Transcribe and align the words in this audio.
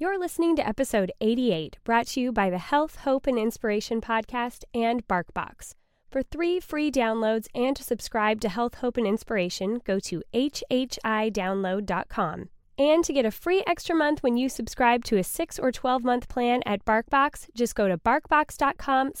You're 0.00 0.16
listening 0.16 0.54
to 0.54 0.64
episode 0.64 1.10
88, 1.20 1.78
brought 1.82 2.06
to 2.08 2.20
you 2.20 2.30
by 2.30 2.50
the 2.50 2.58
Health, 2.58 2.98
Hope, 2.98 3.26
and 3.26 3.36
Inspiration 3.36 4.00
podcast 4.00 4.62
and 4.72 5.04
BarkBox. 5.08 5.72
For 6.08 6.22
three 6.22 6.60
free 6.60 6.92
downloads 6.92 7.48
and 7.52 7.74
to 7.74 7.82
subscribe 7.82 8.40
to 8.42 8.48
Health, 8.48 8.76
Hope, 8.76 8.96
and 8.96 9.08
Inspiration, 9.08 9.80
go 9.84 9.98
to 9.98 10.22
hhidownload.com. 10.32 12.48
And 12.78 13.04
to 13.04 13.12
get 13.12 13.26
a 13.26 13.32
free 13.32 13.64
extra 13.66 13.96
month 13.96 14.22
when 14.22 14.36
you 14.36 14.48
subscribe 14.48 15.02
to 15.06 15.18
a 15.18 15.24
6 15.24 15.58
or 15.58 15.72
12 15.72 16.04
month 16.04 16.28
plan 16.28 16.62
at 16.64 16.84
BarkBox, 16.84 17.48
just 17.56 17.74
go 17.74 17.88
to 17.88 17.98
barkbox.com 17.98 19.14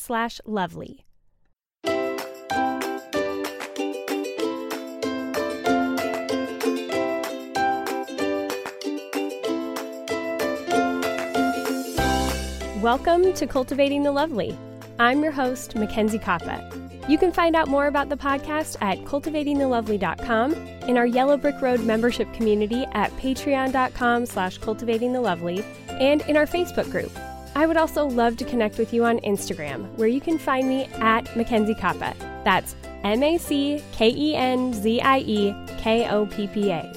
Welcome 12.88 13.34
to 13.34 13.46
Cultivating 13.46 14.02
the 14.02 14.12
Lovely. 14.12 14.58
I'm 14.98 15.22
your 15.22 15.30
host, 15.30 15.76
Mackenzie 15.76 16.18
Koppa. 16.18 17.06
You 17.06 17.18
can 17.18 17.32
find 17.32 17.54
out 17.54 17.68
more 17.68 17.86
about 17.86 18.08
the 18.08 18.16
podcast 18.16 18.78
at 18.80 18.96
cultivatingthelovely.com, 19.00 20.54
in 20.54 20.96
our 20.96 21.04
Yellow 21.04 21.36
Brick 21.36 21.60
Road 21.60 21.80
membership 21.80 22.32
community 22.32 22.86
at 22.92 23.10
patreon.com 23.18 24.24
slash 24.24 24.58
cultivatingthelovely, 24.60 25.62
and 26.00 26.22
in 26.22 26.38
our 26.38 26.46
Facebook 26.46 26.90
group. 26.90 27.12
I 27.54 27.66
would 27.66 27.76
also 27.76 28.06
love 28.06 28.38
to 28.38 28.46
connect 28.46 28.78
with 28.78 28.94
you 28.94 29.04
on 29.04 29.18
Instagram, 29.18 29.94
where 29.98 30.08
you 30.08 30.22
can 30.22 30.38
find 30.38 30.66
me 30.66 30.86
at 30.94 31.36
Mackenzie 31.36 31.74
Koppa. 31.74 32.16
That's 32.42 32.74
M 33.04 33.22
A 33.22 33.36
C 33.36 33.84
K 33.92 34.08
E 34.08 34.34
N 34.34 34.72
Z 34.72 34.98
I 35.02 35.18
E 35.18 35.54
K 35.76 36.08
O 36.08 36.24
P 36.24 36.46
P 36.46 36.70
A. 36.70 36.90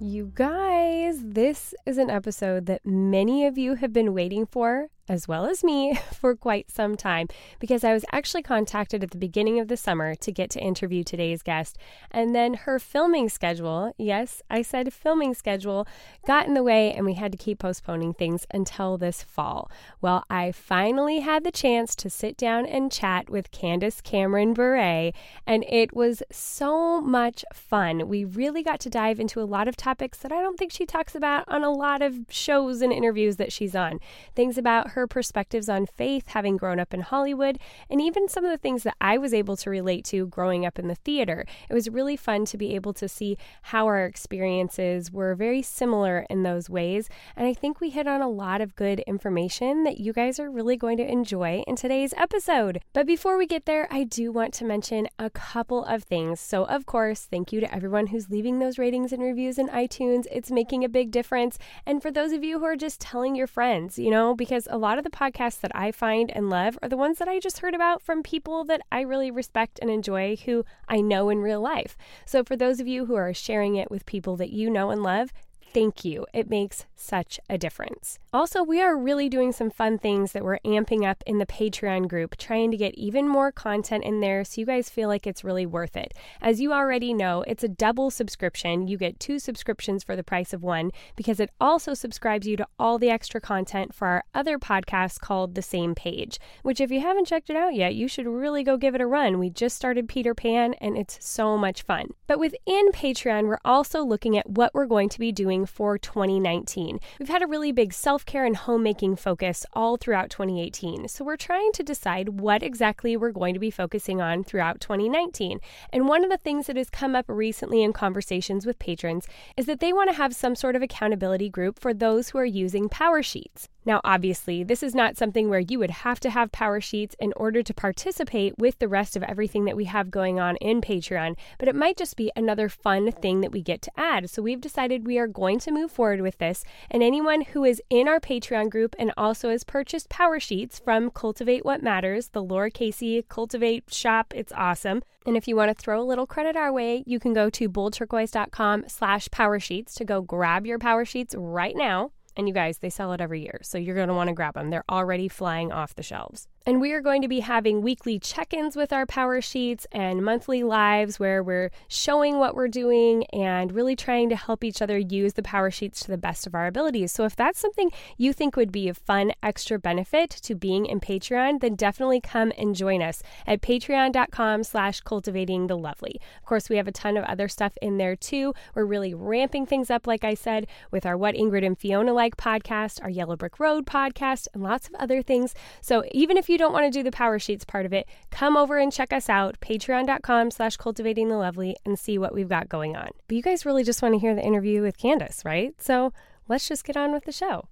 You 0.00 0.30
guys, 0.32 1.18
this 1.24 1.74
is 1.84 1.98
an 1.98 2.08
episode 2.08 2.66
that 2.66 2.86
many 2.86 3.44
of 3.46 3.58
you 3.58 3.74
have 3.74 3.92
been 3.92 4.14
waiting 4.14 4.46
for 4.46 4.90
as 5.08 5.28
well 5.28 5.46
as 5.46 5.64
me, 5.64 5.98
for 6.12 6.34
quite 6.36 6.70
some 6.70 6.96
time 6.96 7.28
because 7.58 7.84
I 7.84 7.92
was 7.92 8.04
actually 8.12 8.42
contacted 8.42 9.02
at 9.02 9.10
the 9.10 9.18
beginning 9.18 9.58
of 9.58 9.68
the 9.68 9.76
summer 9.76 10.14
to 10.16 10.32
get 10.32 10.50
to 10.50 10.60
interview 10.60 11.04
today's 11.04 11.42
guest. 11.42 11.78
And 12.10 12.34
then 12.34 12.54
her 12.54 12.78
filming 12.78 13.28
schedule, 13.28 13.94
yes, 13.98 14.42
I 14.50 14.62
said 14.62 14.92
filming 14.92 15.34
schedule, 15.34 15.86
got 16.26 16.46
in 16.46 16.54
the 16.54 16.62
way 16.62 16.92
and 16.92 17.06
we 17.06 17.14
had 17.14 17.32
to 17.32 17.38
keep 17.38 17.60
postponing 17.60 18.14
things 18.14 18.46
until 18.52 18.98
this 18.98 19.22
fall. 19.22 19.70
Well, 20.00 20.24
I 20.30 20.52
finally 20.52 21.20
had 21.20 21.44
the 21.44 21.50
chance 21.50 21.94
to 21.96 22.10
sit 22.10 22.36
down 22.36 22.66
and 22.66 22.92
chat 22.92 23.30
with 23.30 23.50
Candace 23.50 24.00
Cameron 24.00 24.54
Bure, 24.54 25.12
and 25.46 25.64
it 25.68 25.94
was 25.94 26.22
so 26.30 27.00
much 27.00 27.44
fun. 27.52 28.08
We 28.08 28.24
really 28.24 28.62
got 28.62 28.80
to 28.80 28.90
dive 28.90 29.20
into 29.20 29.40
a 29.40 29.42
lot 29.42 29.68
of 29.68 29.76
topics 29.76 30.18
that 30.18 30.32
I 30.32 30.40
don't 30.40 30.58
think 30.58 30.72
she 30.72 30.86
talks 30.86 31.14
about 31.14 31.44
on 31.48 31.64
a 31.64 31.70
lot 31.70 32.02
of 32.02 32.26
shows 32.28 32.82
and 32.82 32.92
interviews 32.92 33.36
that 33.36 33.52
she's 33.52 33.74
on. 33.74 34.00
Things 34.34 34.58
about 34.58 34.90
her 34.90 34.97
her 34.98 35.06
perspectives 35.06 35.68
on 35.68 35.86
faith, 35.86 36.28
having 36.28 36.56
grown 36.56 36.80
up 36.80 36.92
in 36.92 37.00
Hollywood, 37.00 37.58
and 37.88 38.00
even 38.00 38.28
some 38.28 38.44
of 38.44 38.50
the 38.50 38.58
things 38.58 38.82
that 38.82 38.96
I 39.00 39.16
was 39.16 39.32
able 39.32 39.56
to 39.58 39.70
relate 39.70 40.04
to 40.06 40.26
growing 40.26 40.66
up 40.66 40.78
in 40.78 40.88
the 40.88 40.96
theater. 40.96 41.46
It 41.70 41.74
was 41.74 41.88
really 41.88 42.16
fun 42.16 42.44
to 42.46 42.58
be 42.58 42.74
able 42.74 42.92
to 42.94 43.08
see 43.08 43.38
how 43.62 43.86
our 43.86 44.04
experiences 44.04 45.12
were 45.12 45.34
very 45.34 45.62
similar 45.62 46.26
in 46.28 46.42
those 46.42 46.68
ways. 46.68 47.08
And 47.36 47.46
I 47.46 47.54
think 47.54 47.80
we 47.80 47.90
hit 47.90 48.06
on 48.06 48.20
a 48.20 48.28
lot 48.28 48.60
of 48.60 48.74
good 48.74 49.00
information 49.00 49.84
that 49.84 49.98
you 49.98 50.12
guys 50.12 50.40
are 50.40 50.50
really 50.50 50.76
going 50.76 50.96
to 50.98 51.10
enjoy 51.10 51.62
in 51.66 51.76
today's 51.76 52.12
episode. 52.16 52.80
But 52.92 53.06
before 53.06 53.38
we 53.38 53.46
get 53.46 53.66
there, 53.66 53.86
I 53.90 54.02
do 54.02 54.32
want 54.32 54.52
to 54.54 54.64
mention 54.64 55.08
a 55.18 55.30
couple 55.30 55.84
of 55.84 56.02
things. 56.02 56.40
So, 56.40 56.64
of 56.64 56.86
course, 56.86 57.28
thank 57.30 57.52
you 57.52 57.60
to 57.60 57.72
everyone 57.72 58.08
who's 58.08 58.30
leaving 58.30 58.58
those 58.58 58.78
ratings 58.78 59.12
and 59.12 59.22
reviews 59.22 59.58
in 59.58 59.68
iTunes. 59.68 60.26
It's 60.32 60.50
making 60.50 60.82
a 60.84 60.88
big 60.88 61.10
difference. 61.10 61.58
And 61.86 62.02
for 62.02 62.10
those 62.10 62.32
of 62.32 62.42
you 62.42 62.58
who 62.58 62.64
are 62.64 62.76
just 62.76 63.00
telling 63.00 63.36
your 63.36 63.46
friends, 63.46 63.98
you 63.98 64.10
know, 64.10 64.34
because 64.34 64.66
a 64.70 64.78
lot 64.78 64.87
lot 64.88 64.96
of 64.96 65.04
the 65.04 65.10
podcasts 65.10 65.60
that 65.60 65.70
I 65.74 65.92
find 65.92 66.30
and 66.30 66.48
love 66.48 66.78
are 66.82 66.88
the 66.88 66.96
ones 66.96 67.18
that 67.18 67.28
I 67.28 67.40
just 67.40 67.58
heard 67.58 67.74
about 67.74 68.00
from 68.00 68.22
people 68.22 68.64
that 68.64 68.80
I 68.90 69.02
really 69.02 69.30
respect 69.30 69.78
and 69.82 69.90
enjoy 69.90 70.36
who 70.36 70.64
I 70.88 71.02
know 71.02 71.28
in 71.28 71.40
real 71.40 71.60
life. 71.60 71.94
So, 72.24 72.42
for 72.42 72.56
those 72.56 72.80
of 72.80 72.88
you 72.88 73.04
who 73.04 73.14
are 73.14 73.34
sharing 73.34 73.76
it 73.76 73.90
with 73.90 74.06
people 74.06 74.38
that 74.38 74.48
you 74.48 74.70
know 74.70 74.88
and 74.88 75.02
love, 75.02 75.30
thank 75.72 76.04
you. 76.04 76.26
It 76.32 76.50
makes 76.50 76.86
such 76.94 77.38
a 77.48 77.56
difference. 77.56 78.18
Also, 78.32 78.62
we 78.62 78.80
are 78.80 78.96
really 78.96 79.28
doing 79.28 79.52
some 79.52 79.70
fun 79.70 79.98
things 79.98 80.32
that 80.32 80.44
we're 80.44 80.58
amping 80.60 81.06
up 81.06 81.22
in 81.26 81.38
the 81.38 81.46
Patreon 81.46 82.08
group, 82.08 82.36
trying 82.36 82.70
to 82.70 82.76
get 82.76 82.94
even 82.94 83.28
more 83.28 83.52
content 83.52 84.04
in 84.04 84.20
there 84.20 84.44
so 84.44 84.60
you 84.60 84.66
guys 84.66 84.90
feel 84.90 85.08
like 85.08 85.26
it's 85.26 85.44
really 85.44 85.64
worth 85.64 85.96
it. 85.96 86.12
As 86.42 86.60
you 86.60 86.72
already 86.72 87.14
know, 87.14 87.42
it's 87.46 87.64
a 87.64 87.68
double 87.68 88.10
subscription. 88.10 88.88
You 88.88 88.98
get 88.98 89.20
two 89.20 89.38
subscriptions 89.38 90.04
for 90.04 90.16
the 90.16 90.24
price 90.24 90.52
of 90.52 90.62
one 90.62 90.90
because 91.16 91.40
it 91.40 91.50
also 91.60 91.94
subscribes 91.94 92.46
you 92.46 92.56
to 92.56 92.66
all 92.78 92.98
the 92.98 93.10
extra 93.10 93.40
content 93.40 93.94
for 93.94 94.08
our 94.08 94.24
other 94.34 94.58
podcast 94.58 95.20
called 95.20 95.54
The 95.54 95.62
Same 95.62 95.94
Page, 95.94 96.38
which, 96.62 96.80
if 96.80 96.90
you 96.90 97.00
haven't 97.00 97.26
checked 97.26 97.50
it 97.50 97.56
out 97.56 97.74
yet, 97.74 97.94
you 97.94 98.08
should 98.08 98.26
really 98.26 98.64
go 98.64 98.76
give 98.76 98.94
it 98.94 99.00
a 99.00 99.06
run. 99.06 99.38
We 99.38 99.50
just 99.50 99.76
started 99.76 100.08
Peter 100.08 100.34
Pan 100.34 100.74
and 100.74 100.98
it's 100.98 101.24
so 101.24 101.56
much 101.56 101.82
fun. 101.82 102.08
But 102.26 102.38
within 102.38 102.90
Patreon, 102.92 103.44
we're 103.44 103.58
also 103.64 104.04
looking 104.04 104.36
at 104.36 104.50
what 104.50 104.74
we're 104.74 104.86
going 104.86 105.08
to 105.10 105.18
be 105.18 105.32
doing 105.32 105.57
for 105.66 105.98
2019. 105.98 107.00
We've 107.18 107.28
had 107.28 107.42
a 107.42 107.46
really 107.46 107.72
big 107.72 107.92
self 107.92 108.24
care 108.24 108.44
and 108.44 108.56
homemaking 108.56 109.16
focus 109.16 109.64
all 109.72 109.96
throughout 109.96 110.30
2018, 110.30 111.08
so 111.08 111.24
we're 111.24 111.36
trying 111.36 111.72
to 111.72 111.82
decide 111.82 112.40
what 112.40 112.62
exactly 112.62 113.16
we're 113.16 113.32
going 113.32 113.54
to 113.54 113.60
be 113.60 113.70
focusing 113.70 114.20
on 114.20 114.44
throughout 114.44 114.80
2019. 114.80 115.60
And 115.92 116.08
one 116.08 116.24
of 116.24 116.30
the 116.30 116.36
things 116.36 116.66
that 116.66 116.76
has 116.76 116.90
come 116.90 117.14
up 117.14 117.24
recently 117.28 117.82
in 117.82 117.92
conversations 117.92 118.66
with 118.66 118.78
patrons 118.78 119.26
is 119.56 119.66
that 119.66 119.80
they 119.80 119.92
want 119.92 120.10
to 120.10 120.16
have 120.16 120.34
some 120.34 120.54
sort 120.54 120.76
of 120.76 120.82
accountability 120.82 121.48
group 121.48 121.78
for 121.78 121.94
those 121.94 122.30
who 122.30 122.38
are 122.38 122.44
using 122.44 122.88
Power 122.88 123.22
Sheets. 123.22 123.68
Now, 123.88 124.02
obviously, 124.04 124.64
this 124.64 124.82
is 124.82 124.94
not 124.94 125.16
something 125.16 125.48
where 125.48 125.60
you 125.60 125.78
would 125.78 125.90
have 125.90 126.20
to 126.20 126.28
have 126.28 126.52
Power 126.52 126.78
Sheets 126.78 127.16
in 127.18 127.32
order 127.38 127.62
to 127.62 127.72
participate 127.72 128.52
with 128.58 128.78
the 128.80 128.86
rest 128.86 129.16
of 129.16 129.22
everything 129.22 129.64
that 129.64 129.76
we 129.76 129.86
have 129.86 130.10
going 130.10 130.38
on 130.38 130.56
in 130.56 130.82
Patreon, 130.82 131.36
but 131.58 131.68
it 131.68 131.74
might 131.74 131.96
just 131.96 132.14
be 132.14 132.30
another 132.36 132.68
fun 132.68 133.10
thing 133.10 133.40
that 133.40 133.50
we 133.50 133.62
get 133.62 133.80
to 133.80 133.90
add. 133.96 134.28
So 134.28 134.42
we've 134.42 134.60
decided 134.60 135.06
we 135.06 135.18
are 135.18 135.26
going 135.26 135.58
to 135.60 135.72
move 135.72 135.90
forward 135.90 136.20
with 136.20 136.36
this, 136.36 136.64
and 136.90 137.02
anyone 137.02 137.40
who 137.40 137.64
is 137.64 137.80
in 137.88 138.08
our 138.08 138.20
Patreon 138.20 138.68
group 138.68 138.94
and 138.98 139.10
also 139.16 139.48
has 139.48 139.64
purchased 139.64 140.10
Power 140.10 140.38
Sheets 140.38 140.78
from 140.78 141.10
Cultivate 141.10 141.64
What 141.64 141.82
Matters, 141.82 142.28
the 142.28 142.42
Lara 142.42 142.70
Casey 142.70 143.24
Cultivate 143.26 143.90
shop, 143.90 144.34
it's 144.36 144.52
awesome. 144.54 145.00
And 145.24 145.34
if 145.34 145.48
you 145.48 145.56
want 145.56 145.70
to 145.70 145.82
throw 145.82 145.98
a 145.98 146.04
little 146.04 146.26
credit 146.26 146.56
our 146.56 146.74
way, 146.74 147.04
you 147.06 147.18
can 147.18 147.32
go 147.32 147.48
to 147.48 147.70
boldturquoise.com 147.70 148.84
slash 148.86 149.30
power 149.30 149.58
sheets 149.58 149.94
to 149.94 150.04
go 150.04 150.20
grab 150.20 150.66
your 150.66 150.78
power 150.78 151.06
sheets 151.06 151.34
right 151.38 151.74
now. 151.74 152.10
And 152.38 152.46
you 152.46 152.54
guys, 152.54 152.78
they 152.78 152.88
sell 152.88 153.12
it 153.12 153.20
every 153.20 153.40
year, 153.42 153.58
so 153.62 153.78
you're 153.78 153.96
going 153.96 154.06
to 154.06 154.14
want 154.14 154.28
to 154.28 154.32
grab 154.32 154.54
them. 154.54 154.70
They're 154.70 154.84
already 154.88 155.26
flying 155.26 155.72
off 155.72 155.96
the 155.96 156.04
shelves. 156.04 156.46
And 156.68 156.82
we 156.82 156.92
are 156.92 157.00
going 157.00 157.22
to 157.22 157.28
be 157.28 157.40
having 157.40 157.80
weekly 157.80 158.18
check 158.18 158.52
ins 158.52 158.76
with 158.76 158.92
our 158.92 159.06
power 159.06 159.40
sheets 159.40 159.86
and 159.90 160.22
monthly 160.22 160.62
lives 160.62 161.18
where 161.18 161.42
we're 161.42 161.70
showing 161.88 162.36
what 162.38 162.54
we're 162.54 162.68
doing 162.68 163.24
and 163.32 163.72
really 163.72 163.96
trying 163.96 164.28
to 164.28 164.36
help 164.36 164.62
each 164.62 164.82
other 164.82 164.98
use 164.98 165.32
the 165.32 165.42
power 165.42 165.70
sheets 165.70 166.00
to 166.00 166.10
the 166.10 166.18
best 166.18 166.46
of 166.46 166.54
our 166.54 166.66
abilities. 166.66 167.10
So 167.10 167.24
if 167.24 167.34
that's 167.34 167.58
something 167.58 167.90
you 168.18 168.34
think 168.34 168.54
would 168.54 168.70
be 168.70 168.90
a 168.90 168.92
fun 168.92 169.32
extra 169.42 169.78
benefit 169.78 170.28
to 170.28 170.54
being 170.54 170.84
in 170.84 171.00
Patreon, 171.00 171.60
then 171.60 171.74
definitely 171.74 172.20
come 172.20 172.52
and 172.58 172.76
join 172.76 173.00
us 173.00 173.22
at 173.46 173.62
patreon.com 173.62 174.62
slash 174.62 175.00
cultivating 175.00 175.68
the 175.68 175.78
lovely. 175.78 176.20
Of 176.36 176.44
course, 176.44 176.68
we 176.68 176.76
have 176.76 176.86
a 176.86 176.92
ton 176.92 177.16
of 177.16 177.24
other 177.24 177.48
stuff 177.48 177.78
in 177.80 177.96
there 177.96 178.14
too. 178.14 178.52
We're 178.74 178.84
really 178.84 179.14
ramping 179.14 179.64
things 179.64 179.90
up, 179.90 180.06
like 180.06 180.22
I 180.22 180.34
said, 180.34 180.66
with 180.90 181.06
our 181.06 181.16
What 181.16 181.34
Ingrid 181.34 181.64
and 181.64 181.78
Fiona 181.78 182.12
Like 182.12 182.36
podcast, 182.36 183.02
our 183.02 183.08
Yellow 183.08 183.36
Brick 183.36 183.58
Road 183.58 183.86
podcast, 183.86 184.48
and 184.52 184.62
lots 184.62 184.86
of 184.86 184.94
other 184.96 185.22
things. 185.22 185.54
So 185.80 186.04
even 186.12 186.36
if 186.36 186.50
you 186.50 186.57
don't 186.58 186.74
want 186.74 186.84
to 186.84 186.90
do 186.90 187.02
the 187.02 187.10
power 187.10 187.38
sheets 187.38 187.64
part 187.64 187.86
of 187.86 187.92
it, 187.94 188.06
come 188.30 188.56
over 188.56 188.76
and 188.76 188.92
check 188.92 189.12
us 189.12 189.30
out, 189.30 189.58
patreon.com 189.60 190.50
slash 190.50 190.76
cultivating 190.76 191.28
the 191.28 191.38
lovely, 191.38 191.76
and 191.86 191.98
see 191.98 192.18
what 192.18 192.34
we've 192.34 192.48
got 192.48 192.68
going 192.68 192.96
on. 192.96 193.08
But 193.26 193.36
you 193.36 193.42
guys 193.42 193.64
really 193.64 193.84
just 193.84 194.02
want 194.02 194.14
to 194.14 194.18
hear 194.18 194.34
the 194.34 194.44
interview 194.44 194.82
with 194.82 194.98
Candace, 194.98 195.42
right? 195.44 195.74
So 195.80 196.12
let's 196.48 196.68
just 196.68 196.84
get 196.84 196.96
on 196.96 197.12
with 197.12 197.24
the 197.24 197.32
show. 197.32 197.68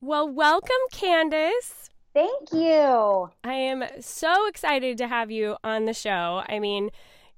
Well, 0.00 0.28
welcome, 0.28 0.70
Candace. 0.90 1.90
Thank 2.14 2.52
you. 2.52 3.30
I 3.44 3.54
am 3.54 3.84
so 4.00 4.46
excited 4.46 4.98
to 4.98 5.08
have 5.08 5.30
you 5.30 5.56
on 5.62 5.84
the 5.84 5.94
show. 5.94 6.42
I 6.46 6.58
mean, 6.58 6.90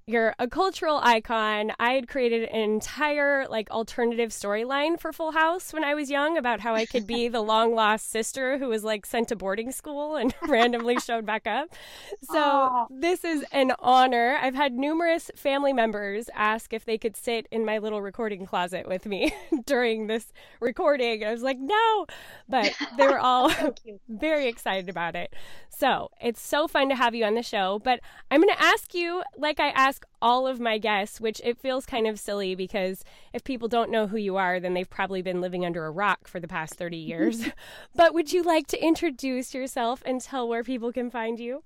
you're 0.06 0.34
a 0.38 0.46
cultural 0.46 1.00
icon. 1.02 1.72
I 1.78 1.92
had 1.92 2.08
created 2.08 2.48
an 2.50 2.60
entire 2.60 3.46
like 3.48 3.70
alternative 3.70 4.30
storyline 4.30 5.00
for 5.00 5.14
Full 5.14 5.32
House 5.32 5.72
when 5.72 5.82
I 5.82 5.94
was 5.94 6.10
young 6.10 6.36
about 6.36 6.60
how 6.60 6.74
I 6.74 6.84
could 6.84 7.06
be 7.06 7.28
the 7.28 7.40
long 7.42 7.74
lost 7.74 8.10
sister 8.10 8.58
who 8.58 8.68
was 8.68 8.84
like 8.84 9.06
sent 9.06 9.28
to 9.28 9.36
boarding 9.36 9.72
school 9.72 10.16
and 10.16 10.34
randomly 10.48 10.98
showed 11.00 11.24
back 11.24 11.46
up. 11.46 11.68
So 12.22 12.38
Aww. 12.38 12.86
this 12.90 13.24
is 13.24 13.44
an 13.50 13.72
honor. 13.78 14.36
I've 14.40 14.54
had 14.54 14.74
numerous 14.74 15.30
family 15.36 15.72
members 15.72 16.28
ask 16.34 16.74
if 16.74 16.84
they 16.84 16.98
could 16.98 17.16
sit 17.16 17.48
in 17.50 17.64
my 17.64 17.78
little 17.78 18.02
recording 18.02 18.44
closet 18.44 18.86
with 18.86 19.06
me 19.06 19.32
during 19.64 20.06
this 20.06 20.34
recording. 20.60 21.24
I 21.24 21.32
was 21.32 21.42
like, 21.42 21.58
no, 21.58 22.06
but 22.46 22.74
they 22.98 23.06
were 23.06 23.20
all 23.20 23.50
very 24.08 24.48
excited 24.48 24.90
about 24.90 25.16
it. 25.16 25.32
So 25.70 26.10
it's 26.20 26.40
so 26.40 26.68
fun 26.68 26.88
to 26.90 26.94
have 26.94 27.14
you 27.14 27.24
on 27.24 27.34
the 27.34 27.42
show. 27.42 27.80
But 27.82 28.00
I'm 28.30 28.42
going 28.42 28.54
to 28.54 28.62
ask 28.62 28.94
you, 28.94 29.22
like 29.36 29.58
I 29.58 29.68
asked 29.70 29.93
ask 29.94 30.04
all 30.20 30.46
of 30.46 30.58
my 30.58 30.78
guests, 30.78 31.20
which 31.20 31.40
it 31.44 31.56
feels 31.56 31.86
kind 31.86 32.06
of 32.06 32.18
silly 32.18 32.56
because 32.56 33.04
if 33.32 33.44
people 33.44 33.68
don't 33.68 33.90
know 33.90 34.08
who 34.08 34.16
you 34.16 34.36
are, 34.36 34.58
then 34.58 34.74
they've 34.74 34.90
probably 34.90 35.22
been 35.22 35.40
living 35.40 35.64
under 35.64 35.86
a 35.86 35.90
rock 35.90 36.26
for 36.26 36.40
the 36.40 36.48
past 36.48 36.74
30 36.74 36.96
years. 37.12 37.44
but 37.94 38.12
would 38.12 38.32
you 38.32 38.42
like 38.42 38.66
to 38.68 38.82
introduce 38.82 39.54
yourself 39.54 40.02
and 40.04 40.20
tell 40.20 40.48
where 40.48 40.64
people 40.64 40.92
can 40.92 41.10
find 41.10 41.38
you? 41.38 41.62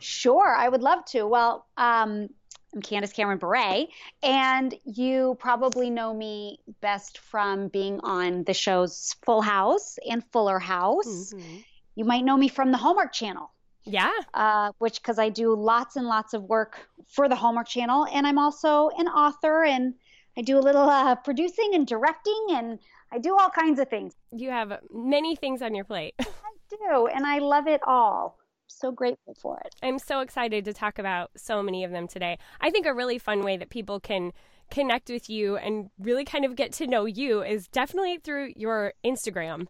Sure, 0.00 0.54
I 0.56 0.68
would 0.68 0.82
love 0.82 1.04
to. 1.06 1.26
Well, 1.26 1.66
um, 1.76 2.28
I'm 2.74 2.82
Candace 2.82 3.12
Cameron 3.12 3.38
Bure, 3.38 3.86
and 4.22 4.74
you 4.84 5.36
probably 5.38 5.90
know 5.90 6.12
me 6.12 6.58
best 6.80 7.18
from 7.18 7.68
being 7.68 8.00
on 8.00 8.44
the 8.44 8.54
shows 8.54 9.14
Full 9.24 9.42
House 9.42 9.98
and 10.08 10.24
Fuller 10.32 10.58
House. 10.58 11.32
Mm-hmm. 11.32 11.56
You 11.94 12.04
might 12.04 12.24
know 12.24 12.36
me 12.36 12.48
from 12.48 12.72
the 12.72 12.78
Hallmark 12.78 13.12
Channel. 13.12 13.50
Yeah. 13.84 14.10
Uh, 14.34 14.72
which, 14.78 15.00
because 15.00 15.18
I 15.18 15.28
do 15.28 15.54
lots 15.54 15.96
and 15.96 16.06
lots 16.06 16.34
of 16.34 16.44
work 16.44 16.88
for 17.06 17.28
the 17.28 17.36
Hallmark 17.36 17.68
Channel, 17.68 18.06
and 18.12 18.26
I'm 18.26 18.38
also 18.38 18.90
an 18.98 19.08
author, 19.08 19.64
and 19.64 19.94
I 20.36 20.42
do 20.42 20.58
a 20.58 20.60
little 20.60 20.88
uh, 20.88 21.14
producing 21.16 21.70
and 21.74 21.86
directing, 21.86 22.46
and 22.50 22.78
I 23.12 23.18
do 23.18 23.36
all 23.36 23.50
kinds 23.50 23.80
of 23.80 23.88
things. 23.88 24.14
You 24.32 24.50
have 24.50 24.78
many 24.92 25.36
things 25.36 25.62
on 25.62 25.74
your 25.74 25.84
plate. 25.84 26.14
I 26.20 26.24
do, 26.70 27.06
and 27.06 27.24
I 27.24 27.38
love 27.38 27.66
it 27.66 27.80
all 27.86 28.38
so 28.70 28.92
grateful 28.92 29.34
for 29.34 29.60
it. 29.64 29.74
I'm 29.82 29.98
so 29.98 30.20
excited 30.20 30.64
to 30.66 30.72
talk 30.72 30.98
about 30.98 31.30
so 31.36 31.62
many 31.62 31.84
of 31.84 31.90
them 31.90 32.06
today. 32.06 32.38
I 32.60 32.70
think 32.70 32.86
a 32.86 32.94
really 32.94 33.18
fun 33.18 33.42
way 33.42 33.56
that 33.56 33.70
people 33.70 34.00
can 34.00 34.32
connect 34.70 35.08
with 35.08 35.30
you 35.30 35.56
and 35.56 35.90
really 35.98 36.24
kind 36.24 36.44
of 36.44 36.54
get 36.54 36.72
to 36.74 36.86
know 36.86 37.06
you 37.06 37.42
is 37.42 37.68
definitely 37.68 38.18
through 38.18 38.52
your 38.54 38.92
Instagram. 39.04 39.66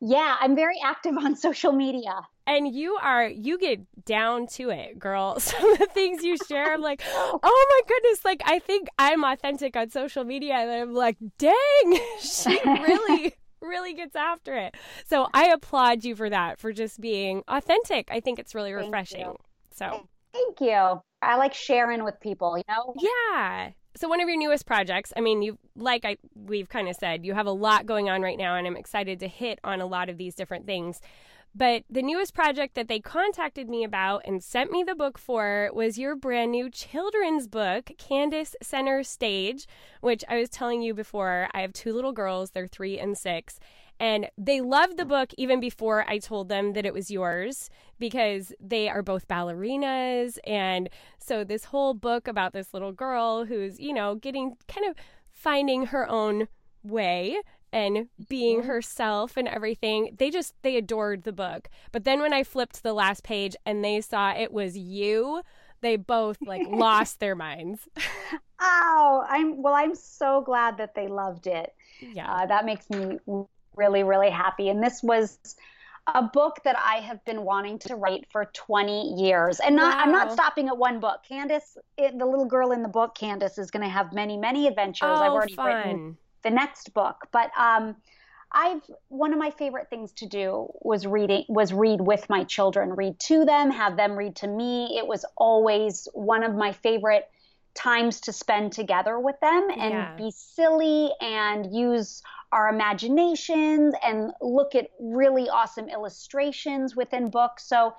Yeah, 0.00 0.36
I'm 0.40 0.56
very 0.56 0.80
active 0.82 1.16
on 1.18 1.36
social 1.48 1.72
media. 1.72 2.20
And 2.48 2.74
you 2.74 2.96
are, 3.02 3.28
you 3.28 3.58
get 3.58 3.80
down 4.06 4.46
to 4.54 4.70
it, 4.70 4.98
girl. 4.98 5.38
Some 5.40 5.70
of 5.72 5.78
the 5.78 5.86
things 5.86 6.24
you 6.24 6.36
share, 6.48 6.72
I'm 6.72 6.80
like, 6.80 7.02
oh 7.12 7.38
my 7.42 7.80
goodness. 7.86 8.24
Like, 8.24 8.40
I 8.46 8.58
think 8.58 8.88
I'm 8.98 9.22
authentic 9.22 9.76
on 9.76 9.90
social 9.90 10.24
media. 10.24 10.54
And 10.54 10.70
I'm 10.70 10.94
like, 10.94 11.18
dang, 11.36 12.00
she 12.20 12.58
really 12.64 13.34
really 13.60 13.92
gets 13.92 14.16
after 14.16 14.54
it. 14.54 14.76
So 15.04 15.26
I 15.34 15.48
applaud 15.48 16.04
you 16.04 16.14
for 16.14 16.30
that, 16.30 16.58
for 16.58 16.72
just 16.72 17.00
being 17.00 17.42
authentic. 17.48 18.08
I 18.10 18.20
think 18.20 18.38
it's 18.38 18.54
really 18.54 18.72
refreshing. 18.72 19.34
So 19.74 19.90
oh, 19.92 20.08
thank 20.32 20.60
you. 20.60 21.02
I 21.20 21.36
like 21.36 21.52
sharing 21.52 22.04
with 22.04 22.18
people, 22.20 22.56
you 22.56 22.64
know? 22.68 22.94
Yeah. 22.96 23.70
So 23.96 24.08
one 24.08 24.20
of 24.20 24.28
your 24.28 24.38
newest 24.38 24.64
projects, 24.64 25.12
I 25.16 25.20
mean, 25.20 25.42
you 25.42 25.58
like 25.74 26.04
I 26.04 26.16
we've 26.36 26.68
kind 26.68 26.88
of 26.88 26.94
said, 26.94 27.26
you 27.26 27.34
have 27.34 27.46
a 27.46 27.52
lot 27.52 27.84
going 27.84 28.08
on 28.08 28.22
right 28.22 28.38
now 28.38 28.54
and 28.54 28.66
I'm 28.66 28.76
excited 28.76 29.18
to 29.20 29.28
hit 29.28 29.58
on 29.64 29.80
a 29.80 29.86
lot 29.86 30.08
of 30.08 30.16
these 30.18 30.36
different 30.36 30.66
things. 30.66 31.00
But 31.54 31.84
the 31.90 32.02
newest 32.02 32.34
project 32.34 32.74
that 32.74 32.88
they 32.88 33.00
contacted 33.00 33.68
me 33.68 33.82
about 33.82 34.22
and 34.24 34.42
sent 34.42 34.70
me 34.70 34.84
the 34.84 34.94
book 34.94 35.18
for 35.18 35.70
was 35.72 35.98
your 35.98 36.14
brand 36.14 36.52
new 36.52 36.70
children's 36.70 37.48
book, 37.48 37.90
Candace 37.98 38.54
Center 38.62 39.02
Stage, 39.02 39.66
which 40.00 40.24
I 40.28 40.38
was 40.38 40.50
telling 40.50 40.82
you 40.82 40.94
before. 40.94 41.48
I 41.52 41.62
have 41.62 41.72
two 41.72 41.92
little 41.92 42.12
girls, 42.12 42.50
they're 42.50 42.68
three 42.68 42.98
and 42.98 43.16
six. 43.16 43.58
And 44.00 44.28
they 44.38 44.60
loved 44.60 44.96
the 44.96 45.04
book 45.04 45.30
even 45.36 45.58
before 45.58 46.08
I 46.08 46.18
told 46.18 46.48
them 46.48 46.74
that 46.74 46.86
it 46.86 46.94
was 46.94 47.10
yours 47.10 47.68
because 47.98 48.52
they 48.60 48.88
are 48.88 49.02
both 49.02 49.26
ballerinas. 49.26 50.38
And 50.46 50.88
so, 51.18 51.42
this 51.42 51.64
whole 51.64 51.94
book 51.94 52.28
about 52.28 52.52
this 52.52 52.72
little 52.72 52.92
girl 52.92 53.46
who's, 53.46 53.80
you 53.80 53.92
know, 53.92 54.14
getting 54.14 54.56
kind 54.68 54.86
of 54.88 54.94
finding 55.30 55.86
her 55.86 56.08
own 56.08 56.46
way 56.84 57.38
and 57.72 58.08
being 58.28 58.62
herself 58.62 59.36
and 59.36 59.48
everything. 59.48 60.16
They 60.18 60.30
just 60.30 60.54
they 60.62 60.76
adored 60.76 61.24
the 61.24 61.32
book. 61.32 61.68
But 61.92 62.04
then 62.04 62.20
when 62.20 62.32
I 62.32 62.42
flipped 62.42 62.82
the 62.82 62.92
last 62.92 63.24
page 63.24 63.56
and 63.66 63.84
they 63.84 64.00
saw 64.00 64.32
it 64.32 64.52
was 64.52 64.76
you, 64.76 65.42
they 65.80 65.96
both 65.96 66.38
like 66.40 66.66
lost 66.70 67.20
their 67.20 67.34
minds. 67.34 67.88
oh, 68.60 69.24
I'm 69.28 69.62
well 69.62 69.74
I'm 69.74 69.94
so 69.94 70.42
glad 70.42 70.78
that 70.78 70.94
they 70.94 71.08
loved 71.08 71.46
it. 71.46 71.74
Yeah. 72.00 72.32
Uh, 72.32 72.46
that 72.46 72.64
makes 72.64 72.88
me 72.90 73.18
really 73.76 74.02
really 74.02 74.30
happy 74.30 74.68
and 74.68 74.82
this 74.82 75.02
was 75.02 75.38
a 76.14 76.22
book 76.22 76.56
that 76.64 76.76
I 76.78 76.96
have 77.00 77.22
been 77.26 77.42
wanting 77.42 77.78
to 77.80 77.94
write 77.94 78.26
for 78.32 78.46
20 78.54 79.22
years. 79.22 79.60
And 79.60 79.76
not, 79.76 79.94
wow. 79.94 80.02
I'm 80.02 80.10
not 80.10 80.32
stopping 80.32 80.68
at 80.68 80.78
one 80.78 81.00
book. 81.00 81.20
Candace, 81.28 81.76
it, 81.98 82.18
the 82.18 82.24
little 82.24 82.46
girl 82.46 82.72
in 82.72 82.82
the 82.82 82.88
book, 82.88 83.14
Candace, 83.14 83.58
is 83.58 83.70
going 83.70 83.82
to 83.82 83.90
have 83.90 84.14
many, 84.14 84.38
many 84.38 84.66
adventures. 84.66 85.06
Oh, 85.06 85.14
I've 85.16 85.32
already 85.32 85.54
fun. 85.54 85.66
written 85.66 86.18
the 86.48 86.54
next 86.54 86.94
book. 86.94 87.16
But 87.30 87.50
um, 87.58 87.96
I've 88.52 88.82
one 89.08 89.32
of 89.32 89.38
my 89.38 89.50
favorite 89.50 89.90
things 89.90 90.12
to 90.14 90.26
do 90.26 90.68
was 90.80 91.06
reading 91.06 91.44
was 91.48 91.72
read 91.72 92.00
with 92.00 92.28
my 92.30 92.44
children, 92.44 92.94
read 92.94 93.18
to 93.20 93.44
them, 93.44 93.70
have 93.70 93.96
them 93.96 94.16
read 94.16 94.36
to 94.36 94.46
me. 94.46 94.96
It 94.98 95.06
was 95.06 95.24
always 95.36 96.08
one 96.14 96.42
of 96.42 96.54
my 96.54 96.72
favorite 96.72 97.28
times 97.74 98.20
to 98.22 98.32
spend 98.32 98.72
together 98.72 99.20
with 99.20 99.38
them 99.40 99.68
and 99.70 99.92
yeah. 99.92 100.16
be 100.16 100.32
silly 100.32 101.10
and 101.20 101.72
use 101.72 102.22
our 102.50 102.70
imaginations 102.70 103.94
and 104.02 104.32
look 104.40 104.74
at 104.74 104.88
really 104.98 105.48
awesome 105.50 105.88
illustrations 105.88 106.96
within 106.96 107.28
books. 107.28 107.64
So 107.64 107.94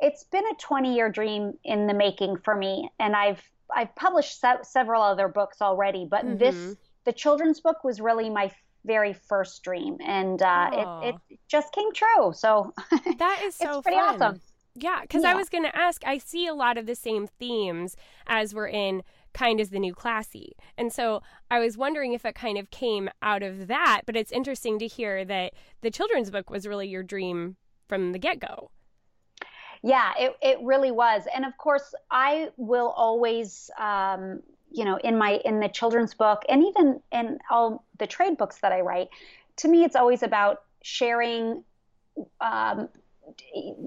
it's 0.00 0.22
been 0.24 0.46
a 0.46 0.54
20 0.54 0.94
year 0.94 1.10
dream 1.10 1.54
in 1.64 1.88
the 1.88 1.94
making 1.94 2.36
for 2.38 2.54
me 2.54 2.88
and 3.00 3.16
I've 3.16 3.42
I've 3.74 3.94
published 3.96 4.40
se- 4.40 4.62
several 4.62 5.02
other 5.02 5.28
books 5.28 5.60
already, 5.60 6.06
but 6.10 6.24
mm-hmm. 6.24 6.38
this 6.38 6.76
the 7.08 7.12
children's 7.14 7.58
book 7.58 7.84
was 7.84 8.02
really 8.02 8.28
my 8.28 8.50
very 8.84 9.14
first 9.14 9.62
dream, 9.62 9.96
and 10.04 10.42
uh, 10.42 11.00
it, 11.02 11.14
it 11.30 11.40
just 11.48 11.72
came 11.72 11.90
true. 11.94 12.34
So 12.34 12.74
that 13.18 13.40
is 13.44 13.54
so 13.54 13.80
pretty 13.80 13.96
fun. 13.96 14.22
awesome. 14.22 14.40
Yeah, 14.74 15.00
because 15.00 15.22
yeah. 15.22 15.30
I 15.30 15.34
was 15.34 15.48
going 15.48 15.64
to 15.64 15.74
ask, 15.74 16.02
I 16.04 16.18
see 16.18 16.46
a 16.46 16.52
lot 16.52 16.76
of 16.76 16.84
the 16.84 16.94
same 16.94 17.26
themes 17.26 17.96
as 18.26 18.54
we're 18.54 18.68
in 18.68 19.02
Kind 19.32 19.58
is 19.58 19.70
the 19.70 19.78
New 19.78 19.94
Classy. 19.94 20.52
And 20.76 20.92
so 20.92 21.22
I 21.50 21.60
was 21.60 21.78
wondering 21.78 22.12
if 22.12 22.26
it 22.26 22.34
kind 22.34 22.58
of 22.58 22.70
came 22.70 23.08
out 23.22 23.42
of 23.42 23.68
that, 23.68 24.02
but 24.04 24.14
it's 24.14 24.30
interesting 24.30 24.78
to 24.80 24.86
hear 24.86 25.24
that 25.24 25.54
the 25.80 25.90
children's 25.90 26.30
book 26.30 26.50
was 26.50 26.66
really 26.66 26.88
your 26.88 27.02
dream 27.02 27.56
from 27.88 28.12
the 28.12 28.18
get 28.18 28.38
go. 28.38 28.70
Yeah, 29.82 30.12
it, 30.18 30.36
it 30.42 30.58
really 30.62 30.90
was. 30.90 31.22
And 31.34 31.46
of 31.46 31.56
course, 31.56 31.94
I 32.10 32.50
will 32.58 32.90
always 32.90 33.70
um, 33.78 34.42
you 34.70 34.84
know 34.84 34.96
in 34.96 35.16
my 35.16 35.40
in 35.44 35.60
the 35.60 35.68
children's 35.68 36.14
book 36.14 36.42
and 36.48 36.64
even 36.64 37.00
in 37.12 37.38
all 37.50 37.84
the 37.98 38.06
trade 38.06 38.36
books 38.36 38.58
that 38.58 38.72
i 38.72 38.80
write 38.80 39.08
to 39.56 39.68
me 39.68 39.84
it's 39.84 39.96
always 39.96 40.22
about 40.22 40.62
sharing 40.82 41.62
um, 42.40 42.88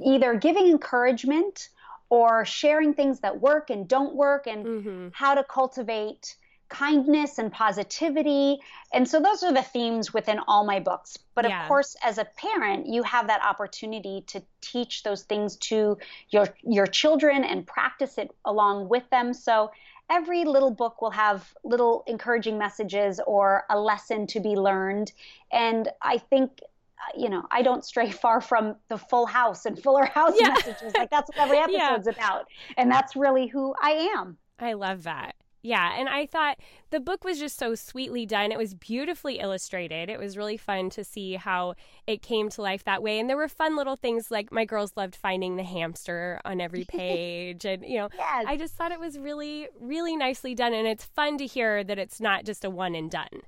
either 0.06 0.36
giving 0.36 0.68
encouragement 0.68 1.69
or 2.10 2.45
sharing 2.45 2.94
things 2.94 3.22
that 3.22 3.39
work 3.42 3.69
and 3.69 3.88
don't 3.88 4.16
work 4.16 4.48
and 4.48 4.66
mm-hmm. 4.66 5.07
how 5.13 5.33
to 5.33 5.44
cultivate 5.44 6.36
kindness 6.72 7.38
and 7.38 7.51
positivity. 7.51 8.57
And 8.94 9.07
so 9.07 9.19
those 9.19 9.44
are 9.44 9.54
the 9.54 9.62
themes 9.62 10.13
within 10.13 10.39
all 10.48 10.66
my 10.66 10.80
books. 10.80 11.18
But 11.36 11.48
yeah. 11.48 11.63
of 11.63 11.68
course, 11.68 11.95
as 12.03 12.17
a 12.17 12.25
parent, 12.25 12.88
you 12.88 13.03
have 13.03 13.27
that 13.27 13.44
opportunity 13.44 14.24
to 14.27 14.41
teach 14.62 15.03
those 15.03 15.24
things 15.24 15.58
to 15.58 15.98
your 16.29 16.48
your 16.63 16.88
children 16.88 17.44
and 17.44 17.67
practice 17.67 18.17
it 18.17 18.34
along 18.46 18.89
with 18.89 19.10
them. 19.10 19.34
So 19.34 19.72
every 20.12 20.44
little 20.44 20.72
book 20.72 21.01
will 21.01 21.12
have 21.12 21.53
little 21.63 22.03
encouraging 22.06 22.58
messages 22.58 23.20
or 23.25 23.63
a 23.70 23.80
lesson 23.80 24.27
to 24.27 24.39
be 24.39 24.50
learned. 24.50 25.13
And 25.51 25.88
I 26.01 26.18
think 26.18 26.60
uh, 26.62 27.20
you 27.20 27.30
know, 27.30 27.48
I 27.50 27.62
don't 27.62 27.84
stray 27.84 28.12
far 28.24 28.41
from 28.41 28.75
the 28.89 28.98
full 28.98 29.25
house 29.25 29.65
and 29.65 29.82
fuller 29.82 30.06
house 30.06 30.36
yeah. 30.39 30.50
messages. 30.50 30.94
Like 30.98 31.10
that's 31.10 31.30
what 31.36 31.50
every 31.50 31.58
episode's 31.77 32.08
yeah. 32.08 32.13
about. 32.13 32.48
And 32.77 32.91
that's 32.91 33.15
really 33.15 33.48
who 33.48 33.74
I 33.82 34.12
am. 34.15 34.38
I 34.60 34.74
love 34.74 35.03
that. 35.03 35.36
Yeah, 35.63 35.96
and 35.98 36.10
I 36.10 36.25
thought 36.25 36.58
the 36.89 37.00
book 37.00 37.24
was 37.24 37.38
just 37.38 37.58
so 37.58 37.75
sweetly 37.75 38.25
done. 38.25 38.51
It 38.51 38.58
was 38.58 38.74
beautifully 38.74 39.39
illustrated. 39.39 40.10
It 40.10 40.20
was 40.20 40.36
really 40.36 40.58
fun 40.58 40.89
to 40.91 41.03
see 41.03 41.36
how 41.36 41.75
it 42.08 42.24
came 42.24 42.50
to 42.50 42.62
life 42.62 42.84
that 42.86 43.03
way. 43.03 43.20
And 43.20 43.30
there 43.30 43.38
were 43.38 43.48
fun 43.48 43.75
little 43.75 43.96
things 43.96 44.32
like 44.32 44.51
my 44.51 44.65
girls 44.65 44.94
loved 44.96 45.15
finding 45.15 45.58
the 45.58 45.63
hamster 45.63 46.41
on 46.46 46.62
every 46.62 46.84
page. 46.84 47.63
and, 47.65 47.86
you 47.86 47.98
know, 47.98 48.10
yes. 48.18 48.46
I 48.48 48.58
just 48.58 48.74
thought 48.74 48.91
it 48.91 49.00
was 49.00 49.20
really, 49.20 49.68
really 49.80 50.15
nicely 50.18 50.56
done. 50.56 50.74
And 50.74 50.88
it's 50.88 51.06
fun 51.06 51.38
to 51.38 51.46
hear 51.46 51.84
that 51.84 52.00
it's 52.00 52.20
not 52.20 52.44
just 52.44 52.65
a 52.65 52.70
one 52.70 52.96
and 52.96 53.12
done. 53.12 53.41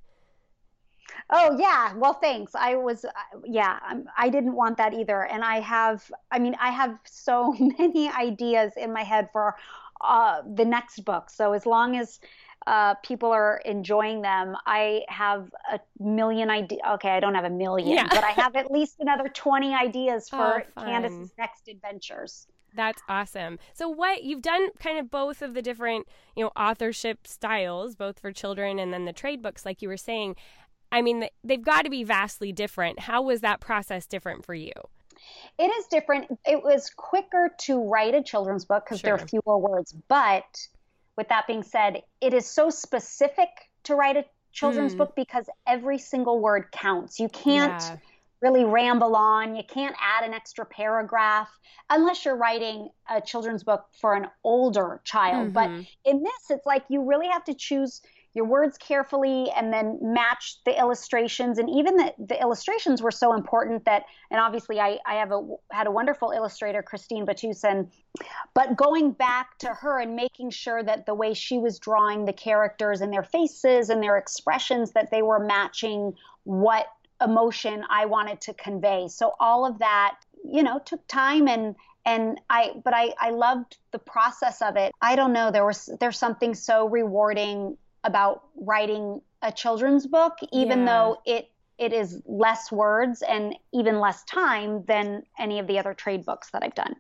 Oh 1.30 1.58
yeah, 1.60 1.94
well 1.96 2.14
thanks. 2.14 2.54
I 2.56 2.76
was 2.76 3.06
uh, 3.06 3.10
yeah, 3.46 3.80
I 4.18 4.30
didn't 4.30 4.54
want 4.56 4.78
that 4.78 4.94
either. 4.94 5.26
And 5.26 5.44
I 5.44 5.60
have 5.60 6.12
I 6.32 6.40
mean, 6.40 6.56
I 6.60 6.70
have 6.72 6.98
so 7.06 7.54
many 7.80 8.10
ideas 8.10 8.74
in 8.78 8.94
my 8.94 9.04
head 9.04 9.30
for 9.32 9.56
uh, 10.04 10.42
the 10.56 10.66
next 10.66 11.06
book. 11.06 11.30
So 11.30 11.54
as 11.54 11.66
long 11.66 11.96
as 11.96 12.20
uh, 12.68 12.96
people 12.96 13.32
are 13.32 13.62
enjoying 13.66 14.22
them, 14.22 14.56
I 14.66 15.02
have 15.10 15.52
a 15.72 15.80
million 16.00 16.50
ideas. 16.50 16.82
Okay, 16.94 17.10
I 17.10 17.20
don't 17.20 17.36
have 17.36 17.46
a 17.46 17.50
million, 17.50 17.90
yeah. 17.90 18.08
but 18.10 18.24
I 18.24 18.32
have 18.32 18.56
at 18.56 18.72
least 18.72 18.98
another 19.00 19.30
20 19.30 19.74
ideas 19.74 20.30
for 20.30 20.64
oh, 20.78 20.82
Candace's 20.82 21.34
next 21.38 21.68
adventures. 21.68 22.48
That's 22.76 23.02
awesome. 23.08 23.60
So 23.74 23.88
what 23.88 24.24
you've 24.24 24.42
done 24.42 24.70
kind 24.80 24.98
of 24.98 25.12
both 25.12 25.42
of 25.42 25.54
the 25.54 25.62
different, 25.62 26.08
you 26.36 26.44
know, 26.44 26.52
authorship 26.56 27.28
styles, 27.28 27.96
both 27.96 28.20
for 28.20 28.32
children 28.32 28.80
and 28.80 28.92
then 28.92 29.06
the 29.06 29.14
trade 29.14 29.42
books 29.42 29.66
like 29.66 29.82
you 29.82 29.90
were 29.90 29.98
saying. 29.98 30.36
I 30.92 31.02
mean, 31.02 31.28
they've 31.44 31.64
got 31.64 31.84
to 31.84 31.90
be 31.90 32.04
vastly 32.04 32.52
different. 32.52 33.02
How 33.02 33.22
was 33.22 33.42
that 33.42 33.60
process 33.60 34.06
different 34.06 34.46
for 34.46 34.54
you? 34.54 34.72
It 35.58 35.68
is 35.68 35.86
different. 35.88 36.40
It 36.46 36.64
was 36.64 36.90
quicker 36.90 37.54
to 37.62 37.84
write 37.84 38.16
a 38.16 38.24
children's 38.24 38.66
book 38.66 38.86
because 38.86 39.00
sure. 39.00 39.16
there 39.16 39.24
are 39.24 39.28
fewer 39.28 39.58
words, 39.58 39.94
but 40.08 40.46
with 41.18 41.30
that 41.30 41.48
being 41.48 41.64
said, 41.64 42.02
it 42.22 42.34
is 42.34 42.48
so 42.48 42.70
specific 42.70 43.50
to 43.84 43.96
write 43.96 44.18
a 44.18 44.26
children's 44.52 44.96
mm. 44.96 45.00
book 45.00 45.16
because 45.16 45.46
every 45.68 45.98
single 45.98 46.40
word 46.40 46.72
counts. 46.72 47.20
You 47.20 47.30
can't 47.30 47.82
yeah. 47.82 47.98
really 48.42 48.64
ramble 48.64 49.16
on, 49.16 49.56
you 49.56 49.64
can't 49.64 49.96
add 50.00 50.26
an 50.26 50.34
extra 50.34 50.66
paragraph 50.66 51.50
unless 51.90 52.24
you're 52.26 52.38
writing 52.38 52.90
a 53.10 53.20
children's 53.20 53.64
book 53.64 53.86
for 54.00 54.16
an 54.16 54.28
older 54.44 55.02
child. 55.04 55.54
Mm-hmm. 55.54 55.54
But 55.54 55.70
in 56.10 56.24
this, 56.24 56.50
it's 56.50 56.66
like 56.66 56.84
you 56.90 57.04
really 57.04 57.28
have 57.28 57.44
to 57.46 57.54
choose 57.54 58.02
your 58.34 58.46
words 58.46 58.78
carefully 58.78 59.52
and 59.56 59.72
then 59.72 60.00
match 60.02 60.58
the 60.66 60.78
illustrations. 60.78 61.60
And 61.60 61.70
even 61.70 61.98
the, 61.98 62.14
the 62.18 62.42
illustrations 62.42 63.02
were 63.02 63.12
so 63.12 63.34
important 63.34 63.86
that 63.86 64.06
and 64.32 64.40
obviously 64.40 64.80
i, 64.80 64.98
I 65.06 65.16
have 65.16 65.32
a 65.32 65.48
had 65.72 65.88
a 65.88 65.92
wonderful 65.92 66.32
illustrator 66.32 66.82
christine 66.82 67.26
batusin 67.26 67.90
but 68.54 68.76
going 68.76 69.12
back 69.12 69.58
to 69.60 69.70
her 69.70 70.00
and 70.00 70.16
making 70.16 70.50
sure 70.50 70.84
that 70.84 71.06
the 71.06 71.14
way 71.14 71.34
she 71.34 71.58
was 71.58 71.80
drawing 71.80 72.26
the 72.26 72.34
characters 72.34 73.02
and 73.02 73.14
their 73.14 73.24
faces 73.24 73.90
and 73.90 74.02
their 74.02 74.18
expressions 74.18 74.92
that 74.92 75.12
they 75.12 75.22
were 75.22 75.40
matching 75.40 76.14
what 76.44 76.88
emotion 77.22 77.84
i 77.90 78.06
wanted 78.06 78.42
to 78.42 78.54
convey. 78.56 79.08
So 79.08 79.34
all 79.40 79.66
of 79.66 79.80
that 79.80 80.18
you 80.44 80.64
know 80.64 80.80
took 80.80 81.08
time 81.08 81.48
and 81.48 81.76
and 82.06 82.42
I 82.50 82.74
but 82.84 82.94
I 82.94 83.14
I 83.20 83.30
loved 83.30 83.78
the 83.92 84.00
process 84.00 84.62
of 84.62 84.76
it. 84.76 84.92
I 85.02 85.16
don't 85.16 85.32
know 85.32 85.52
there 85.52 85.66
was 85.66 85.90
there's 86.00 86.18
something 86.18 86.54
so 86.54 86.88
rewarding 86.88 87.78
about 88.04 88.44
writing 88.56 89.22
a 89.42 89.52
children's 89.52 90.08
book, 90.08 90.38
even 90.52 90.80
yeah. 90.80 90.86
though 90.86 91.22
it 91.26 91.50
it 91.80 91.92
is 91.92 92.22
less 92.26 92.72
words 92.72 93.24
and 93.28 93.56
even 93.74 94.00
less 94.00 94.24
time 94.26 94.84
than 94.86 95.24
any 95.40 95.58
of 95.60 95.68
the 95.68 95.80
other 95.80 95.94
trade 95.94 96.24
books 96.24 96.52
that 96.52 96.64
I've 96.64 96.76
done. 96.76 96.96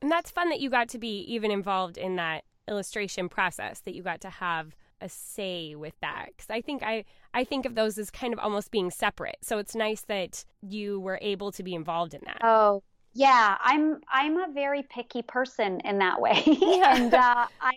And 0.00 0.10
that's 0.10 0.30
fun 0.30 0.50
that 0.50 0.60
you 0.60 0.70
got 0.70 0.88
to 0.90 0.98
be 0.98 1.20
even 1.22 1.50
involved 1.50 1.98
in 1.98 2.16
that 2.16 2.44
illustration 2.68 3.28
process, 3.28 3.80
that 3.80 3.94
you 3.94 4.02
got 4.02 4.20
to 4.20 4.30
have 4.30 4.76
a 5.00 5.08
say 5.08 5.74
with 5.74 5.94
that 6.00 6.26
because 6.28 6.50
I 6.50 6.60
think 6.60 6.82
I 6.82 7.04
I 7.32 7.44
think 7.44 7.66
of 7.66 7.74
those 7.74 7.98
as 7.98 8.10
kind 8.10 8.32
of 8.32 8.38
almost 8.38 8.70
being 8.70 8.90
separate. 8.90 9.38
So 9.42 9.58
it's 9.58 9.74
nice 9.74 10.02
that 10.02 10.44
you 10.62 11.00
were 11.00 11.18
able 11.22 11.52
to 11.52 11.62
be 11.62 11.74
involved 11.74 12.14
in 12.14 12.20
that. 12.24 12.38
Oh 12.42 12.82
yeah, 13.14 13.56
I'm 13.60 14.00
I'm 14.12 14.38
a 14.38 14.52
very 14.52 14.82
picky 14.82 15.22
person 15.22 15.80
in 15.80 15.98
that 15.98 16.20
way, 16.20 16.42
yeah. 16.46 16.96
and 16.96 17.14
uh, 17.14 17.46
I 17.60 17.72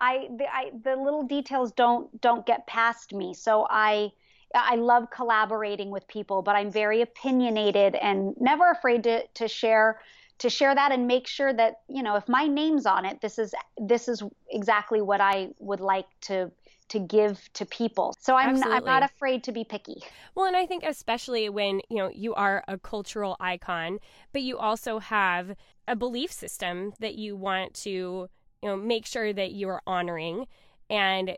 I 0.00 0.28
the, 0.36 0.44
I 0.44 0.70
the 0.82 0.96
little 0.96 1.22
details 1.22 1.72
don't 1.72 2.20
don't 2.20 2.44
get 2.46 2.66
past 2.66 3.12
me. 3.12 3.34
So 3.34 3.66
I 3.68 4.12
I 4.54 4.76
love 4.76 5.10
collaborating 5.10 5.90
with 5.90 6.06
people, 6.08 6.42
but 6.42 6.56
I'm 6.56 6.70
very 6.70 7.02
opinionated 7.02 7.94
and 7.96 8.34
never 8.38 8.70
afraid 8.70 9.04
to 9.04 9.26
to 9.26 9.48
share 9.48 10.00
to 10.38 10.50
share 10.50 10.74
that 10.74 10.92
and 10.92 11.06
make 11.06 11.26
sure 11.26 11.52
that 11.52 11.80
you 11.88 12.02
know 12.02 12.16
if 12.16 12.28
my 12.28 12.46
name's 12.46 12.86
on 12.86 13.04
it, 13.04 13.20
this 13.20 13.38
is 13.38 13.54
this 13.78 14.08
is 14.08 14.22
exactly 14.50 15.00
what 15.00 15.20
I 15.20 15.48
would 15.58 15.80
like 15.80 16.06
to 16.22 16.50
to 16.88 16.98
give 17.00 17.52
to 17.54 17.66
people. 17.66 18.14
So 18.20 18.36
I'm 18.36 18.58
not, 18.60 18.70
I'm 18.70 18.84
not 18.84 19.02
afraid 19.02 19.44
to 19.44 19.52
be 19.52 19.64
picky. 19.64 19.96
Well, 20.34 20.46
and 20.46 20.56
I 20.56 20.66
think 20.66 20.84
especially 20.84 21.48
when, 21.48 21.80
you 21.88 21.96
know, 21.96 22.10
you 22.14 22.34
are 22.34 22.62
a 22.68 22.78
cultural 22.78 23.36
icon, 23.40 23.98
but 24.32 24.42
you 24.42 24.56
also 24.56 24.98
have 25.00 25.56
a 25.88 25.96
belief 25.96 26.30
system 26.30 26.92
that 27.00 27.16
you 27.16 27.36
want 27.36 27.74
to 27.74 28.28
you 28.62 28.68
know 28.68 28.76
make 28.76 29.06
sure 29.06 29.32
that 29.32 29.52
you 29.52 29.68
are 29.68 29.82
honoring 29.86 30.46
and 30.88 31.36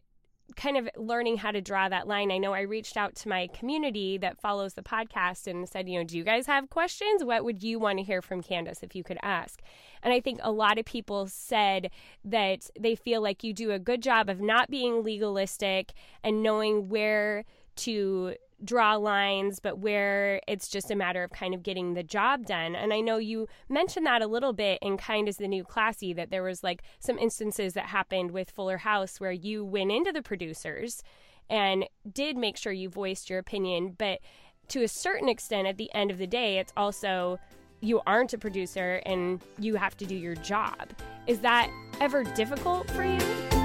kind 0.57 0.77
of 0.77 0.89
learning 0.97 1.37
how 1.37 1.51
to 1.51 1.61
draw 1.61 1.89
that 1.89 2.09
line. 2.09 2.31
I 2.31 2.39
know 2.39 2.55
I 2.55 2.63
reached 2.63 2.97
out 2.97 3.15
to 3.17 3.29
my 3.29 3.49
community 3.49 4.19
that 4.19 4.41
follows 4.41 4.75
the 4.75 4.83
podcast 4.83 5.47
and 5.47 5.69
said, 5.69 5.89
you 5.89 5.99
know, 5.99 6.05
do 6.05 6.17
you 6.17 6.25
guys 6.25 6.47
have 6.47 6.71
questions? 6.71 7.23
What 7.23 7.45
would 7.45 7.63
you 7.63 7.79
want 7.79 7.99
to 7.99 8.05
hear 8.05 8.23
from 8.23 8.43
Candace 8.43 8.83
if 8.83 8.95
you 8.95 9.05
could 9.05 9.19
ask? 9.23 9.61
And 10.03 10.13
I 10.13 10.21
think 10.21 10.41
a 10.43 10.51
lot 10.51 10.79
of 10.79 10.85
people 10.85 11.27
said 11.27 11.91
that 12.25 12.71
they 12.79 12.95
feel 12.95 13.21
like 13.21 13.45
you 13.45 13.53
do 13.53 13.73
a 13.73 13.79
good 13.79 14.03
job 14.03 14.29
of 14.29 14.41
not 14.41 14.71
being 14.71 15.03
legalistic 15.03 15.93
and 16.25 16.43
knowing 16.43 16.89
where 16.89 17.45
to 17.77 18.35
draw 18.65 18.97
lines, 18.97 19.61
but 19.61 19.79
where 19.79 20.41
it's 20.49 20.69
just 20.69 20.91
a 20.91 20.97
matter 20.97 21.23
of 21.23 21.31
kind 21.31 21.55
of 21.55 21.63
getting 21.63 21.95
the 21.95 22.03
job 22.03 22.47
done. 22.47 22.75
And 22.75 22.93
I 22.93 23.01
know 23.01 23.19
you 23.19 23.47
mentioned 23.69 24.07
that 24.07 24.23
a 24.23 24.27
little 24.27 24.53
bit 24.53 24.79
in 24.83 24.97
Kind 24.97 25.29
is 25.29 25.37
the 25.37 25.49
New 25.49 25.65
Classy, 25.65 26.13
that 26.15 26.31
there 26.31 26.43
was 26.43 26.65
like 26.65 26.83
some 26.99 27.19
instances 27.19 27.75
that 27.75 27.87
happened 27.87 28.33
with 28.33 28.51
Fuller 28.51 28.79
House 28.79 29.21
where 29.21 29.33
you 29.33 29.65
went 29.65 29.93
into 29.93 30.13
the 30.13 30.23
producers 30.23 31.03
and 31.49 31.87
did 32.13 32.37
make 32.37 32.57
sure 32.57 32.73
you 32.73 32.89
voiced 32.89 33.31
your 33.31 33.39
opinion. 33.39 33.95
But 33.97 34.21
to 34.69 34.83
a 34.83 34.89
certain 34.89 35.29
extent, 35.29 35.67
at 35.67 35.79
the 35.79 35.93
end 35.95 36.11
of 36.11 36.19
the 36.19 36.27
day, 36.27 36.59
it's 36.59 36.73
also 36.77 37.39
you 37.81 38.01
aren't 38.07 38.33
a 38.33 38.39
producer 38.39 39.01
and 39.07 39.41
you 39.59 39.77
have 39.77 39.97
to 39.99 40.07
do 40.07 40.15
your 40.15 40.35
job. 40.35 40.91
Is 41.27 41.41
that 41.41 41.71
ever 42.01 42.25
difficult 42.25 42.91
for 42.91 43.05
you? 43.05 43.58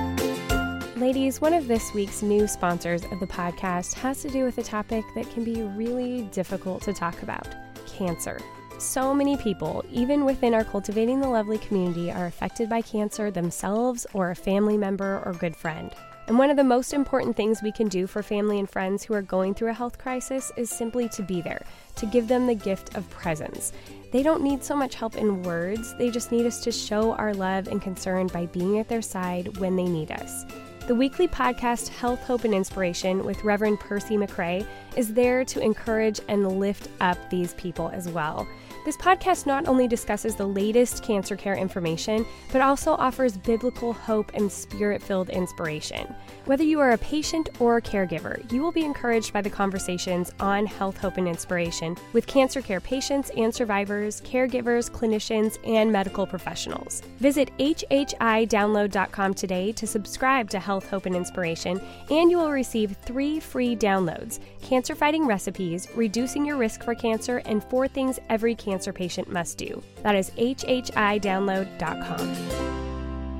Ladies, 1.03 1.41
one 1.41 1.53
of 1.53 1.67
this 1.67 1.93
week's 1.93 2.21
new 2.21 2.47
sponsors 2.47 3.03
of 3.03 3.19
the 3.19 3.27
podcast 3.27 3.93
has 3.95 4.21
to 4.21 4.29
do 4.29 4.45
with 4.45 4.57
a 4.57 4.63
topic 4.63 5.03
that 5.15 5.29
can 5.31 5.43
be 5.43 5.61
really 5.61 6.21
difficult 6.31 6.81
to 6.83 6.93
talk 6.93 7.21
about 7.23 7.45
cancer. 7.85 8.39
So 8.79 9.13
many 9.13 9.35
people, 9.35 9.83
even 9.91 10.23
within 10.23 10.53
our 10.53 10.63
Cultivating 10.63 11.19
the 11.19 11.27
Lovely 11.27 11.57
community, 11.57 12.09
are 12.09 12.27
affected 12.27 12.69
by 12.69 12.81
cancer 12.83 13.31
themselves 13.31 14.07
or 14.13 14.31
a 14.31 14.35
family 14.35 14.77
member 14.77 15.21
or 15.25 15.33
good 15.33 15.57
friend. 15.57 15.91
And 16.27 16.39
one 16.39 16.49
of 16.49 16.55
the 16.55 16.63
most 16.63 16.93
important 16.93 17.35
things 17.35 17.61
we 17.61 17.73
can 17.73 17.89
do 17.89 18.07
for 18.07 18.23
family 18.23 18.57
and 18.57 18.69
friends 18.69 19.03
who 19.03 19.13
are 19.13 19.21
going 19.21 19.55
through 19.55 19.71
a 19.71 19.73
health 19.73 19.97
crisis 19.97 20.53
is 20.55 20.69
simply 20.69 21.09
to 21.09 21.21
be 21.21 21.41
there, 21.41 21.65
to 21.97 22.05
give 22.05 22.29
them 22.29 22.47
the 22.47 22.55
gift 22.55 22.95
of 22.95 23.09
presence. 23.09 23.73
They 24.13 24.23
don't 24.23 24.41
need 24.41 24.63
so 24.63 24.73
much 24.73 24.95
help 24.95 25.17
in 25.17 25.43
words, 25.43 25.93
they 25.97 26.09
just 26.09 26.31
need 26.31 26.45
us 26.45 26.63
to 26.63 26.71
show 26.71 27.11
our 27.15 27.33
love 27.33 27.67
and 27.67 27.81
concern 27.81 28.27
by 28.27 28.45
being 28.45 28.79
at 28.79 28.87
their 28.87 29.01
side 29.01 29.57
when 29.57 29.75
they 29.75 29.83
need 29.83 30.09
us. 30.09 30.45
The 30.85 30.95
weekly 30.95 31.29
podcast 31.29 31.87
Health, 31.87 32.21
Hope, 32.25 32.43
and 32.43 32.53
Inspiration 32.53 33.23
with 33.23 33.45
Reverend 33.45 33.79
Percy 33.79 34.17
McCray 34.17 34.67
is 34.97 35.13
there 35.13 35.45
to 35.45 35.61
encourage 35.61 36.19
and 36.27 36.59
lift 36.59 36.89
up 36.99 37.17
these 37.29 37.53
people 37.53 37.89
as 37.93 38.09
well. 38.09 38.45
This 38.83 38.97
podcast 38.97 39.45
not 39.45 39.69
only 39.69 39.87
discusses 39.87 40.35
the 40.35 40.45
latest 40.45 41.01
cancer 41.01 41.37
care 41.37 41.55
information, 41.55 42.25
but 42.51 42.59
also 42.59 42.95
offers 42.95 43.37
biblical 43.37 43.93
hope 43.93 44.33
and 44.33 44.51
spirit 44.51 45.01
filled 45.01 45.29
inspiration. 45.29 46.13
Whether 46.45 46.65
you 46.65 46.81
are 46.81 46.91
a 46.91 46.97
patient 46.97 47.47
or 47.61 47.77
a 47.77 47.81
caregiver, 47.81 48.51
you 48.51 48.61
will 48.61 48.73
be 48.73 48.83
encouraged 48.83 49.31
by 49.31 49.41
the 49.41 49.49
conversations 49.49 50.29
on 50.41 50.65
health, 50.65 50.97
hope, 50.97 51.15
and 51.15 51.25
inspiration 51.25 51.95
with 52.11 52.27
cancer 52.27 52.61
care 52.61 52.81
patients 52.81 53.31
and 53.37 53.55
survivors, 53.55 54.19
caregivers, 54.21 54.91
clinicians, 54.91 55.57
and 55.65 55.89
medical 55.89 56.27
professionals. 56.27 57.01
Visit 57.19 57.57
hhidownload.com 57.59 59.33
today 59.33 59.71
to 59.71 59.87
subscribe 59.87 60.49
to 60.49 60.59
Health, 60.59 60.89
Hope, 60.89 61.05
and 61.05 61.15
Inspiration, 61.15 61.79
and 62.09 62.29
you 62.29 62.39
will 62.39 62.51
receive 62.51 62.97
three 63.03 63.39
free 63.39 63.73
downloads 63.73 64.41
cancer 64.61 64.95
fighting 64.95 65.25
recipes, 65.25 65.87
reducing 65.95 66.45
your 66.45 66.57
risk 66.57 66.83
for 66.83 66.93
cancer, 66.93 67.37
and 67.45 67.63
four 67.65 67.87
things 67.87 68.19
every 68.29 68.53
cancer 68.53 68.91
patient 68.91 69.31
must 69.31 69.57
do. 69.57 69.81
That 70.01 70.15
is 70.15 70.31
hhidownload.com. 70.31 72.92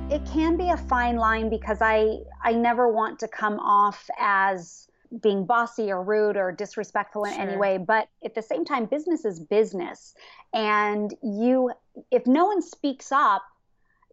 It 0.10 0.26
can 0.26 0.58
be 0.58 0.70
a 0.70 0.78
fine 0.78 1.16
line 1.16 1.50
because 1.50 1.80
I 1.82 2.20
I 2.44 2.54
never 2.54 2.88
want 2.92 3.20
to 3.20 3.28
come 3.28 3.60
off 3.60 4.10
as 4.20 4.88
being 5.22 5.46
bossy 5.46 5.92
or 5.92 6.04
rude 6.04 6.38
or 6.38 6.52
disrespectful 6.52 7.26
in 7.26 7.34
sure. 7.34 7.42
any 7.42 7.58
way 7.58 7.78
but 7.78 8.10
at 8.26 8.34
the 8.34 8.42
same 8.42 8.66
time 8.66 8.86
business 8.86 9.26
is 9.26 9.40
business 9.40 10.16
and 10.54 11.14
you 11.22 11.72
if 12.10 12.26
no 12.26 12.46
one 12.46 12.64
speaks 12.64 13.12
up 13.12 13.44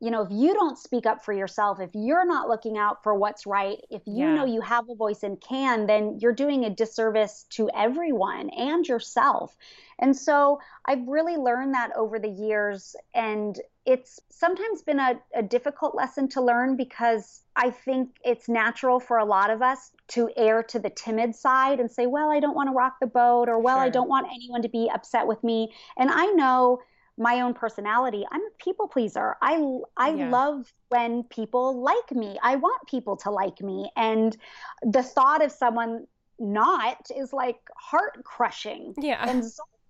you 0.01 0.11
know, 0.11 0.23
if 0.23 0.31
you 0.31 0.55
don't 0.55 0.79
speak 0.79 1.05
up 1.05 1.23
for 1.23 1.35
yourself, 1.35 1.79
if 1.79 1.91
you're 1.93 2.25
not 2.25 2.49
looking 2.49 2.79
out 2.79 3.03
for 3.03 3.15
what's 3.15 3.45
right, 3.45 3.79
if 3.91 4.01
you 4.07 4.27
yeah. 4.27 4.35
know 4.35 4.45
you 4.47 4.63
have 4.63 4.89
a 4.89 4.95
voice 4.95 5.23
and 5.23 5.39
can, 5.41 5.87
then 5.87 6.19
you're 6.21 6.33
doing 6.33 6.65
a 6.65 6.71
disservice 6.71 7.45
to 7.51 7.69
everyone 7.77 8.49
and 8.49 8.89
yourself. 8.89 9.55
And 9.99 10.17
so 10.17 10.59
I've 10.87 11.07
really 11.07 11.37
learned 11.37 11.75
that 11.75 11.91
over 11.95 12.19
the 12.19 12.31
years. 12.31 12.97
And 13.15 13.61
it's 13.87 14.21
sometimes 14.31 14.83
been 14.83 15.01
a, 15.01 15.19
a 15.35 15.43
difficult 15.43 15.95
lesson 15.95 16.29
to 16.29 16.43
learn 16.43 16.77
because 16.77 17.43
I 17.57 17.71
think 17.71 18.17
it's 18.25 18.49
natural 18.49 19.01
for 19.01 19.19
a 19.19 19.25
lot 19.25 19.51
of 19.51 19.63
us 19.63 19.93
to 20.09 20.31
err 20.37 20.63
to 20.65 20.79
the 20.79 20.91
timid 20.91 21.35
side 21.35 21.81
and 21.81 21.91
say, 21.91 22.07
well, 22.07 22.31
I 22.31 22.41
don't 22.41 22.55
want 22.55 22.69
to 22.69 22.75
rock 22.75 22.97
the 23.01 23.07
boat, 23.07 23.49
or 23.49 23.59
well, 23.59 23.77
sure. 23.77 23.85
I 23.85 23.89
don't 23.89 24.09
want 24.09 24.29
anyone 24.33 24.63
to 24.63 24.69
be 24.69 24.91
upset 24.93 25.27
with 25.27 25.43
me. 25.43 25.73
And 25.97 26.11
I 26.11 26.27
know 26.27 26.81
my 27.21 27.43
own 27.43 27.53
personality 27.53 28.25
i'm 28.33 28.41
a 28.41 28.65
people 28.65 28.89
pleaser 28.89 29.37
i 29.43 29.63
i 29.97 30.11
yeah. 30.11 30.31
love 30.31 30.73
when 30.89 31.23
people 31.25 31.83
like 31.83 32.11
me 32.13 32.39
i 32.43 32.57
want 32.57 32.81
people 32.89 33.15
to 33.15 33.31
like 33.31 33.61
me 33.61 33.91
and 33.95 34.39
the 34.83 35.03
thought 35.03 35.45
of 35.45 35.53
someone 35.53 36.07
not 36.39 36.97
is 37.15 37.33
like 37.33 37.59
heart 37.77 38.25
crushing 38.25 38.95
yeah 38.97 39.29
and 39.29 39.45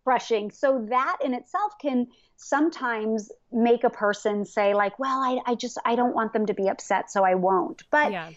crushing 0.05 0.51
so 0.51 0.87
that 0.89 1.19
in 1.25 1.35
itself 1.35 1.73
can 1.81 2.07
sometimes 2.37 3.31
make 3.53 3.85
a 3.85 3.91
person 3.91 4.45
say 4.45 4.75
like 4.75 4.99
well 4.99 5.21
i, 5.21 5.41
I 5.47 5.55
just 5.55 5.79
i 5.85 5.95
don't 5.95 6.15
want 6.15 6.33
them 6.33 6.47
to 6.47 6.55
be 6.55 6.69
upset 6.69 7.11
so 7.11 7.25
i 7.25 7.35
won't 7.35 7.83
but 7.91 8.13
yeah. 8.13 8.31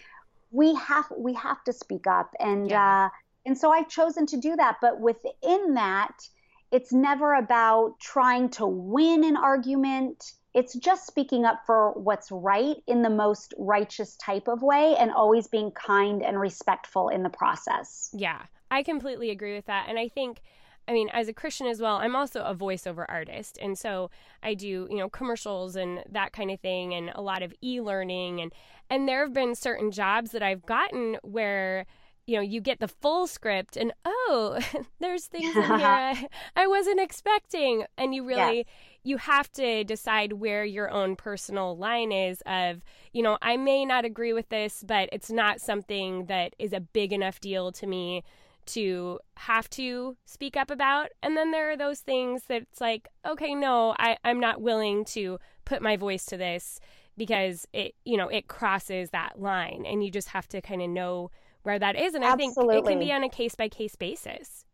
we 0.50 0.74
have 0.74 1.06
we 1.16 1.34
have 1.34 1.62
to 1.64 1.72
speak 1.72 2.06
up 2.06 2.34
and 2.38 2.68
yeah. 2.68 3.06
uh 3.06 3.08
and 3.46 3.56
so 3.56 3.70
i've 3.70 3.88
chosen 3.88 4.26
to 4.26 4.36
do 4.36 4.56
that 4.56 4.76
but 4.82 5.00
within 5.00 5.74
that 5.74 6.28
it's 6.74 6.92
never 6.92 7.34
about 7.34 8.00
trying 8.00 8.48
to 8.50 8.66
win 8.66 9.22
an 9.22 9.36
argument. 9.36 10.32
it's 10.54 10.74
just 10.74 11.06
speaking 11.06 11.44
up 11.44 11.60
for 11.66 11.92
what's 11.92 12.30
right 12.32 12.76
in 12.88 13.02
the 13.02 13.10
most 13.10 13.54
righteous 13.58 14.16
type 14.16 14.48
of 14.48 14.60
way 14.60 14.96
and 14.98 15.12
always 15.12 15.46
being 15.46 15.70
kind 15.70 16.22
and 16.22 16.38
respectful 16.38 17.08
in 17.08 17.22
the 17.22 17.30
process. 17.30 18.10
Yeah, 18.12 18.42
I 18.72 18.82
completely 18.82 19.30
agree 19.30 19.54
with 19.54 19.66
that. 19.66 19.88
And 19.88 19.98
I 19.98 20.08
think 20.08 20.40
I 20.86 20.92
mean, 20.92 21.08
as 21.12 21.28
a 21.28 21.32
Christian 21.32 21.66
as 21.66 21.80
well, 21.80 21.96
I'm 21.96 22.14
also 22.14 22.42
a 22.42 22.54
voiceover 22.54 23.06
artist. 23.08 23.58
And 23.60 23.78
so 23.78 24.10
I 24.42 24.54
do, 24.54 24.86
you 24.90 24.98
know, 24.98 25.08
commercials 25.08 25.76
and 25.76 26.02
that 26.10 26.32
kind 26.32 26.50
of 26.50 26.60
thing 26.60 26.94
and 26.94 27.10
a 27.14 27.22
lot 27.22 27.42
of 27.42 27.52
e-learning 27.62 28.40
and 28.40 28.52
and 28.90 29.08
there 29.08 29.20
have 29.20 29.32
been 29.32 29.54
certain 29.54 29.90
jobs 29.90 30.32
that 30.32 30.42
I've 30.42 30.66
gotten 30.66 31.16
where 31.22 31.86
you 32.26 32.36
know, 32.36 32.42
you 32.42 32.60
get 32.60 32.80
the 32.80 32.88
full 32.88 33.26
script 33.26 33.76
and 33.76 33.92
oh, 34.04 34.58
there's 35.00 35.26
things 35.26 35.54
in 35.54 35.62
here 35.62 35.72
I, 35.74 36.28
I 36.56 36.66
wasn't 36.66 37.00
expecting 37.00 37.84
and 37.98 38.14
you 38.14 38.26
really 38.26 38.58
yes. 38.58 38.66
you 39.02 39.16
have 39.18 39.50
to 39.52 39.84
decide 39.84 40.34
where 40.34 40.64
your 40.64 40.90
own 40.90 41.16
personal 41.16 41.76
line 41.76 42.12
is 42.12 42.42
of, 42.46 42.82
you 43.12 43.22
know, 43.22 43.36
I 43.42 43.56
may 43.56 43.84
not 43.84 44.04
agree 44.04 44.32
with 44.32 44.48
this, 44.48 44.84
but 44.86 45.08
it's 45.12 45.30
not 45.30 45.60
something 45.60 46.26
that 46.26 46.54
is 46.58 46.72
a 46.72 46.80
big 46.80 47.12
enough 47.12 47.40
deal 47.40 47.72
to 47.72 47.86
me 47.86 48.24
to 48.66 49.18
have 49.36 49.68
to 49.70 50.16
speak 50.24 50.56
up 50.56 50.70
about. 50.70 51.08
And 51.22 51.36
then 51.36 51.50
there 51.50 51.70
are 51.70 51.76
those 51.76 52.00
things 52.00 52.44
that 52.44 52.62
it's 52.62 52.80
like, 52.80 53.08
okay, 53.26 53.54
no, 53.54 53.94
I, 53.98 54.16
I'm 54.24 54.40
not 54.40 54.60
willing 54.60 55.04
to 55.06 55.38
put 55.64 55.82
my 55.82 55.96
voice 55.96 56.26
to 56.26 56.36
this 56.36 56.80
because 57.16 57.66
it, 57.72 57.94
you 58.04 58.16
know, 58.16 58.28
it 58.28 58.48
crosses 58.48 59.10
that 59.10 59.40
line 59.40 59.84
and 59.86 60.04
you 60.04 60.10
just 60.10 60.28
have 60.28 60.48
to 60.48 60.60
kind 60.60 60.82
of 60.82 60.90
know 60.90 61.30
where 61.62 61.78
that 61.78 61.96
is. 61.96 62.14
And 62.14 62.24
Absolutely. 62.24 62.74
I 62.74 62.76
think 62.76 62.86
it 62.86 62.90
can 62.90 62.98
be 62.98 63.12
on 63.12 63.24
a 63.24 63.28
case 63.28 63.54
by 63.54 63.68
case 63.68 63.96
basis. 63.96 64.64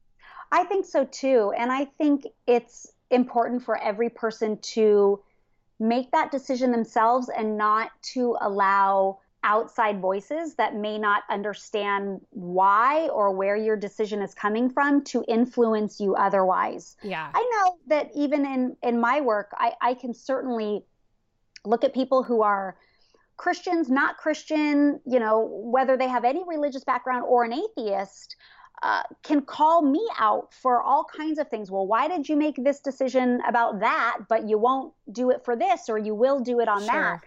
I 0.53 0.65
think 0.65 0.87
so 0.87 1.05
too. 1.05 1.53
And 1.57 1.71
I 1.71 1.85
think 1.85 2.27
it's 2.47 2.93
important 3.11 3.63
for 3.63 3.81
every 3.81 4.11
person 4.11 4.59
to 4.59 5.21
make 5.79 6.11
that 6.13 6.31
decision 6.31 6.71
themselves 6.71 7.31
and 7.35 7.57
not 7.57 7.91
to 8.03 8.37
allow 8.41 9.19
outside 9.43 10.01
voices 10.01 10.55
that 10.57 10.75
may 10.75 10.99
not 10.99 11.23
understand 11.31 12.21
why 12.31 13.09
or 13.09 13.33
where 13.33 13.57
your 13.57 13.77
decision 13.77 14.23
is 14.23 14.35
coming 14.35 14.71
from 14.71 15.03
to 15.05 15.25
influence 15.29 16.01
you 16.01 16.15
otherwise. 16.15 16.97
Yeah. 17.03 17.31
I 17.35 17.51
know 17.53 17.79
that 17.89 18.11
even 18.15 18.45
in 18.45 18.77
in 18.83 19.01
my 19.01 19.21
work, 19.21 19.53
I, 19.57 19.73
I 19.81 19.95
can 19.95 20.15
certainly 20.15 20.85
look 21.65 21.85
at 21.85 21.95
people 21.95 22.23
who 22.23 22.43
are 22.43 22.77
Christians, 23.37 23.89
not 23.89 24.19
Christian, 24.19 25.01
you 25.07 25.19
know, 25.19 25.49
whether 25.51 25.97
they 25.97 26.09
have 26.09 26.25
any 26.25 26.45
religious 26.47 26.85
background 26.85 27.25
or 27.27 27.45
an 27.45 27.55
atheist, 27.55 28.37
uh, 28.83 29.03
can 29.23 29.43
call 29.43 29.83
me 29.83 30.07
out 30.19 30.53
for 30.53 30.83
all 30.83 31.05
kinds 31.05 31.39
of 31.39 31.49
things. 31.49 31.71
Well, 31.71 31.87
why 31.87 32.09
did 32.09 32.29
you 32.29 32.37
make 32.37 32.57
this 32.57 32.81
decision 32.81 33.41
about 33.47 33.81
that, 33.81 34.19
but 34.29 34.49
you 34.49 34.59
won't 34.59 34.93
do 35.11 35.31
it 35.31 35.45
for 35.45 35.57
this, 35.57 35.89
or 35.89 35.99
you 35.99 36.15
will 36.15 36.41
do 36.41 36.61
it 36.61 36.69
on 36.69 36.81
sure. 36.81 36.89
that? 36.89 37.21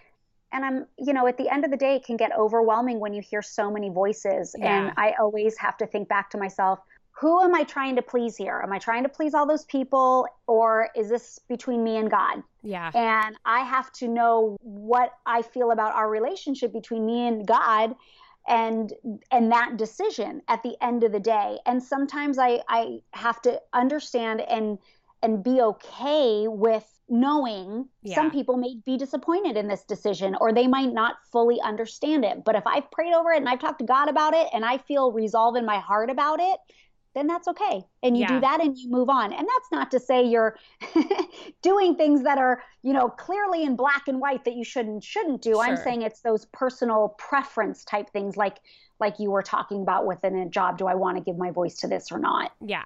And 0.53 0.63
I'm, 0.63 0.85
you 0.97 1.13
know, 1.13 1.27
at 1.27 1.37
the 1.37 1.49
end 1.49 1.65
of 1.65 1.71
the 1.71 1.77
day, 1.77 1.95
it 1.95 2.05
can 2.05 2.15
get 2.15 2.31
overwhelming 2.37 2.99
when 2.99 3.11
you 3.13 3.21
hear 3.21 3.41
so 3.41 3.71
many 3.71 3.89
voices. 3.89 4.55
Yeah. 4.57 4.87
And 4.87 4.93
I 4.97 5.13
always 5.19 5.57
have 5.57 5.75
to 5.77 5.87
think 5.87 6.07
back 6.07 6.29
to 6.29 6.37
myself, 6.37 6.79
who 7.11 7.41
am 7.41 7.53
I 7.53 7.63
trying 7.63 7.95
to 7.95 8.01
please 8.01 8.35
here? 8.37 8.61
Am 8.63 8.71
I 8.71 8.79
trying 8.79 9.03
to 9.03 9.09
please 9.09 9.33
all 9.33 9.47
those 9.47 9.65
people 9.65 10.27
or 10.47 10.89
is 10.95 11.09
this 11.09 11.39
between 11.49 11.83
me 11.83 11.97
and 11.97 12.09
God? 12.09 12.43
Yeah. 12.63 12.91
And 12.93 13.35
I 13.45 13.61
have 13.61 13.91
to 13.93 14.07
know 14.07 14.57
what 14.61 15.13
I 15.25 15.41
feel 15.41 15.71
about 15.71 15.93
our 15.93 16.09
relationship 16.09 16.71
between 16.71 17.05
me 17.05 17.27
and 17.27 17.45
God 17.45 17.95
and 18.47 18.91
and 19.31 19.51
that 19.51 19.77
decision 19.77 20.41
at 20.47 20.61
the 20.63 20.75
end 20.81 21.03
of 21.03 21.11
the 21.11 21.19
day. 21.19 21.59
And 21.65 21.81
sometimes 21.81 22.37
I 22.39 22.61
I 22.67 22.99
have 23.11 23.41
to 23.43 23.61
understand 23.73 24.41
and 24.41 24.77
and 25.23 25.43
be 25.43 25.61
okay 25.61 26.47
with 26.47 26.85
knowing 27.09 27.87
yeah. 28.01 28.15
some 28.15 28.31
people 28.31 28.57
may 28.57 28.75
be 28.85 28.97
disappointed 28.97 29.57
in 29.57 29.67
this 29.67 29.83
decision 29.83 30.35
or 30.39 30.53
they 30.53 30.67
might 30.67 30.91
not 30.91 31.15
fully 31.31 31.59
understand 31.61 32.23
it. 32.25 32.43
But 32.43 32.55
if 32.55 32.65
I've 32.65 32.89
prayed 32.91 33.13
over 33.13 33.31
it 33.31 33.37
and 33.37 33.49
I've 33.49 33.59
talked 33.59 33.79
to 33.79 33.85
God 33.85 34.09
about 34.09 34.33
it 34.33 34.47
and 34.53 34.63
I 34.63 34.77
feel 34.77 35.11
resolve 35.11 35.55
in 35.55 35.65
my 35.65 35.79
heart 35.79 36.09
about 36.09 36.39
it, 36.39 36.59
then 37.13 37.27
that's 37.27 37.47
okay. 37.47 37.83
And 38.01 38.17
you 38.17 38.21
yeah. 38.21 38.27
do 38.29 38.39
that 38.39 38.61
and 38.61 38.77
you 38.77 38.89
move 38.89 39.09
on. 39.09 39.33
And 39.33 39.47
that's 39.47 39.71
not 39.71 39.91
to 39.91 39.99
say 39.99 40.23
you're 40.23 40.57
doing 41.61 41.95
things 41.95 42.23
that 42.23 42.37
are, 42.37 42.63
you 42.81 42.93
know, 42.93 43.09
clearly 43.09 43.63
in 43.63 43.75
black 43.75 44.07
and 44.07 44.19
white 44.19 44.45
that 44.45 44.55
you 44.55 44.63
shouldn't 44.63 45.03
shouldn't 45.03 45.41
do. 45.41 45.53
Sure. 45.53 45.63
I'm 45.63 45.77
saying 45.77 46.01
it's 46.01 46.21
those 46.21 46.45
personal 46.45 47.15
preference 47.19 47.83
type 47.83 48.09
things 48.09 48.35
like 48.35 48.57
like 48.99 49.19
you 49.19 49.29
were 49.29 49.43
talking 49.43 49.81
about 49.81 50.07
within 50.07 50.35
a 50.37 50.49
job. 50.49 50.77
Do 50.77 50.87
I 50.87 50.95
want 50.95 51.17
to 51.17 51.23
give 51.23 51.37
my 51.37 51.51
voice 51.51 51.75
to 51.79 51.87
this 51.87 52.11
or 52.11 52.17
not? 52.17 52.51
Yeah. 52.65 52.85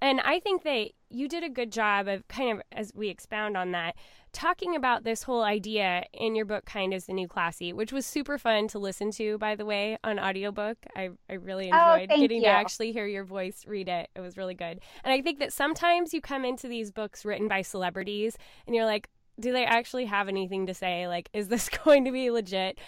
And 0.00 0.20
I 0.20 0.40
think 0.40 0.62
that 0.62 0.90
you 1.10 1.28
did 1.28 1.42
a 1.42 1.48
good 1.48 1.72
job 1.72 2.08
of 2.08 2.26
kind 2.28 2.52
of, 2.52 2.62
as 2.72 2.92
we 2.94 3.08
expound 3.08 3.56
on 3.56 3.72
that, 3.72 3.96
talking 4.32 4.76
about 4.76 5.04
this 5.04 5.22
whole 5.22 5.42
idea 5.42 6.04
in 6.12 6.34
your 6.36 6.44
book, 6.44 6.64
Kind 6.66 6.92
is 6.92 7.06
the 7.06 7.12
New 7.12 7.26
Classy, 7.26 7.72
which 7.72 7.92
was 7.92 8.06
super 8.06 8.38
fun 8.38 8.68
to 8.68 8.78
listen 8.78 9.10
to, 9.12 9.38
by 9.38 9.54
the 9.56 9.64
way, 9.64 9.98
on 10.04 10.18
audiobook. 10.18 10.76
I, 10.94 11.10
I 11.28 11.34
really 11.34 11.70
oh, 11.72 11.94
enjoyed 11.94 12.10
oh, 12.12 12.20
getting 12.20 12.42
you. 12.42 12.44
to 12.44 12.48
actually 12.48 12.92
hear 12.92 13.06
your 13.06 13.24
voice 13.24 13.64
read 13.66 13.88
it. 13.88 14.10
It 14.14 14.20
was 14.20 14.36
really 14.36 14.54
good. 14.54 14.80
And 15.02 15.12
I 15.12 15.22
think 15.22 15.38
that 15.40 15.52
sometimes 15.52 16.12
you 16.12 16.20
come 16.20 16.44
into 16.44 16.68
these 16.68 16.90
books 16.90 17.24
written 17.24 17.48
by 17.48 17.62
celebrities 17.62 18.36
and 18.66 18.76
you're 18.76 18.86
like, 18.86 19.08
do 19.40 19.52
they 19.52 19.64
actually 19.64 20.04
have 20.06 20.28
anything 20.28 20.66
to 20.66 20.74
say? 20.74 21.06
Like, 21.06 21.28
is 21.32 21.48
this 21.48 21.68
going 21.84 22.04
to 22.04 22.12
be 22.12 22.30
legit? 22.30 22.78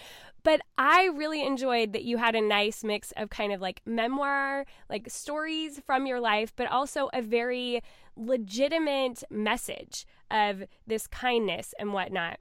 But 0.43 0.61
I 0.77 1.05
really 1.05 1.45
enjoyed 1.45 1.93
that 1.93 2.03
you 2.03 2.17
had 2.17 2.35
a 2.35 2.41
nice 2.41 2.83
mix 2.83 3.13
of 3.15 3.29
kind 3.29 3.53
of 3.53 3.61
like 3.61 3.81
memoir, 3.85 4.65
like 4.89 5.09
stories 5.09 5.79
from 5.85 6.05
your 6.05 6.19
life, 6.19 6.51
but 6.55 6.71
also 6.71 7.09
a 7.13 7.21
very 7.21 7.81
legitimate 8.15 9.23
message 9.29 10.05
of 10.31 10.63
this 10.87 11.07
kindness 11.07 11.73
and 11.77 11.93
whatnot. 11.93 12.39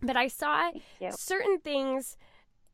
But 0.00 0.16
I 0.16 0.28
saw 0.28 0.70
certain 1.10 1.58
things 1.58 2.16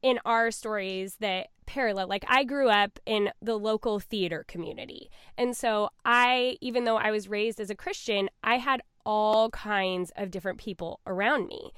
in 0.03 0.19
our 0.25 0.51
stories 0.51 1.17
that 1.21 1.49
parallel. 1.67 2.09
Like 2.09 2.25
I 2.29 2.45
grew 2.45 2.69
up 2.69 2.99
in 3.07 3.31
the 3.41 3.57
local 3.57 4.01
theater 4.01 4.45
community. 4.49 5.11
And 5.39 5.57
so 5.57 5.91
I, 6.05 6.57
even 6.61 6.85
though 6.85 6.97
I 6.97 7.11
was 7.11 7.29
raised 7.29 7.61
as 7.61 7.71
a 7.71 7.77
Christian, 7.77 8.29
I 8.43 8.59
had 8.59 8.83
all 9.07 9.51
kinds 9.51 10.13
of 10.17 10.31
different 10.31 10.59
people 10.59 11.01
around 11.07 11.47
me. 11.47 11.71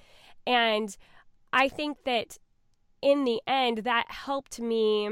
And 0.46 0.96
I 1.52 1.68
think 1.68 2.04
that 2.04 2.38
in 3.02 3.24
the 3.24 3.40
end, 3.46 3.78
that 3.78 4.10
helped 4.10 4.60
me. 4.60 5.10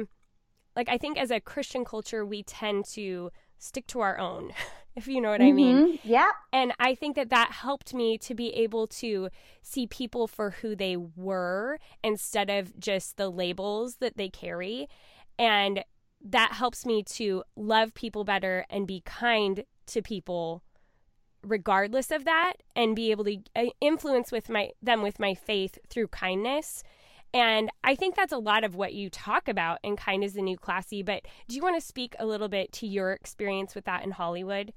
Like, 0.76 0.88
I 0.88 0.98
think 0.98 1.18
as 1.18 1.31
a 1.31 1.40
Christian 1.40 1.85
culture, 1.85 2.24
we 2.24 2.42
tend 2.42 2.85
to 2.92 3.31
stick 3.59 3.87
to 3.88 4.00
our 4.00 4.18
own, 4.18 4.53
if 4.96 5.07
you 5.07 5.20
know 5.20 5.31
what 5.31 5.40
mm-hmm. 5.40 5.48
I 5.48 5.53
mean. 5.53 5.76
Mm-hmm. 5.76 6.09
Yeah. 6.09 6.31
And 6.53 6.72
I 6.79 6.94
think 6.94 7.16
that 7.16 7.31
that 7.31 7.53
helped 7.53 7.92
me 7.92 8.16
to 8.18 8.35
be 8.35 8.50
able 8.55 8.87
to 8.87 9.29
see 9.62 9.87
people 9.87 10.26
for 10.26 10.50
who 10.50 10.74
they 10.74 10.96
were 10.96 11.79
instead 12.03 12.48
of 12.48 12.79
just 12.79 13.16
the 13.16 13.29
labels 13.29 13.96
that 13.96 14.16
they 14.16 14.29
carry. 14.29 14.88
And 15.38 15.85
that 16.22 16.53
helps 16.53 16.85
me 16.85 17.03
to 17.03 17.42
love 17.57 17.94
people 17.94 18.24
better 18.24 18.66
and 18.70 18.87
be 18.87 19.03
kind 19.05 19.64
to 19.87 20.03
people 20.03 20.62
regardless 21.42 22.11
of 22.11 22.24
that 22.24 22.55
and 22.76 22.94
be 22.94 23.11
able 23.11 23.24
to 23.24 23.38
uh, 23.57 23.64
influence 23.81 24.31
with 24.31 24.50
my 24.50 24.70
them 24.83 25.00
with 25.00 25.18
my 25.18 25.33
faith 25.33 25.79
through 25.88 26.07
kindness 26.09 26.83
and 27.32 27.70
I 27.84 27.94
think 27.94 28.16
that's 28.16 28.32
a 28.32 28.38
lot 28.38 28.64
of 28.64 28.74
what 28.74 28.94
you 28.94 29.08
talk 29.08 29.48
about 29.48 29.78
in 29.82 29.96
Kind 29.96 30.24
is 30.24 30.34
the 30.34 30.42
New 30.42 30.56
Classy. 30.56 31.02
But 31.02 31.22
do 31.48 31.56
you 31.56 31.62
want 31.62 31.80
to 31.80 31.86
speak 31.86 32.14
a 32.18 32.26
little 32.26 32.48
bit 32.48 32.72
to 32.72 32.86
your 32.86 33.12
experience 33.12 33.74
with 33.74 33.84
that 33.84 34.04
in 34.04 34.12
Hollywood? 34.12 34.72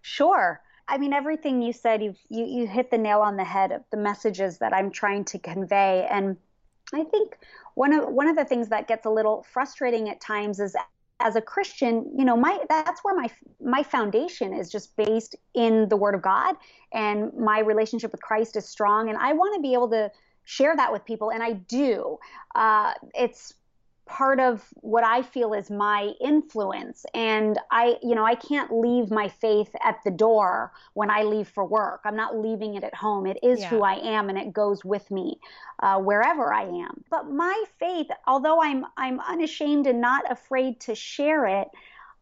Sure. 0.00 0.60
I 0.88 0.98
mean, 0.98 1.12
everything 1.12 1.62
you 1.62 1.72
said, 1.72 2.02
you've, 2.02 2.18
you 2.28 2.44
you 2.44 2.66
hit 2.66 2.90
the 2.90 2.98
nail 2.98 3.20
on 3.20 3.36
the 3.36 3.44
head 3.44 3.72
of 3.72 3.82
the 3.90 3.96
messages 3.96 4.58
that 4.58 4.72
I'm 4.72 4.90
trying 4.90 5.24
to 5.26 5.38
convey. 5.38 6.06
And 6.10 6.36
I 6.92 7.04
think 7.04 7.38
one 7.74 7.92
of 7.92 8.08
one 8.08 8.28
of 8.28 8.36
the 8.36 8.44
things 8.44 8.68
that 8.68 8.88
gets 8.88 9.06
a 9.06 9.10
little 9.10 9.46
frustrating 9.52 10.08
at 10.08 10.20
times 10.20 10.60
is 10.60 10.74
as 11.20 11.36
a 11.36 11.40
Christian, 11.40 12.10
you 12.16 12.24
know, 12.24 12.36
my 12.36 12.58
that's 12.68 13.02
where 13.04 13.14
my 13.14 13.30
my 13.60 13.82
foundation 13.82 14.52
is 14.52 14.70
just 14.70 14.96
based 14.96 15.36
in 15.54 15.88
the 15.88 15.96
Word 15.96 16.14
of 16.14 16.22
God, 16.22 16.56
and 16.92 17.32
my 17.34 17.60
relationship 17.60 18.12
with 18.12 18.20
Christ 18.20 18.56
is 18.56 18.68
strong, 18.68 19.08
and 19.08 19.16
I 19.18 19.32
want 19.32 19.54
to 19.54 19.60
be 19.60 19.72
able 19.74 19.90
to 19.90 20.10
share 20.44 20.76
that 20.76 20.92
with 20.92 21.04
people, 21.04 21.30
and 21.30 21.42
I 21.42 21.52
do. 21.52 22.18
Uh, 22.54 22.94
it's 23.14 23.54
part 24.12 24.40
of 24.40 24.62
what 24.74 25.04
I 25.04 25.22
feel 25.22 25.54
is 25.54 25.70
my 25.70 26.12
influence. 26.20 27.06
And 27.14 27.58
I, 27.70 27.96
you 28.02 28.14
know, 28.14 28.24
I 28.24 28.34
can't 28.34 28.70
leave 28.70 29.10
my 29.10 29.28
faith 29.28 29.70
at 29.82 30.00
the 30.04 30.10
door 30.10 30.72
when 30.94 31.10
I 31.10 31.22
leave 31.22 31.48
for 31.48 31.64
work. 31.64 32.00
I'm 32.04 32.16
not 32.16 32.36
leaving 32.36 32.74
it 32.74 32.84
at 32.84 32.94
home. 32.94 33.26
It 33.26 33.38
is 33.42 33.60
yeah. 33.60 33.68
who 33.68 33.82
I 33.82 33.94
am, 33.94 34.28
and 34.28 34.36
it 34.36 34.52
goes 34.52 34.84
with 34.84 35.10
me 35.10 35.38
uh, 35.78 35.98
wherever 35.98 36.52
I 36.52 36.64
am. 36.64 37.04
But 37.10 37.30
my 37.30 37.64
faith, 37.78 38.08
although 38.26 38.62
I'm 38.62 38.84
I'm 38.96 39.20
unashamed 39.20 39.86
and 39.86 40.00
not 40.00 40.30
afraid 40.30 40.80
to 40.80 40.94
share 40.94 41.46
it, 41.46 41.68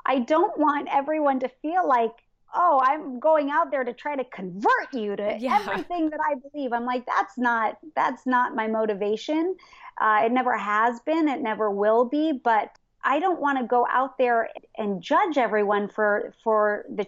I 0.07 0.21
don't 0.21 0.57
want 0.59 0.89
everyone 0.93 1.41
to 1.41 1.49
feel 1.49 1.87
like 1.89 2.13
oh, 2.55 2.81
I'm 2.83 3.21
going 3.21 3.51
out 3.51 3.71
there 3.71 3.85
to 3.85 3.93
try 3.93 4.17
to 4.17 4.25
convert 4.25 4.93
you 4.93 5.17
to 5.17 5.37
yeah. 5.39 5.61
everything 5.61 6.11
that 6.11 6.21
I 6.21 6.35
believe. 6.35 6.73
I'm 6.73 6.85
like, 6.85 7.07
that's 7.07 7.39
not 7.39 7.79
that's 7.95 8.27
not 8.27 8.55
my 8.55 8.67
motivation. 8.67 9.57
Uh, 10.01 10.23
it 10.25 10.33
never 10.33 10.57
has 10.57 11.01
been. 11.01 11.29
It 11.29 11.41
never 11.41 11.71
will 11.71 12.05
be. 12.05 12.33
But 12.33 12.71
I 13.03 13.19
don't 13.19 13.41
want 13.41 13.59
to 13.59 13.65
go 13.65 13.87
out 13.91 14.19
there 14.19 14.51
and 14.77 15.03
judge 15.03 15.39
everyone 15.39 15.89
for 15.89 16.35
for 16.45 16.85
the 16.91 17.07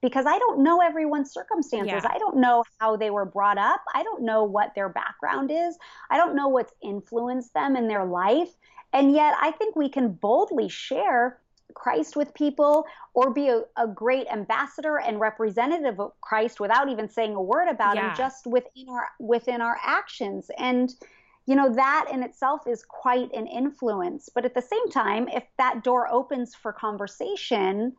because 0.00 0.26
I 0.26 0.38
don't 0.38 0.62
know 0.62 0.80
everyone's 0.80 1.32
circumstances. 1.32 2.02
Yeah. 2.02 2.10
I 2.10 2.18
don't 2.18 2.36
know 2.36 2.64
how 2.80 2.96
they 2.96 3.10
were 3.10 3.26
brought 3.26 3.58
up. 3.58 3.82
I 3.94 4.02
don't 4.02 4.22
know 4.22 4.44
what 4.44 4.74
their 4.74 4.88
background 4.88 5.50
is. 5.50 5.76
I 6.10 6.16
don't 6.16 6.34
know 6.34 6.48
what's 6.48 6.72
influenced 6.82 7.52
them 7.52 7.76
in 7.76 7.88
their 7.88 8.04
life. 8.04 8.50
And 8.92 9.12
yet 9.12 9.34
I 9.40 9.50
think 9.50 9.74
we 9.74 9.88
can 9.88 10.12
boldly 10.12 10.68
share 10.68 11.40
Christ 11.72 12.16
with 12.16 12.34
people 12.34 12.86
or 13.14 13.32
be 13.32 13.48
a, 13.48 13.62
a, 13.76 13.86
great 13.86 14.26
ambassador 14.30 14.98
and 14.98 15.18
representative 15.18 15.98
of 15.98 16.12
Christ 16.20 16.60
without 16.60 16.88
even 16.88 17.08
saying 17.08 17.34
a 17.34 17.42
word 17.42 17.68
about 17.68 17.96
yeah. 17.96 18.10
him 18.10 18.16
just 18.16 18.46
within 18.46 18.88
our 18.88 19.08
within 19.18 19.60
our 19.60 19.78
actions 19.82 20.50
and 20.58 20.94
you 21.46 21.54
know 21.54 21.72
that 21.74 22.08
in 22.12 22.22
itself 22.22 22.66
is 22.66 22.84
quite 22.84 23.32
an 23.32 23.46
influence 23.46 24.28
but 24.34 24.44
at 24.44 24.54
the 24.54 24.62
same 24.62 24.90
time 24.90 25.28
if 25.28 25.44
that 25.58 25.82
door 25.82 26.10
opens 26.12 26.54
for 26.54 26.72
conversation 26.72 27.94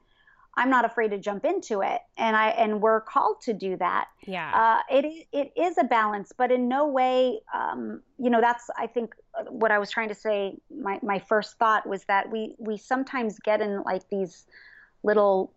i'm 0.58 0.70
not 0.70 0.86
afraid 0.86 1.10
to 1.10 1.18
jump 1.18 1.46
into 1.46 1.82
it 1.82 2.02
and 2.18 2.36
i 2.36 2.50
and 2.50 2.82
we're 2.82 3.02
called 3.02 3.40
to 3.42 3.54
do 3.54 3.76
that 3.78 4.08
yeah 4.26 4.82
uh, 4.90 4.96
it, 4.98 5.28
it 5.32 5.52
is 5.60 5.78
a 5.78 5.84
balance 5.84 6.32
but 6.38 6.52
in 6.52 6.68
no 6.68 6.88
way 6.88 7.40
um, 7.54 8.02
you 8.18 8.30
know 8.30 8.42
that's 8.42 8.70
i 8.78 8.88
think 8.88 9.16
uh, 9.40 9.44
what 9.46 9.72
i 9.72 9.80
was 9.80 9.90
trying 9.90 10.10
to 10.10 10.16
say 10.16 10.56
my, 10.76 11.00
my 11.02 11.20
first 11.20 11.58
thought 11.58 11.88
was 11.88 12.04
that 12.06 12.30
we 12.32 12.56
we 12.58 12.78
sometimes 12.78 13.40
get 13.40 13.62
in 13.62 13.82
like 13.84 14.08
these 14.10 14.46
little 15.04 15.52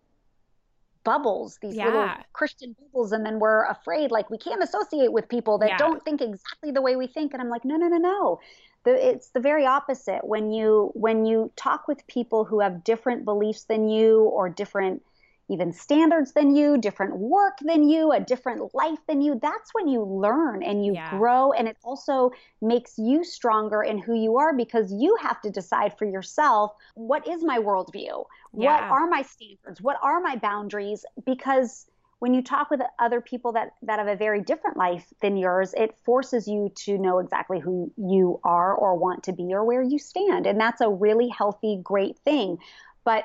bubbles, 1.08 1.58
these 1.62 1.74
yeah. 1.74 1.86
little 1.86 2.10
Christian 2.34 2.76
bubbles, 2.78 3.12
and 3.12 3.24
then 3.24 3.38
we're 3.38 3.64
afraid 3.64 4.10
like 4.10 4.28
we 4.28 4.36
can't 4.36 4.62
associate 4.62 5.10
with 5.10 5.26
people 5.28 5.56
that 5.58 5.70
yeah. 5.70 5.78
don't 5.78 6.04
think 6.04 6.20
exactly 6.20 6.70
the 6.70 6.82
way 6.82 6.96
we 6.96 7.06
think. 7.06 7.32
And 7.32 7.40
I'm 7.40 7.48
like, 7.48 7.64
no, 7.64 7.76
no, 7.76 7.88
no, 7.88 7.96
no. 7.96 8.40
The, 8.84 9.08
it's 9.10 9.30
the 9.30 9.40
very 9.40 9.66
opposite. 9.66 10.20
When 10.22 10.50
you 10.50 10.90
when 10.94 11.26
you 11.26 11.52
talk 11.56 11.88
with 11.88 12.06
people 12.06 12.44
who 12.44 12.60
have 12.60 12.84
different 12.84 13.24
beliefs 13.24 13.64
than 13.64 13.88
you 13.88 14.22
or 14.22 14.48
different 14.48 15.02
even 15.50 15.72
standards 15.72 16.32
than 16.32 16.54
you, 16.54 16.76
different 16.76 17.16
work 17.16 17.58
than 17.62 17.88
you, 17.88 18.12
a 18.12 18.20
different 18.20 18.74
life 18.74 18.98
than 19.08 19.22
you, 19.22 19.38
that's 19.40 19.72
when 19.72 19.88
you 19.88 20.02
learn 20.02 20.62
and 20.62 20.84
you 20.84 20.92
yeah. 20.92 21.10
grow. 21.10 21.52
And 21.52 21.66
it 21.66 21.76
also 21.82 22.30
makes 22.60 22.98
you 22.98 23.24
stronger 23.24 23.82
in 23.82 23.98
who 23.98 24.14
you 24.14 24.36
are 24.36 24.54
because 24.54 24.92
you 24.92 25.16
have 25.22 25.40
to 25.42 25.50
decide 25.50 25.96
for 25.96 26.04
yourself 26.04 26.72
what 26.94 27.26
is 27.26 27.42
my 27.42 27.58
worldview? 27.58 28.24
Yeah. 28.52 28.66
What 28.66 28.82
are 28.82 29.06
my 29.08 29.22
standards? 29.22 29.80
What 29.80 29.96
are 30.02 30.20
my 30.20 30.36
boundaries? 30.36 31.04
Because 31.24 31.86
when 32.20 32.34
you 32.34 32.42
talk 32.42 32.70
with 32.70 32.80
other 32.98 33.20
people 33.20 33.52
that, 33.52 33.74
that 33.82 33.98
have 33.98 34.08
a 34.08 34.16
very 34.16 34.40
different 34.40 34.76
life 34.76 35.06
than 35.22 35.36
yours, 35.36 35.72
it 35.74 35.96
forces 36.04 36.48
you 36.48 36.72
to 36.74 36.98
know 36.98 37.18
exactly 37.20 37.60
who 37.60 37.92
you 37.96 38.40
are 38.42 38.74
or 38.74 38.96
want 38.96 39.22
to 39.24 39.32
be 39.32 39.54
or 39.54 39.64
where 39.64 39.82
you 39.82 39.98
stand. 39.98 40.46
And 40.46 40.60
that's 40.60 40.80
a 40.80 40.88
really 40.88 41.28
healthy, 41.28 41.78
great 41.82 42.18
thing. 42.18 42.58
But 43.04 43.24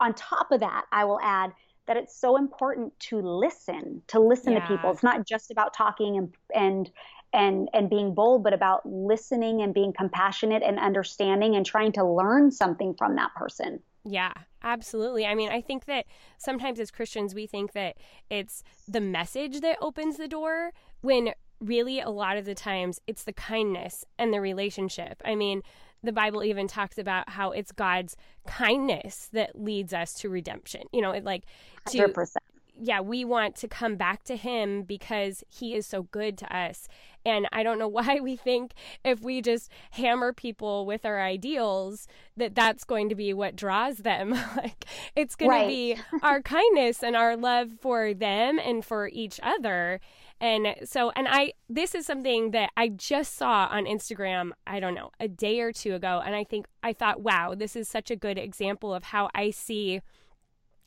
on 0.00 0.14
top 0.14 0.52
of 0.52 0.60
that, 0.60 0.84
I 0.92 1.04
will 1.04 1.20
add 1.22 1.52
that 1.86 1.96
it's 1.96 2.14
so 2.14 2.36
important 2.36 2.98
to 3.00 3.20
listen, 3.20 4.02
to 4.08 4.20
listen 4.20 4.52
yeah. 4.52 4.60
to 4.60 4.68
people. 4.68 4.90
It's 4.90 5.02
not 5.02 5.26
just 5.26 5.50
about 5.50 5.74
talking 5.74 6.18
and 6.18 6.34
and 6.54 6.90
and 7.32 7.68
and 7.72 7.88
being 7.88 8.14
bold, 8.14 8.44
but 8.44 8.52
about 8.52 8.84
listening 8.84 9.62
and 9.62 9.72
being 9.72 9.92
compassionate 9.92 10.62
and 10.62 10.78
understanding 10.78 11.56
and 11.56 11.64
trying 11.64 11.92
to 11.92 12.04
learn 12.04 12.50
something 12.50 12.94
from 12.94 13.16
that 13.16 13.34
person. 13.34 13.80
Yeah, 14.04 14.32
absolutely. 14.62 15.26
I 15.26 15.34
mean, 15.34 15.50
I 15.50 15.60
think 15.60 15.84
that 15.84 16.06
sometimes 16.38 16.80
as 16.80 16.90
Christians 16.90 17.34
we 17.34 17.46
think 17.46 17.72
that 17.72 17.96
it's 18.30 18.62
the 18.88 19.00
message 19.00 19.60
that 19.60 19.76
opens 19.80 20.16
the 20.16 20.28
door 20.28 20.72
when 21.02 21.32
really 21.60 22.00
a 22.00 22.08
lot 22.08 22.38
of 22.38 22.46
the 22.46 22.54
times 22.54 23.00
it's 23.06 23.24
the 23.24 23.32
kindness 23.32 24.04
and 24.18 24.32
the 24.32 24.40
relationship. 24.40 25.20
I 25.24 25.34
mean, 25.34 25.62
the 26.02 26.12
Bible 26.12 26.42
even 26.42 26.66
talks 26.66 26.96
about 26.96 27.28
how 27.28 27.50
it's 27.50 27.72
God's 27.72 28.16
kindness 28.46 29.28
that 29.32 29.60
leads 29.60 29.92
us 29.92 30.14
to 30.14 30.30
redemption. 30.30 30.84
You 30.92 31.02
know, 31.02 31.10
it 31.10 31.24
like 31.24 31.44
to 31.90 31.98
100%. 31.98 32.36
Yeah, 32.80 33.00
we 33.00 33.24
want 33.24 33.56
to 33.56 33.68
come 33.68 33.96
back 33.96 34.24
to 34.24 34.36
him 34.36 34.82
because 34.82 35.44
he 35.48 35.74
is 35.74 35.86
so 35.86 36.04
good 36.04 36.38
to 36.38 36.56
us. 36.56 36.88
And 37.24 37.46
I 37.52 37.62
don't 37.62 37.78
know 37.78 37.88
why 38.00 38.20
we 38.20 38.36
think 38.36 38.72
if 39.04 39.20
we 39.20 39.42
just 39.42 39.70
hammer 39.92 40.32
people 40.32 40.86
with 40.86 41.04
our 41.04 41.20
ideals 41.20 42.06
that 42.36 42.54
that's 42.54 42.84
going 42.84 43.08
to 43.10 43.14
be 43.14 43.34
what 43.34 43.56
draws 43.56 43.98
them. 43.98 44.30
like 44.56 44.84
it's 45.14 45.36
going 45.36 45.50
right. 45.50 45.62
to 45.62 45.68
be 45.68 45.96
our 46.22 46.40
kindness 46.40 47.02
and 47.02 47.16
our 47.16 47.36
love 47.36 47.72
for 47.80 48.14
them 48.14 48.58
and 48.58 48.84
for 48.84 49.08
each 49.08 49.38
other 49.42 50.00
and 50.40 50.74
so, 50.84 51.10
and 51.10 51.28
I, 51.28 51.52
this 51.68 51.94
is 51.94 52.06
something 52.06 52.52
that 52.52 52.70
I 52.74 52.88
just 52.88 53.36
saw 53.36 53.68
on 53.70 53.84
Instagram, 53.84 54.52
I 54.66 54.80
don't 54.80 54.94
know, 54.94 55.10
a 55.20 55.28
day 55.28 55.60
or 55.60 55.70
two 55.70 55.94
ago. 55.94 56.22
And 56.24 56.34
I 56.34 56.44
think, 56.44 56.66
I 56.82 56.94
thought, 56.94 57.20
wow, 57.20 57.54
this 57.54 57.76
is 57.76 57.88
such 57.88 58.10
a 58.10 58.16
good 58.16 58.38
example 58.38 58.94
of 58.94 59.04
how 59.04 59.28
I 59.34 59.50
see 59.50 60.00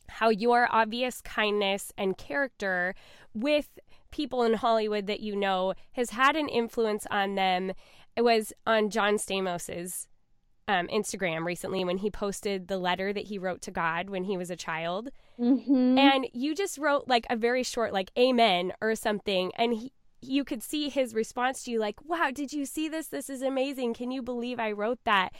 how 0.08 0.28
your 0.28 0.68
obvious 0.70 1.20
kindness 1.20 1.92
and 1.96 2.16
character 2.16 2.94
with 3.34 3.78
people 4.10 4.42
in 4.42 4.54
Hollywood 4.54 5.06
that 5.06 5.20
you 5.20 5.34
know 5.34 5.74
has 5.92 6.10
had 6.10 6.36
an 6.36 6.48
influence 6.48 7.06
on 7.10 7.34
them. 7.34 7.72
It 8.16 8.22
was 8.22 8.52
on 8.66 8.90
John 8.90 9.18
Stamos's 9.18 10.06
um, 10.68 10.86
Instagram 10.88 11.44
recently 11.44 11.84
when 11.84 11.98
he 11.98 12.10
posted 12.10 12.68
the 12.68 12.78
letter 12.78 13.12
that 13.12 13.26
he 13.26 13.38
wrote 13.38 13.60
to 13.62 13.70
God 13.70 14.08
when 14.08 14.24
he 14.24 14.36
was 14.36 14.50
a 14.50 14.56
child. 14.56 15.10
Mm-hmm. 15.38 15.98
And 15.98 16.28
you 16.32 16.54
just 16.54 16.78
wrote 16.78 17.08
like 17.08 17.26
a 17.28 17.36
very 17.36 17.62
short, 17.62 17.92
like, 17.92 18.10
Amen 18.18 18.72
or 18.80 18.94
something. 18.94 19.52
And 19.56 19.74
he, 19.74 19.92
you 20.24 20.44
could 20.44 20.62
see 20.62 20.88
his 20.88 21.14
response 21.14 21.62
to 21.64 21.70
you, 21.70 21.78
like, 21.78 22.04
wow, 22.04 22.30
did 22.32 22.52
you 22.52 22.64
see 22.64 22.88
this? 22.88 23.08
This 23.08 23.28
is 23.30 23.42
amazing. 23.42 23.94
Can 23.94 24.10
you 24.10 24.22
believe 24.22 24.58
I 24.58 24.72
wrote 24.72 25.00
that? 25.04 25.30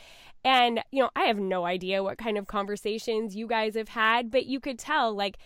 And, 0.45 0.83
you 0.91 1.03
know, 1.03 1.11
I 1.17 1.25
have 1.25 1.39
no 1.39 1.65
idea 1.65 2.03
what 2.03 2.19
kind 2.19 2.37
of 2.37 2.47
conversations 2.47 3.35
you 3.35 3.47
guys 3.47 3.75
have 3.75 3.89
had, 3.89 4.31
but 4.31 4.47
you 4.47 4.61
could 4.61 4.79
tell, 4.79 5.15
like, 5.15 5.39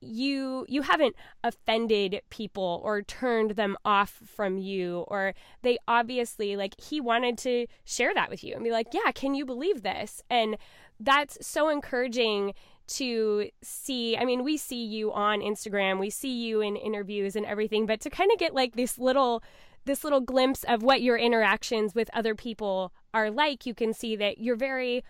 you 0.00 0.64
you 0.68 0.82
haven't 0.82 1.16
offended 1.42 2.20
people 2.30 2.80
or 2.84 3.02
turned 3.02 3.52
them 3.52 3.76
off 3.84 4.20
from 4.24 4.56
you 4.56 5.04
or 5.08 5.34
they 5.62 5.76
obviously 5.88 6.54
like 6.56 6.80
he 6.80 7.00
wanted 7.00 7.36
to 7.36 7.66
share 7.84 8.14
that 8.14 8.30
with 8.30 8.44
you 8.44 8.54
and 8.54 8.62
be 8.62 8.70
like 8.70 8.86
yeah 8.92 9.10
can 9.12 9.34
you 9.34 9.44
believe 9.44 9.82
this 9.82 10.22
and 10.30 10.56
that's 11.00 11.36
so 11.44 11.68
encouraging 11.68 12.54
to 12.88 13.48
see 13.62 14.16
i 14.16 14.24
mean 14.24 14.42
we 14.42 14.56
see 14.56 14.84
you 14.84 15.12
on 15.12 15.40
instagram 15.40 15.98
we 15.98 16.10
see 16.10 16.32
you 16.32 16.60
in 16.60 16.76
interviews 16.76 17.36
and 17.36 17.46
everything 17.46 17.86
but 17.86 18.00
to 18.00 18.10
kind 18.10 18.30
of 18.32 18.38
get 18.38 18.54
like 18.54 18.74
this 18.74 18.98
little 18.98 19.42
this 19.84 20.04
little 20.04 20.20
glimpse 20.20 20.64
of 20.64 20.82
what 20.82 21.00
your 21.00 21.16
interactions 21.16 21.94
with 21.94 22.10
other 22.12 22.34
people 22.34 22.92
are 23.14 23.30
like 23.30 23.64
you 23.64 23.74
can 23.74 23.92
see 23.92 24.16
that 24.16 24.38
you're 24.38 24.56
very 24.56 25.04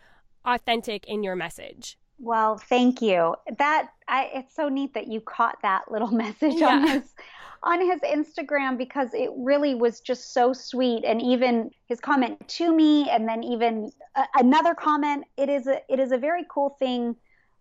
authentic 0.44 1.06
in 1.06 1.22
your 1.22 1.36
message 1.36 1.96
well, 2.20 2.58
thank 2.58 3.00
you. 3.00 3.36
That 3.58 3.90
I, 4.08 4.30
it's 4.34 4.54
so 4.54 4.68
neat 4.68 4.94
that 4.94 5.06
you 5.06 5.20
caught 5.20 5.58
that 5.62 5.90
little 5.90 6.08
message 6.12 6.54
yeah. 6.56 6.66
on 6.66 6.88
his 6.88 7.14
on 7.62 7.80
his 7.80 8.00
Instagram 8.02 8.78
because 8.78 9.12
it 9.14 9.30
really 9.36 9.74
was 9.74 10.00
just 10.00 10.32
so 10.32 10.52
sweet 10.52 11.04
and 11.04 11.20
even 11.20 11.70
his 11.86 12.00
comment 12.00 12.46
to 12.48 12.74
me 12.74 13.08
and 13.10 13.28
then 13.28 13.42
even 13.42 13.90
uh, 14.14 14.24
another 14.36 14.74
comment 14.74 15.24
it 15.36 15.48
is 15.48 15.66
a 15.66 15.80
it 15.88 15.98
is 15.98 16.12
a 16.12 16.18
very 16.18 16.44
cool 16.48 16.76
thing 16.78 17.16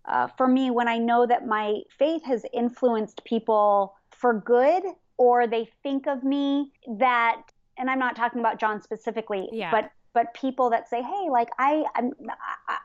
uh, 0.07 0.27
for 0.37 0.47
me 0.47 0.71
when 0.71 0.87
I 0.87 0.97
know 0.97 1.25
that 1.25 1.45
my 1.45 1.81
faith 1.89 2.23
has 2.23 2.45
influenced 2.53 3.23
people 3.25 3.95
for 4.11 4.33
good 4.33 4.83
or 5.17 5.47
they 5.47 5.69
think 5.83 6.07
of 6.07 6.23
me 6.23 6.71
that 6.97 7.41
and 7.77 7.89
I'm 7.89 7.99
not 7.99 8.15
talking 8.15 8.39
about 8.39 8.59
John 8.59 8.81
specifically 8.81 9.49
yeah. 9.51 9.71
but 9.71 9.91
but 10.13 10.33
people 10.33 10.71
that 10.71 10.89
say, 10.89 11.01
"Hey, 11.03 11.29
like 11.29 11.49
I 11.59 11.85
I'm 11.93 12.11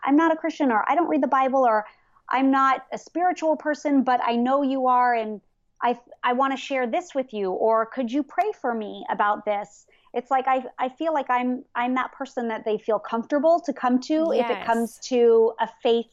I'm 0.05 0.17
not 0.17 0.33
a 0.33 0.37
Christian 0.37 0.71
or 0.71 0.85
I 0.87 0.95
don't 0.95 1.09
read 1.09 1.23
the 1.23 1.29
Bible 1.29 1.65
or 1.65 1.87
I'm 2.29 2.51
not 2.51 2.85
a 2.93 2.99
spiritual 2.99 3.57
person, 3.57 4.03
but 4.03 4.21
I 4.23 4.37
know 4.37 4.63
you 4.63 4.87
are 4.87 5.15
and 5.15 5.41
I 5.83 5.99
I 6.23 6.35
want 6.35 6.53
to 6.53 6.59
share 6.59 6.87
this 6.87 7.15
with 7.15 7.33
you 7.33 7.53
or 7.53 7.87
could 7.87 8.13
you 8.13 8.23
pray 8.23 8.53
for 8.61 8.75
me 8.75 9.07
about 9.09 9.47
this?" 9.47 9.87
It's 10.13 10.31
like 10.31 10.47
I 10.47 10.65
I 10.79 10.91
feel 10.91 11.15
like 11.15 11.31
I'm 11.31 11.65
I'm 11.75 11.95
that 11.95 12.13
person 12.13 12.49
that 12.49 12.67
they 12.67 12.77
feel 12.77 12.99
comfortable 12.99 13.61
to 13.61 13.73
come 13.73 13.99
to 14.01 14.33
yes. 14.35 14.51
if 14.51 14.59
it 14.59 14.67
comes 14.67 14.99
to 15.05 15.55
a 15.59 15.69
faith 15.83 16.11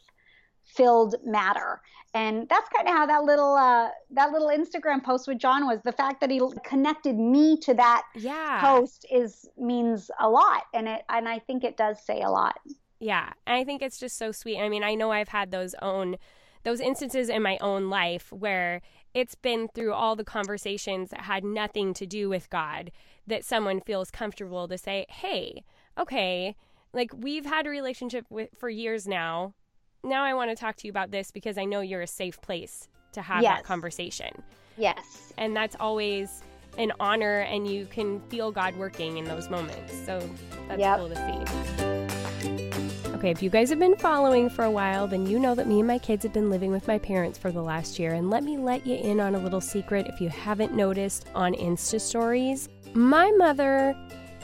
filled 0.76 1.16
matter 1.26 1.82
and 2.14 2.48
that's 2.50 2.68
kind 2.70 2.88
of 2.88 2.94
how 2.94 3.06
that 3.06 3.24
little 3.24 3.54
uh, 3.54 3.90
that 4.12 4.32
little 4.32 4.48
Instagram 4.48 5.04
post 5.04 5.28
with 5.28 5.38
John 5.38 5.66
was. 5.66 5.80
The 5.84 5.92
fact 5.92 6.22
that 6.22 6.32
he 6.32 6.42
connected 6.64 7.18
me 7.18 7.58
to 7.58 7.74
that 7.76 8.04
yeah. 8.16 8.60
post 8.62 9.06
is 9.12 9.48
means 9.58 10.10
a 10.20 10.28
lot, 10.28 10.64
and 10.74 10.88
it 10.88 11.04
and 11.10 11.30
I 11.30 11.40
think 11.40 11.64
it 11.64 11.78
does 11.78 12.04
say 12.04 12.22
a 12.22 12.30
lot. 12.30 12.60
Yeah, 13.00 13.32
and 13.46 13.56
I 13.56 13.64
think 13.64 13.82
it's 13.82 14.00
just 14.00 14.18
so 14.18 14.32
sweet. 14.32 14.60
I 14.60 14.70
mean, 14.70 14.84
I 14.84 14.96
know 14.96 15.12
I've 15.12 15.30
had 15.30 15.52
those 15.52 15.76
own 15.82 16.18
those 16.64 16.80
instances 16.80 17.30
in 17.30 17.42
my 17.42 17.58
own 17.62 17.90
life 17.90 18.32
where 18.34 18.82
it's 19.14 19.36
been 19.36 19.68
through 19.68 19.94
all 19.94 20.16
the 20.16 20.26
conversations 20.26 21.12
that 21.12 21.22
had 21.22 21.44
nothing 21.44 21.94
to 21.94 22.06
do 22.06 22.28
with 22.28 22.50
God 22.50 22.92
that 23.28 23.46
someone 23.46 23.82
feels 23.82 24.10
comfortable 24.10 24.68
to 24.68 24.80
say, 24.80 25.06
"Hey, 25.10 25.64
okay, 25.96 26.56
like 26.92 27.12
we've 27.16 27.46
had 27.46 27.68
a 27.68 27.70
relationship 27.70 28.26
with 28.32 28.50
for 28.58 28.70
years 28.70 29.08
now 29.08 29.54
now 30.04 30.24
I 30.24 30.34
want 30.34 30.50
to 30.52 30.56
talk 30.56 30.76
to 30.78 30.88
you 30.88 30.92
about 30.92 31.12
this 31.12 31.32
because 31.32 31.58
I 31.58 31.66
know 31.66 31.82
you're 31.82 32.02
a 32.02 32.08
safe 32.08 32.42
place 32.42 32.88
to 33.14 33.22
have 33.22 33.42
yes. 33.42 33.58
that 33.58 33.66
conversation. 33.66 34.44
Yes. 34.78 35.34
And 35.38 35.56
that's 35.56 35.76
always 35.80 36.42
an 36.78 36.94
honor, 37.00 37.40
and 37.40 37.70
you 37.70 37.86
can 37.86 38.22
feel 38.30 38.52
God 38.52 38.76
working 38.78 39.18
in 39.18 39.26
those 39.26 39.50
moments. 39.50 39.94
So 40.06 40.28
that's 40.68 40.80
yep. 40.80 41.00
cool 41.00 41.10
to 41.10 41.16
see. 41.16 43.10
Okay, 43.20 43.32
if 43.32 43.44
you 43.44 43.50
guys 43.50 43.70
have 43.70 43.80
been 43.80 43.98
following 43.98 44.50
for 44.50 44.64
a 44.64 44.72
while, 44.72 45.06
then 45.06 45.26
you 45.26 45.40
know 45.40 45.54
that 45.54 45.68
me 45.68 45.80
and 45.80 45.88
my 45.88 45.98
kids 45.98 46.24
have 46.24 46.32
been 46.32 46.50
living 46.50 46.72
with 46.72 46.88
my 46.88 46.98
parents 46.98 47.38
for 47.38 47.52
the 47.52 47.62
last 47.62 48.00
year. 48.00 48.14
And 48.14 48.30
let 48.30 48.44
me 48.44 48.58
let 48.58 48.88
you 48.88 48.96
in 48.96 49.20
on 49.20 49.36
a 49.36 49.40
little 49.40 49.60
secret 49.60 50.08
if 50.08 50.22
you 50.22 50.30
haven't 50.30 50.74
noticed 50.74 51.28
on 51.36 51.54
Insta 51.56 52.00
stories. 52.00 52.70
My 52.94 53.30
mother 53.32 53.94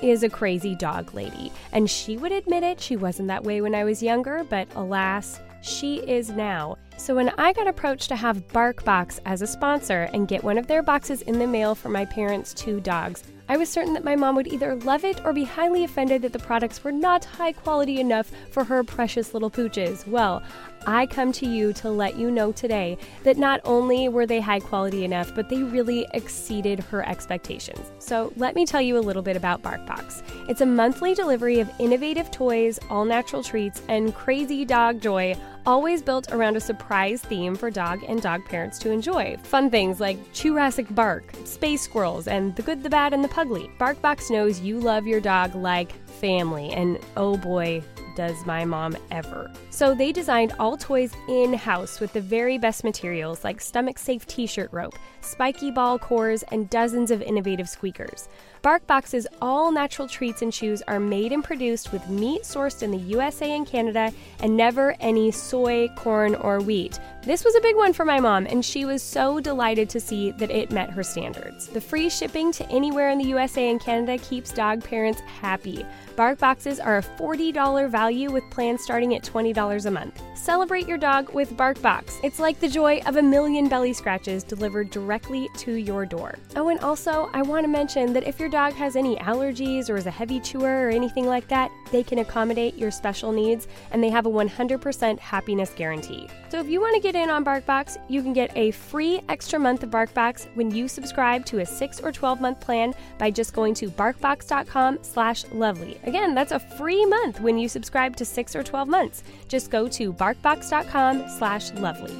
is 0.01 0.23
a 0.23 0.29
crazy 0.29 0.75
dog 0.75 1.13
lady, 1.13 1.53
and 1.71 1.89
she 1.89 2.17
would 2.17 2.33
admit 2.33 2.63
it. 2.63 2.81
She 2.81 2.97
wasn't 2.97 3.29
that 3.29 3.45
way 3.45 3.61
when 3.61 3.73
I 3.73 3.85
was 3.85 4.03
younger, 4.03 4.43
but 4.43 4.67
alas, 4.75 5.39
she 5.65 5.97
is 5.97 6.30
now. 6.30 6.78
So 6.97 7.15
when 7.15 7.30
I 7.38 7.51
got 7.54 7.67
approached 7.67 8.10
to 8.10 8.15
have 8.15 8.47
BarkBox 8.49 9.19
as 9.25 9.41
a 9.41 9.47
sponsor 9.47 10.10
and 10.13 10.28
get 10.28 10.43
one 10.43 10.58
of 10.58 10.67
their 10.67 10.84
boxes 10.84 11.21
in 11.23 11.39
the 11.39 11.47
mail 11.47 11.75
for 11.75 11.89
my 11.89 12.06
parents' 12.06 12.54
two 12.54 12.80
dogs, 12.80 13.23
I 13.47 13.58
was 13.58 13.69
certain 13.69 13.93
that 13.93 14.03
my 14.03 14.15
mom 14.15 14.36
would 14.36 14.47
either 14.47 14.75
love 14.75 15.05
it 15.05 15.23
or 15.23 15.31
be 15.31 15.43
highly 15.43 15.84
offended 15.84 16.23
that 16.23 16.34
the 16.34 16.39
products 16.39 16.84
were 16.84 16.91
not 16.91 17.25
high 17.25 17.51
quality 17.51 17.99
enough 17.99 18.31
for 18.49 18.63
her 18.63 18.84
precious 18.84 19.36
little 19.36 19.51
pooches. 19.51 20.08
Well, 20.08 20.41
I 20.88 21.05
come 21.05 21.31
to 21.34 21.47
you 21.47 21.73
to 21.73 21.89
let 21.89 22.15
you 22.15 22.31
know 22.31 22.51
today 22.51 22.97
that 23.23 23.38
not 23.38 23.62
only 23.63 24.10
were 24.10 24.25
they 24.25 24.39
high 24.39 24.60
quality 24.60 25.03
enough, 25.03 25.34
but 25.34 25.49
they 25.49 25.62
really 25.62 26.08
exceeded 26.13 26.79
her 26.79 27.08
expectations. 27.08 27.91
So, 27.99 28.34
let 28.36 28.55
me 28.55 28.65
tell 28.65 28.81
you 28.81 28.97
a 28.97 28.99
little 28.99 29.23
bit 29.23 29.36
about 29.36 29.63
BarkBox. 29.63 30.23
It's 30.49 30.62
a 30.62 30.65
monthly 30.65 31.13
delivery 31.13 31.60
of 31.60 31.71
innovative 31.79 32.29
toys, 32.31 32.79
all 32.89 33.05
natural 33.05 33.43
treats, 33.43 33.81
and 33.88 34.13
crazy 34.13 34.63
dog 34.63 35.01
joy, 35.01 35.36
always 35.65 36.01
built 36.03 36.31
around 36.31 36.55
a 36.55 36.60
surprise 36.60 37.21
theme 37.21 37.55
for 37.55 37.71
dog 37.71 38.03
and 38.08 38.21
dog 38.21 38.45
parents 38.45 38.77
to 38.79 38.91
enjoy. 38.91 39.36
Fun 39.43 39.69
things 39.69 39.99
like 39.99 40.34
Jurassic 40.34 40.93
Bark, 40.93 41.34
Space 41.43 41.81
Squirrels, 41.81 42.27
and 42.27 42.55
The 42.55 42.62
Good, 42.62 42.84
the 42.84 42.89
Bad, 42.89 43.13
and 43.13 43.23
the 43.23 43.27
Pugly. 43.35 43.69
BarkBox 43.77 44.31
knows 44.31 44.61
you 44.61 44.79
love 44.79 45.05
your 45.05 45.19
dog 45.19 45.55
like 45.55 45.91
family, 46.15 46.69
and 46.71 46.99
oh 47.17 47.38
boy, 47.38 47.84
does 48.15 48.45
my 48.45 48.65
mom 48.65 48.97
ever. 49.12 49.51
So 49.69 49.93
they 49.93 50.12
designed 50.12 50.54
all 50.58 50.78
toys 50.78 51.13
in 51.28 51.54
house 51.54 51.99
with 51.99 52.13
the 52.13 52.21
very 52.21 52.58
best 52.58 52.84
materials 52.84 53.43
like 53.43 53.62
stomach 53.62 53.99
safe 53.99 54.25
t 54.25 54.47
shirt 54.47 54.71
rope, 54.71 54.95
spiky 55.21 55.69
ball 55.69 55.99
cores, 55.99 56.43
and 56.43 56.69
dozens 56.69 57.12
of 57.12 57.21
innovative 57.21 57.69
squeakers. 57.69 58.28
BarkBox's 58.63 59.28
all 59.43 59.71
natural 59.71 60.08
treats 60.08 60.41
and 60.41 60.51
chews 60.51 60.82
are 60.88 60.99
made 60.99 61.32
and 61.32 61.43
produced 61.43 61.91
with 61.91 62.10
meat 62.10 62.41
sourced 62.41 62.82
in 62.82 62.89
the 62.89 62.97
USA 62.97 63.56
and 63.56 63.67
Canada 63.67 64.12
and 64.39 64.58
never 64.58 64.95
any 64.99 65.30
soy, 65.30 65.88
corn, 65.95 66.34
or 66.34 66.60
wheat. 66.60 66.99
This 67.21 67.43
was 67.43 67.56
a 67.56 67.62
big 67.62 67.75
one 67.75 67.93
for 67.93 68.06
my 68.06 68.19
mom, 68.19 68.47
and 68.47 68.65
she 68.65 68.86
was 68.86 69.04
so 69.04 69.39
delighted 69.39 69.88
to 69.89 69.99
see 69.99 70.32
that 70.32 70.49
it 70.49 70.71
met 70.71 70.89
her 70.89 71.04
standards. 71.04 71.67
The 71.67 71.82
free 71.82 72.10
shipping 72.10 72.51
to 72.54 72.67
anywhere 72.71 73.12
in 73.12 73.19
the 73.19 73.25
USA 73.25 73.69
and 73.69 73.80
Canada 73.80 74.17
keeps 74.17 74.51
dog 74.51 74.84
parents 74.84 75.21
happy. 75.21 75.86
Bark 76.15 76.39
boxes 76.39 76.80
are 76.80 76.97
a 76.97 77.01
$40 77.01 77.89
value 77.89 78.32
with 78.32 78.49
plans 78.49 78.82
starting 78.82 79.15
at 79.15 79.23
$20 79.23 79.86
a 79.86 79.91
month. 79.91 80.21
Celebrate 80.34 80.88
your 80.88 80.97
dog 80.97 81.34
with 81.34 81.58
BarkBox. 81.58 82.21
It's 82.23 82.39
like 82.39 82.58
the 82.62 82.69
joy 82.69 83.01
of 83.06 83.17
a 83.17 83.21
million 83.21 83.67
belly 83.67 83.91
scratches 83.91 84.41
delivered 84.41 84.91
directly 84.91 85.49
to 85.58 85.73
your 85.73 86.06
door. 86.06 86.36
Oh, 86.56 86.69
and 86.69 86.80
also, 86.80 87.30
I 87.34 87.41
want 87.41 87.65
to 87.65 87.67
mention 87.67 88.13
that 88.13 88.25
if 88.25 88.39
your 88.39 88.47
dog 88.47 88.71
has 88.73 88.95
any 88.95 89.17
allergies 89.17 89.89
or 89.89 89.97
is 89.97 90.06
a 90.06 90.12
heavy 90.12 90.39
chewer 90.39 90.88
or 90.88 90.89
anything 90.89 91.25
like 91.25 91.49
that, 91.49 91.69
they 91.91 92.01
can 92.01 92.19
accommodate 92.19 92.75
your 92.75 92.91
special 92.91 93.34
needs 93.34 93.67
and 93.91 94.01
they 94.01 94.10
have 94.10 94.25
a 94.25 94.30
100% 94.30 95.19
happiness 95.19 95.73
guarantee. 95.75 96.30
So 96.49 96.62
if 96.62 96.69
you 96.69 96.80
want 96.80 96.95
to 96.95 97.01
get 97.01 97.15
in 97.15 97.30
on 97.30 97.43
BarkBox, 97.43 97.97
you 98.08 98.21
can 98.21 98.32
get 98.32 98.56
a 98.56 98.71
free 98.71 99.19
extra 99.28 99.60
month 99.60 99.84
of 99.84 99.89
BarkBox 99.89 100.47
when 100.56 100.71
you 100.71 100.88
subscribe 100.88 101.45
to 101.47 101.60
a 101.60 101.65
6 101.65 101.99
or 101.99 102.13
12 102.13 102.39
month 102.39 102.62
plan 102.62 102.93
by 103.17 103.32
just 103.32 103.54
going 103.54 103.73
to 103.73 103.89
barkbox.com/lovely. 103.89 105.99
Again, 106.05 106.35
that's 106.35 106.51
a 106.51 106.59
free 106.59 107.03
month 107.05 107.41
when 107.41 107.57
you 107.57 107.67
subscribe 107.67 108.15
to 108.17 108.25
6 108.25 108.55
or 108.55 108.61
12 108.63 108.87
months. 108.87 109.23
Just 109.47 109.71
go 109.71 109.87
to 109.87 110.13
barkbox.com/lovely. 110.13 112.13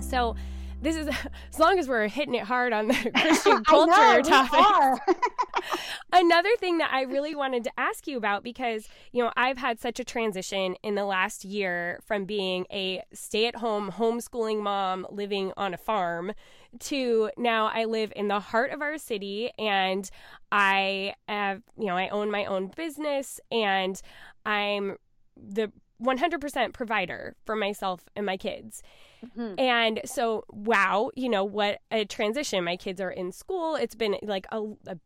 So, 0.00 0.36
this 0.80 0.96
is 0.96 1.08
as 1.52 1.58
long 1.58 1.78
as 1.78 1.88
we're 1.88 2.08
hitting 2.08 2.34
it 2.34 2.44
hard 2.44 2.72
on 2.72 2.88
the 2.88 2.94
Christian 3.16 3.64
culture 3.64 4.22
topic. 4.22 5.16
Another 6.12 6.50
thing 6.58 6.78
that 6.78 6.90
I 6.92 7.02
really 7.02 7.34
wanted 7.34 7.64
to 7.64 7.70
ask 7.76 8.06
you 8.06 8.16
about 8.16 8.42
because, 8.42 8.88
you 9.12 9.22
know, 9.22 9.32
I've 9.36 9.58
had 9.58 9.80
such 9.80 10.00
a 10.00 10.04
transition 10.04 10.76
in 10.82 10.94
the 10.94 11.04
last 11.04 11.44
year 11.44 12.00
from 12.06 12.24
being 12.24 12.66
a 12.72 13.02
stay-at-home 13.12 13.92
homeschooling 13.92 14.60
mom 14.60 15.06
living 15.10 15.52
on 15.56 15.74
a 15.74 15.78
farm 15.78 16.32
to 16.80 17.30
now 17.36 17.66
I 17.66 17.84
live 17.84 18.12
in 18.16 18.28
the 18.28 18.40
heart 18.40 18.72
of 18.72 18.82
our 18.82 18.98
city 18.98 19.50
and 19.58 20.08
I 20.52 21.14
have, 21.28 21.62
you 21.78 21.86
know, 21.86 21.96
I 21.96 22.08
own 22.08 22.30
my 22.30 22.44
own 22.44 22.70
business 22.74 23.40
and 23.50 24.00
I'm 24.44 24.96
the 25.36 25.72
100% 26.02 26.72
provider 26.72 27.34
for 27.44 27.56
myself 27.56 28.04
and 28.14 28.24
my 28.24 28.36
kids. 28.36 28.82
Mm-hmm. 29.24 29.58
And 29.58 30.00
so, 30.04 30.44
wow, 30.50 31.10
you 31.14 31.28
know, 31.28 31.44
what 31.44 31.80
a 31.90 32.04
transition. 32.04 32.64
My 32.64 32.76
kids 32.76 33.00
are 33.00 33.10
in 33.10 33.32
school. 33.32 33.76
It's 33.76 33.94
been 33.94 34.16
like 34.22 34.46
a, 34.50 34.62
a 34.86 34.98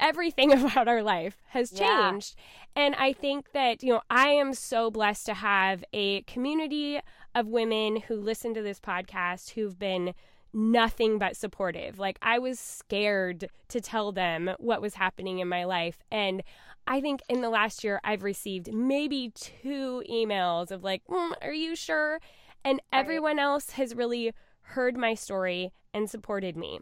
everything 0.00 0.52
about 0.64 0.88
our 0.88 1.02
life 1.02 1.36
has 1.48 1.70
changed. 1.70 2.34
Yeah. 2.36 2.84
And 2.84 2.94
I 2.96 3.12
think 3.12 3.52
that, 3.52 3.82
you 3.82 3.92
know, 3.92 4.02
I 4.10 4.28
am 4.28 4.54
so 4.54 4.90
blessed 4.90 5.26
to 5.26 5.34
have 5.34 5.84
a 5.92 6.22
community 6.22 7.00
of 7.34 7.46
women 7.46 8.00
who 8.08 8.16
listen 8.16 8.54
to 8.54 8.62
this 8.62 8.80
podcast 8.80 9.50
who've 9.50 9.78
been 9.78 10.14
nothing 10.52 11.18
but 11.18 11.36
supportive. 11.36 11.98
Like 11.98 12.18
I 12.22 12.38
was 12.38 12.58
scared 12.58 13.48
to 13.68 13.80
tell 13.80 14.10
them 14.12 14.50
what 14.58 14.82
was 14.82 14.94
happening 14.94 15.38
in 15.38 15.48
my 15.48 15.64
life. 15.64 15.98
And 16.10 16.42
I 16.86 17.00
think 17.00 17.20
in 17.28 17.40
the 17.40 17.50
last 17.50 17.84
year, 17.84 18.00
I've 18.02 18.24
received 18.24 18.72
maybe 18.72 19.32
two 19.34 20.02
emails 20.10 20.70
of 20.70 20.82
like, 20.82 21.02
mm, 21.08 21.32
Are 21.40 21.52
you 21.52 21.76
sure? 21.76 22.20
And 22.64 22.80
everyone 22.92 23.38
else 23.38 23.70
has 23.70 23.94
really 23.94 24.32
heard 24.62 24.96
my 24.96 25.14
story 25.14 25.72
and 25.92 26.08
supported 26.08 26.56
me. 26.56 26.80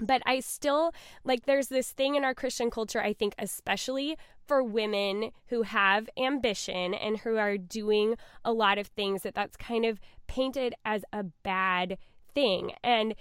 But 0.00 0.22
I 0.26 0.40
still 0.40 0.92
like 1.24 1.46
there's 1.46 1.68
this 1.68 1.92
thing 1.92 2.16
in 2.16 2.24
our 2.24 2.34
Christian 2.34 2.70
culture, 2.70 3.00
I 3.00 3.12
think, 3.12 3.34
especially 3.38 4.16
for 4.46 4.62
women 4.62 5.30
who 5.46 5.62
have 5.62 6.08
ambition 6.18 6.94
and 6.94 7.18
who 7.18 7.36
are 7.36 7.56
doing 7.56 8.16
a 8.44 8.52
lot 8.52 8.78
of 8.78 8.88
things, 8.88 9.22
that 9.22 9.34
that's 9.34 9.56
kind 9.56 9.84
of 9.84 10.00
painted 10.26 10.74
as 10.84 11.04
a 11.12 11.22
bad 11.22 11.96
thing. 12.34 12.72
And 12.82 13.14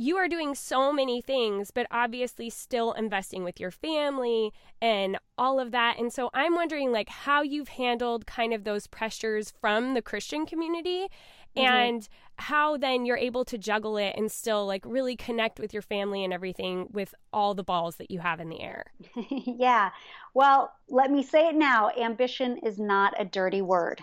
you 0.00 0.16
are 0.16 0.28
doing 0.28 0.54
so 0.54 0.94
many 0.94 1.20
things, 1.20 1.70
but 1.70 1.86
obviously 1.90 2.48
still 2.48 2.92
investing 2.92 3.44
with 3.44 3.60
your 3.60 3.70
family 3.70 4.50
and 4.80 5.18
all 5.36 5.60
of 5.60 5.72
that. 5.72 5.98
And 5.98 6.10
so 6.10 6.30
I'm 6.32 6.54
wondering, 6.54 6.90
like, 6.90 7.10
how 7.10 7.42
you've 7.42 7.68
handled 7.68 8.26
kind 8.26 8.54
of 8.54 8.64
those 8.64 8.86
pressures 8.86 9.52
from 9.60 9.92
the 9.92 10.00
Christian 10.00 10.46
community 10.46 11.08
mm-hmm. 11.54 11.66
and 11.66 12.08
how 12.36 12.78
then 12.78 13.04
you're 13.04 13.18
able 13.18 13.44
to 13.44 13.58
juggle 13.58 13.98
it 13.98 14.14
and 14.16 14.32
still, 14.32 14.66
like, 14.66 14.82
really 14.86 15.16
connect 15.16 15.60
with 15.60 15.74
your 15.74 15.82
family 15.82 16.24
and 16.24 16.32
everything 16.32 16.88
with 16.90 17.14
all 17.30 17.52
the 17.52 17.62
balls 17.62 17.96
that 17.96 18.10
you 18.10 18.20
have 18.20 18.40
in 18.40 18.48
the 18.48 18.62
air. 18.62 18.86
yeah. 19.30 19.90
Well, 20.32 20.72
let 20.88 21.10
me 21.10 21.22
say 21.22 21.46
it 21.46 21.56
now 21.56 21.90
ambition 21.90 22.56
is 22.62 22.78
not 22.78 23.12
a 23.18 23.26
dirty 23.26 23.60
word. 23.60 24.02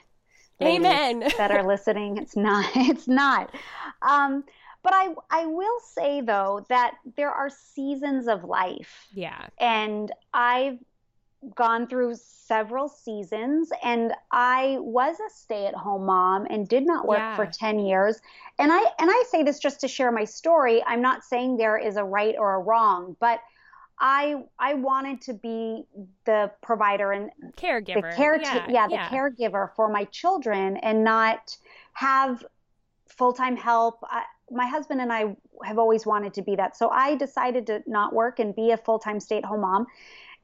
Amen. 0.62 1.20
that 1.38 1.50
are 1.50 1.66
listening, 1.66 2.18
it's 2.18 2.36
not. 2.36 2.70
It's 2.76 3.08
not. 3.08 3.52
Um, 4.04 4.44
but 4.84 4.94
I 4.94 5.14
I 5.30 5.46
will 5.46 5.80
say 5.80 6.22
though 6.22 6.66
that 6.70 6.96
there 7.16 7.32
are 7.32 7.50
seasons 7.50 8.28
of 8.28 8.44
life. 8.44 9.08
Yeah. 9.14 9.48
And 9.60 10.12
I've 10.34 10.80
gone 11.56 11.88
through 11.88 12.16
several 12.16 12.90
seasons 12.90 13.72
and 13.84 14.12
I 14.32 14.78
was 14.80 15.18
a 15.20 15.30
stay-at-home 15.30 16.06
mom 16.06 16.48
and 16.50 16.68
did 16.68 16.86
not 16.86 17.08
work 17.08 17.20
yeah. 17.20 17.36
for 17.36 17.46
10 17.46 17.80
years. 17.80 18.20
And 18.58 18.72
I 18.72 18.80
and 18.80 19.12
I 19.12 19.24
say 19.30 19.44
this 19.44 19.60
just 19.60 19.80
to 19.82 19.88
share 19.88 20.12
my 20.12 20.24
story. 20.24 20.84
I'm 20.86 21.02
not 21.02 21.24
saying 21.24 21.58
there 21.58 21.78
is 21.78 21.98
a 21.98 22.04
right 22.04 22.36
or 22.38 22.56
a 22.56 22.60
wrong, 22.60 23.16
but 23.20 23.40
I 24.00 24.44
I 24.60 24.76
wanted 24.76 25.22
to 25.22 25.34
be 25.34 25.84
the 26.26 26.52
provider 26.62 27.12
and 27.12 27.32
caregiver. 27.56 28.10
The 28.10 28.16
care 28.16 28.42
yeah, 28.42 28.66
yeah, 28.70 28.88
the 28.88 28.94
yeah. 28.94 29.10
caregiver 29.10 29.74
for 29.76 29.90
my 29.90 30.06
children 30.06 30.78
and 30.78 31.04
not 31.04 31.58
have 31.94 32.46
full-time 33.08 33.56
help. 33.56 34.00
I, 34.04 34.24
my 34.52 34.66
husband 34.66 35.02
and 35.02 35.12
I 35.12 35.36
have 35.64 35.78
always 35.78 36.06
wanted 36.06 36.34
to 36.36 36.42
be 36.42 36.56
that. 36.56 36.78
So 36.78 36.90
I 36.90 37.16
decided 37.16 37.68
to 37.68 37.84
not 37.88 38.14
work 38.14 38.40
and 38.40 38.56
be 38.56 38.72
a 38.72 38.78
full-time 38.78 39.20
stay-at-home 39.20 39.62
mom. 39.62 39.88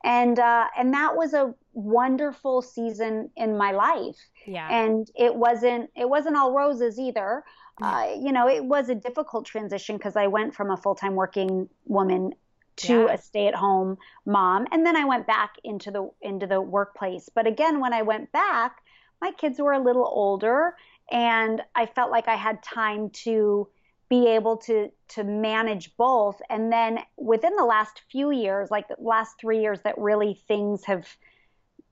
And 0.03 0.37
uh, 0.37 0.67
and 0.77 0.93
that 0.93 1.15
was 1.15 1.33
a 1.33 1.53
wonderful 1.71 2.61
season 2.61 3.29
in 3.37 3.57
my 3.57 3.71
life. 3.71 4.17
Yeah. 4.45 4.67
And 4.69 5.09
it 5.15 5.33
wasn't 5.33 5.89
it 5.95 6.09
wasn't 6.09 6.35
all 6.35 6.53
roses 6.53 6.99
either. 6.99 7.43
Uh, 7.81 8.09
you 8.19 8.31
know, 8.31 8.47
it 8.47 8.63
was 8.63 8.89
a 8.89 8.95
difficult 8.95 9.45
transition 9.45 9.97
because 9.97 10.15
I 10.15 10.27
went 10.27 10.53
from 10.53 10.69
a 10.69 10.77
full-time 10.77 11.15
working 11.15 11.69
woman 11.85 12.33
to 12.75 13.05
yeah. 13.05 13.13
a 13.13 13.17
stay-at-home 13.17 13.97
mom, 14.25 14.67
and 14.71 14.85
then 14.85 14.95
I 14.95 15.05
went 15.05 15.25
back 15.25 15.55
into 15.63 15.89
the 15.91 16.09
into 16.21 16.47
the 16.47 16.59
workplace. 16.59 17.29
But 17.33 17.47
again, 17.47 17.79
when 17.79 17.93
I 17.93 18.01
went 18.01 18.31
back, 18.31 18.77
my 19.21 19.31
kids 19.31 19.59
were 19.59 19.73
a 19.73 19.79
little 19.79 20.05
older, 20.05 20.75
and 21.11 21.61
I 21.75 21.85
felt 21.85 22.11
like 22.11 22.27
I 22.27 22.35
had 22.35 22.61
time 22.61 23.09
to 23.25 23.69
be 24.13 24.27
able 24.27 24.57
to 24.57 24.91
to 25.15 25.23
manage 25.23 25.85
both 25.97 26.37
and 26.49 26.71
then 26.71 26.99
within 27.17 27.55
the 27.55 27.63
last 27.75 27.95
few 28.11 28.27
years 28.31 28.69
like 28.69 28.87
the 28.87 28.95
last 28.99 29.31
3 29.39 29.59
years 29.65 29.79
that 29.81 29.95
really 29.97 30.33
things 30.47 30.85
have 30.85 31.05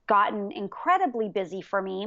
gotten 0.06 0.52
incredibly 0.52 1.28
busy 1.28 1.62
for 1.62 1.80
me. 1.80 1.98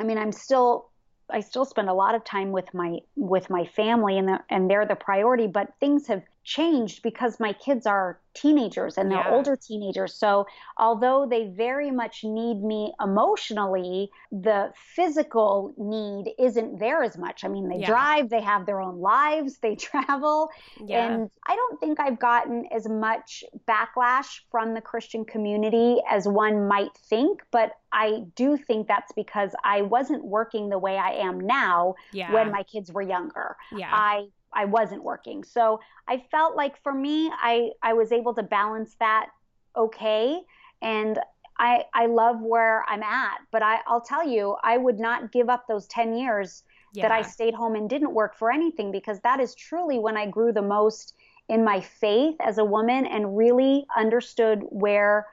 I 0.00 0.04
mean, 0.04 0.18
I'm 0.18 0.32
still 0.32 0.90
I 1.30 1.40
still 1.40 1.64
spend 1.64 1.88
a 1.88 1.94
lot 1.94 2.14
of 2.14 2.22
time 2.24 2.52
with 2.52 2.72
my 2.74 2.98
with 3.16 3.48
my 3.48 3.64
family 3.64 4.18
and 4.18 4.28
the, 4.28 4.40
and 4.50 4.70
they're 4.70 4.86
the 4.86 4.94
priority, 5.08 5.46
but 5.46 5.72
things 5.80 6.06
have 6.08 6.22
changed 6.44 7.02
because 7.02 7.40
my 7.40 7.52
kids 7.52 7.86
are 7.86 8.20
teenagers 8.34 8.98
and 8.98 9.10
they're 9.10 9.18
yeah. 9.18 9.34
older 9.34 9.56
teenagers. 9.56 10.14
So, 10.14 10.46
although 10.76 11.26
they 11.28 11.46
very 11.48 11.90
much 11.90 12.24
need 12.24 12.62
me 12.62 12.92
emotionally, 13.02 14.10
the 14.30 14.72
physical 14.94 15.72
need 15.78 16.32
isn't 16.38 16.78
there 16.78 17.02
as 17.02 17.16
much. 17.16 17.44
I 17.44 17.48
mean, 17.48 17.68
they 17.68 17.78
yeah. 17.78 17.86
drive, 17.86 18.28
they 18.28 18.42
have 18.42 18.66
their 18.66 18.80
own 18.80 19.00
lives, 19.00 19.58
they 19.58 19.74
travel. 19.76 20.50
Yeah. 20.84 21.06
And 21.06 21.30
I 21.46 21.56
don't 21.56 21.80
think 21.80 22.00
I've 22.00 22.18
gotten 22.18 22.66
as 22.74 22.88
much 22.88 23.44
backlash 23.66 24.40
from 24.50 24.74
the 24.74 24.80
Christian 24.80 25.24
community 25.24 25.98
as 26.10 26.28
one 26.28 26.68
might 26.68 26.94
think, 27.08 27.42
but 27.50 27.72
I 27.92 28.24
do 28.34 28.56
think 28.56 28.88
that's 28.88 29.12
because 29.12 29.52
I 29.64 29.82
wasn't 29.82 30.24
working 30.24 30.68
the 30.68 30.78
way 30.78 30.98
I 30.98 31.12
am 31.12 31.40
now 31.40 31.94
when 32.12 32.50
my 32.50 32.64
kids 32.64 32.92
were 32.92 33.02
younger. 33.02 33.56
Yeah. 33.72 33.90
I 33.92 34.26
I 34.54 34.64
wasn't 34.64 35.02
working. 35.02 35.44
So 35.44 35.80
I 36.08 36.24
felt 36.30 36.56
like 36.56 36.82
for 36.82 36.92
me, 36.92 37.30
I, 37.32 37.70
I 37.82 37.92
was 37.92 38.12
able 38.12 38.34
to 38.34 38.42
balance 38.42 38.96
that 39.00 39.28
okay. 39.76 40.40
And 40.82 41.18
I, 41.58 41.84
I 41.94 42.06
love 42.06 42.40
where 42.40 42.84
I'm 42.88 43.02
at. 43.02 43.38
But 43.52 43.62
I, 43.62 43.78
I'll 43.86 44.00
tell 44.00 44.26
you, 44.26 44.56
I 44.62 44.76
would 44.76 44.98
not 44.98 45.32
give 45.32 45.48
up 45.48 45.66
those 45.68 45.86
10 45.86 46.14
years 46.14 46.64
yeah. 46.92 47.02
that 47.02 47.12
I 47.12 47.22
stayed 47.22 47.54
home 47.54 47.74
and 47.74 47.88
didn't 47.88 48.12
work 48.12 48.36
for 48.36 48.50
anything 48.50 48.90
because 48.90 49.20
that 49.20 49.40
is 49.40 49.54
truly 49.54 49.98
when 49.98 50.16
I 50.16 50.26
grew 50.26 50.52
the 50.52 50.62
most 50.62 51.14
in 51.48 51.64
my 51.64 51.80
faith 51.80 52.36
as 52.40 52.58
a 52.58 52.64
woman 52.64 53.06
and 53.06 53.36
really 53.36 53.86
understood 53.96 54.62
where 54.70 55.26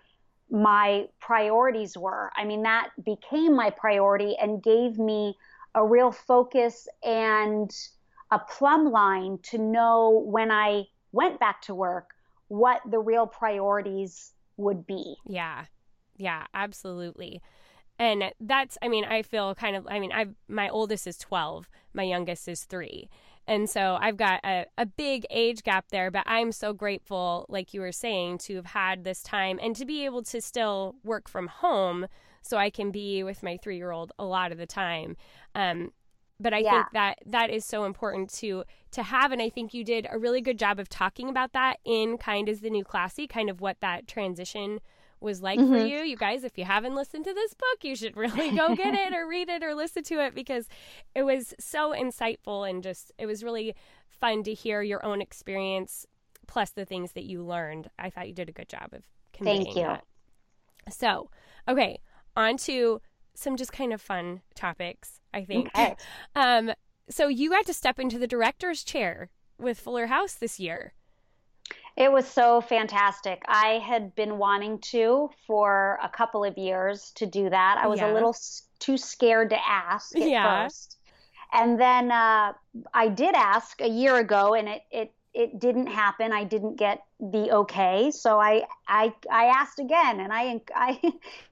my 0.49 1.05
priorities 1.19 1.97
were. 1.97 2.31
I 2.36 2.43
mean, 2.43 2.63
that 2.63 2.89
became 3.03 3.55
my 3.55 3.69
priority 3.69 4.36
and 4.39 4.62
gave 4.62 4.97
me 4.99 5.38
a 5.73 5.86
real 5.86 6.12
focus 6.12 6.88
and 7.03 7.71
a 8.31 8.39
plumb 8.39 8.91
line 8.91 9.37
to 9.43 9.57
know 9.57 10.23
when 10.25 10.51
I 10.51 10.85
went 11.11 11.39
back 11.39 11.61
to 11.63 11.75
work 11.75 12.11
what 12.47 12.81
the 12.89 12.99
real 12.99 13.27
priorities 13.27 14.33
would 14.57 14.85
be. 14.85 15.15
Yeah. 15.27 15.65
Yeah, 16.17 16.45
absolutely. 16.53 17.41
And 17.99 18.31
that's 18.39 18.77
I 18.81 18.87
mean, 18.87 19.05
I 19.05 19.21
feel 19.21 19.53
kind 19.55 19.75
of 19.75 19.87
I 19.89 19.99
mean, 19.99 20.11
I 20.11 20.27
my 20.47 20.69
oldest 20.69 21.07
is 21.07 21.17
12, 21.17 21.69
my 21.93 22.03
youngest 22.03 22.47
is 22.47 22.63
3. 22.63 23.09
And 23.47 23.69
so 23.69 23.97
I've 23.99 24.17
got 24.17 24.39
a, 24.43 24.65
a 24.77 24.85
big 24.85 25.25
age 25.29 25.63
gap 25.63 25.85
there, 25.89 26.11
but 26.11 26.23
I'm 26.25 26.51
so 26.51 26.73
grateful, 26.73 27.45
like 27.49 27.73
you 27.73 27.81
were 27.81 27.91
saying, 27.91 28.37
to 28.39 28.55
have 28.55 28.67
had 28.67 29.03
this 29.03 29.23
time 29.23 29.59
and 29.61 29.75
to 29.75 29.85
be 29.85 30.05
able 30.05 30.23
to 30.23 30.39
still 30.41 30.95
work 31.03 31.27
from 31.27 31.47
home 31.47 32.07
so 32.41 32.57
I 32.57 32.69
can 32.69 32.91
be 32.91 33.23
with 33.23 33.43
my 33.43 33.57
three 33.57 33.77
year 33.77 33.91
old 33.91 34.11
a 34.17 34.25
lot 34.25 34.51
of 34.51 34.57
the 34.57 34.67
time. 34.67 35.15
Um, 35.55 35.91
but 36.41 36.54
I 36.54 36.60
yeah. 36.60 36.71
think 36.71 36.86
that 36.93 37.19
that 37.25 37.49
is 37.49 37.65
so 37.65 37.86
important 37.86 38.32
to 38.36 38.63
to 38.91 39.04
have 39.04 39.32
and 39.32 39.41
I 39.41 39.49
think 39.49 39.73
you 39.73 39.84
did 39.84 40.08
a 40.10 40.17
really 40.17 40.41
good 40.41 40.60
job 40.60 40.80
of 40.80 40.89
talking 40.89 41.30
about 41.30 41.54
that 41.54 41.77
in 41.86 42.17
Kind 42.17 42.49
is 42.49 42.62
the 42.62 42.69
New 42.69 42.84
Classy 42.84 43.27
kind 43.27 43.49
of 43.49 43.62
what 43.62 43.77
that 43.82 44.08
transition 44.08 44.80
was 45.19 45.41
like 45.41 45.60
mm-hmm. 45.60 45.73
for 45.73 45.86
you 45.86 45.99
you 45.99 46.17
guys 46.17 46.43
if 46.43 46.58
you 46.58 46.65
haven't 46.65 46.95
listened 46.95 47.23
to 47.25 47.34
this 47.34 47.54
book 47.54 47.84
you 47.84 47.95
should 47.95 48.17
really 48.17 48.51
go 48.56 48.75
get 48.75 48.93
it 48.93 49.13
or 49.13 49.27
read 49.27 49.49
it 49.49 49.63
or 49.63 49.75
listen 49.75 50.04
to 50.04 50.19
it 50.19 50.34
because 50.34 50.67
it 51.13 51.23
was 51.23 51.54
so 51.60 51.91
insightful 51.91 52.67
and 52.67 52.84
just 52.84 53.12
it 53.17 53.27
was 53.27 53.43
really 53.43 53.75
fun 54.08 54.43
to 54.43 54.54
hear 54.54 54.82
your 54.82 55.06
own 55.06 55.21
experience 55.21 56.06
plus 56.47 56.71
the 56.71 56.86
things 56.86 57.12
that 57.13 57.23
you 57.23 57.43
learned 57.43 57.89
I 57.99 58.10
thought 58.10 58.27
you 58.27 58.34
did 58.34 58.49
a 58.49 58.54
good 58.54 58.67
job 58.67 58.89
of 58.93 59.04
conveying 59.32 59.65
Thank 59.65 59.77
you. 59.77 59.84
that 59.84 60.04
so 60.89 61.30
okay 61.67 61.99
on 62.36 62.58
to 62.58 62.99
some 63.33 63.55
just 63.55 63.71
kind 63.71 63.93
of 63.93 64.01
fun 64.01 64.41
topics 64.55 65.21
I 65.33 65.43
think. 65.45 65.67
Okay. 65.67 65.95
Um, 66.35 66.71
so 67.09 67.27
you 67.27 67.49
got 67.49 67.65
to 67.65 67.73
step 67.73 67.99
into 67.99 68.17
the 68.17 68.27
director's 68.27 68.83
chair 68.83 69.29
with 69.57 69.79
Fuller 69.79 70.07
House 70.07 70.33
this 70.33 70.59
year. 70.59 70.93
It 71.97 72.11
was 72.11 72.25
so 72.25 72.61
fantastic. 72.61 73.43
I 73.47 73.81
had 73.85 74.15
been 74.15 74.37
wanting 74.37 74.79
to 74.79 75.29
for 75.45 75.99
a 76.01 76.07
couple 76.07 76.45
of 76.45 76.57
years 76.57 77.11
to 77.15 77.25
do 77.25 77.49
that. 77.49 77.77
I 77.81 77.87
was 77.87 77.99
yeah. 77.99 78.11
a 78.11 78.13
little 78.13 78.35
too 78.79 78.97
scared 78.97 79.49
to 79.49 79.57
ask 79.67 80.15
at 80.15 80.27
yeah. 80.27 80.63
first. 80.63 80.97
And 81.51 81.79
then 81.79 82.11
uh, 82.11 82.53
I 82.93 83.09
did 83.09 83.35
ask 83.35 83.81
a 83.81 83.89
year 83.89 84.15
ago, 84.17 84.53
and 84.53 84.69
it, 84.69 84.83
it 84.89 85.13
it 85.33 85.59
didn't 85.59 85.87
happen. 85.87 86.31
I 86.31 86.45
didn't 86.45 86.77
get 86.77 87.03
the 87.19 87.51
okay, 87.51 88.09
so 88.11 88.39
I 88.39 88.63
I 88.87 89.13
I 89.29 89.45
asked 89.45 89.79
again, 89.79 90.21
and 90.21 90.31
I 90.31 90.61
I 90.73 90.99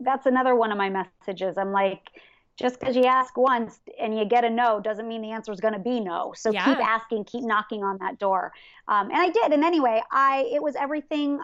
that's 0.00 0.26
another 0.26 0.54
one 0.54 0.72
of 0.72 0.78
my 0.78 0.90
messages. 0.90 1.58
I'm 1.58 1.72
like, 1.72 2.10
just 2.56 2.78
because 2.78 2.94
you 2.94 3.04
ask 3.04 3.36
once 3.36 3.80
and 4.00 4.16
you 4.16 4.24
get 4.24 4.44
a 4.44 4.50
no 4.50 4.80
doesn't 4.80 5.08
mean 5.08 5.22
the 5.22 5.30
answer 5.30 5.52
is 5.52 5.60
going 5.60 5.74
to 5.74 5.80
be 5.80 6.00
no. 6.00 6.32
So 6.36 6.50
yeah. 6.50 6.64
keep 6.64 6.78
asking, 6.78 7.24
keep 7.24 7.44
knocking 7.44 7.82
on 7.82 7.98
that 7.98 8.18
door. 8.18 8.52
Um, 8.88 9.10
and 9.10 9.16
I 9.16 9.30
did. 9.30 9.52
And 9.52 9.64
anyway, 9.64 10.02
I 10.10 10.50
it 10.52 10.62
was 10.62 10.76
everything 10.76 11.40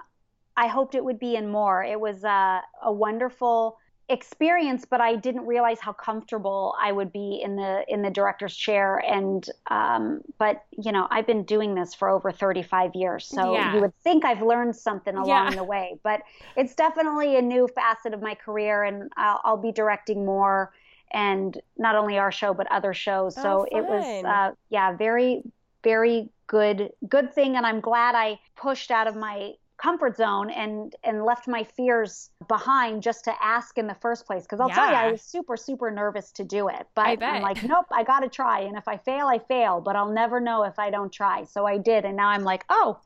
I 0.56 0.66
hoped 0.66 0.94
it 0.94 1.04
would 1.04 1.18
be 1.18 1.36
and 1.36 1.50
more. 1.50 1.82
It 1.82 1.98
was 1.98 2.24
uh, 2.24 2.60
a 2.82 2.92
wonderful 2.92 3.78
experience, 4.08 4.84
but 4.88 5.00
I 5.00 5.16
didn't 5.16 5.46
realize 5.46 5.78
how 5.80 5.92
comfortable 5.92 6.74
I 6.80 6.92
would 6.92 7.12
be 7.12 7.40
in 7.42 7.56
the 7.56 7.84
in 7.88 8.02
the 8.02 8.10
director's 8.10 8.56
chair. 8.56 9.02
And 9.06 9.48
um, 9.70 10.22
but 10.38 10.64
you 10.70 10.92
know, 10.92 11.06
I've 11.10 11.26
been 11.26 11.44
doing 11.44 11.74
this 11.74 11.94
for 11.94 12.08
over 12.08 12.32
35 12.32 12.94
years, 12.94 13.26
so 13.26 13.54
yeah. 13.54 13.74
you 13.74 13.80
would 13.80 13.94
think 14.02 14.24
I've 14.24 14.42
learned 14.42 14.76
something 14.76 15.14
along 15.14 15.50
yeah. 15.50 15.56
the 15.56 15.64
way. 15.64 15.98
But 16.02 16.22
it's 16.56 16.74
definitely 16.74 17.36
a 17.36 17.42
new 17.42 17.68
facet 17.68 18.14
of 18.14 18.22
my 18.22 18.34
career, 18.34 18.84
and 18.84 19.10
I'll, 19.16 19.40
I'll 19.44 19.56
be 19.56 19.72
directing 19.72 20.24
more 20.24 20.72
and 21.10 21.58
not 21.78 21.94
only 21.96 22.18
our 22.18 22.30
show 22.30 22.52
but 22.52 22.70
other 22.70 22.92
shows. 22.94 23.36
Oh, 23.38 23.42
so 23.42 23.66
it 23.70 23.82
was 23.82 24.24
uh, 24.24 24.52
yeah, 24.70 24.96
very 24.96 25.42
very 25.82 26.30
good 26.46 26.90
good 27.08 27.32
thing 27.32 27.56
and 27.56 27.64
I'm 27.64 27.80
glad 27.80 28.14
I 28.14 28.38
pushed 28.56 28.90
out 28.90 29.06
of 29.06 29.14
my 29.14 29.52
comfort 29.78 30.16
zone 30.16 30.50
and 30.50 30.94
and 31.04 31.24
left 31.24 31.46
my 31.46 31.62
fears 31.62 32.30
behind 32.48 33.02
just 33.02 33.24
to 33.24 33.32
ask 33.42 33.78
in 33.78 33.86
the 33.86 33.94
first 33.94 34.26
place 34.26 34.42
because 34.42 34.60
I'll 34.60 34.68
yeah. 34.68 34.74
tell 34.74 34.88
you 34.90 34.94
I 34.94 35.12
was 35.12 35.22
super 35.22 35.56
super 35.56 35.90
nervous 35.90 36.32
to 36.32 36.44
do 36.44 36.68
it 36.68 36.86
but 36.94 37.22
I'm 37.22 37.42
like 37.42 37.62
nope 37.68 37.86
I 37.92 38.02
got 38.02 38.20
to 38.20 38.28
try 38.28 38.60
and 38.60 38.76
if 38.76 38.88
I 38.88 38.96
fail 38.96 39.26
I 39.26 39.38
fail 39.38 39.80
but 39.80 39.94
I'll 39.94 40.12
never 40.12 40.40
know 40.40 40.64
if 40.64 40.78
I 40.78 40.90
don't 40.90 41.12
try 41.12 41.44
so 41.44 41.64
I 41.64 41.78
did 41.78 42.04
and 42.04 42.16
now 42.16 42.28
I'm 42.28 42.42
like 42.42 42.64
oh 42.68 42.98